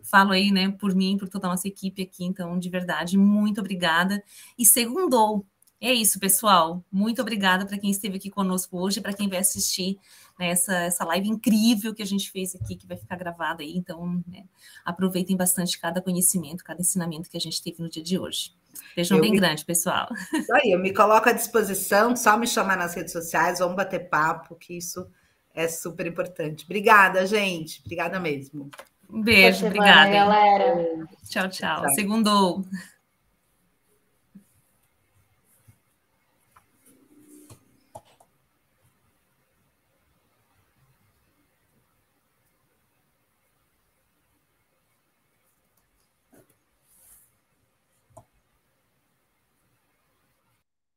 falo 0.05 0.32
aí, 0.32 0.53
né, 0.53 0.70
por 0.70 0.95
mim, 0.95 1.16
por 1.16 1.28
toda 1.28 1.47
a 1.47 1.51
nossa 1.51 1.66
equipe 1.66 2.03
aqui, 2.03 2.24
então, 2.24 2.59
de 2.59 2.68
verdade, 2.68 3.16
muito 3.16 3.61
obrigada. 3.61 4.22
E 4.57 4.64
segundou, 4.64 5.47
é 5.80 5.93
isso, 5.93 6.18
pessoal. 6.18 6.85
Muito 6.91 7.20
obrigada 7.20 7.66
para 7.66 7.78
quem 7.78 7.91
esteve 7.91 8.16
aqui 8.16 8.30
conosco 8.30 8.78
hoje, 8.78 9.01
para 9.01 9.12
quem 9.12 9.28
vai 9.28 9.39
assistir 9.39 9.99
né, 10.39 10.49
essa, 10.49 10.74
essa 10.74 11.05
live 11.05 11.28
incrível 11.28 11.95
que 11.95 12.03
a 12.03 12.07
gente 12.07 12.30
fez 12.30 12.55
aqui, 12.55 12.76
que 12.76 12.87
vai 12.87 12.97
ficar 12.97 13.16
gravada 13.16 13.62
aí. 13.62 13.76
Então, 13.76 14.22
né, 14.26 14.45
aproveitem 14.85 15.37
bastante 15.37 15.78
cada 15.78 16.01
conhecimento, 16.01 16.64
cada 16.64 16.80
ensinamento 16.80 17.30
que 17.30 17.37
a 17.37 17.41
gente 17.41 17.62
teve 17.62 17.82
no 17.82 17.89
dia 17.89 18.03
de 18.03 18.18
hoje. 18.18 18.53
Beijão 18.97 19.18
eu 19.18 19.22
bem 19.22 19.32
me... 19.32 19.39
grande, 19.39 19.64
pessoal. 19.64 20.09
Aí, 20.53 20.72
eu 20.72 20.78
me 20.78 20.93
coloco 20.93 21.28
à 21.28 21.32
disposição, 21.32 22.16
só 22.16 22.37
me 22.37 22.47
chamar 22.47 22.76
nas 22.76 22.95
redes 22.95 23.12
sociais, 23.12 23.59
vamos 23.59 23.76
bater 23.76 24.09
papo, 24.09 24.57
que 24.57 24.76
isso 24.76 25.07
é 25.55 25.68
super 25.68 26.07
importante. 26.07 26.64
Obrigada, 26.64 27.24
gente. 27.26 27.80
Obrigada 27.85 28.18
mesmo. 28.18 28.70
Um 29.09 29.22
beijo, 29.22 29.66
obrigada. 29.66 30.11
galera. 30.11 31.07
Tchau, 31.28 31.49
tchau. 31.49 31.82
tchau. 31.82 31.95
Segundou. 31.95 32.64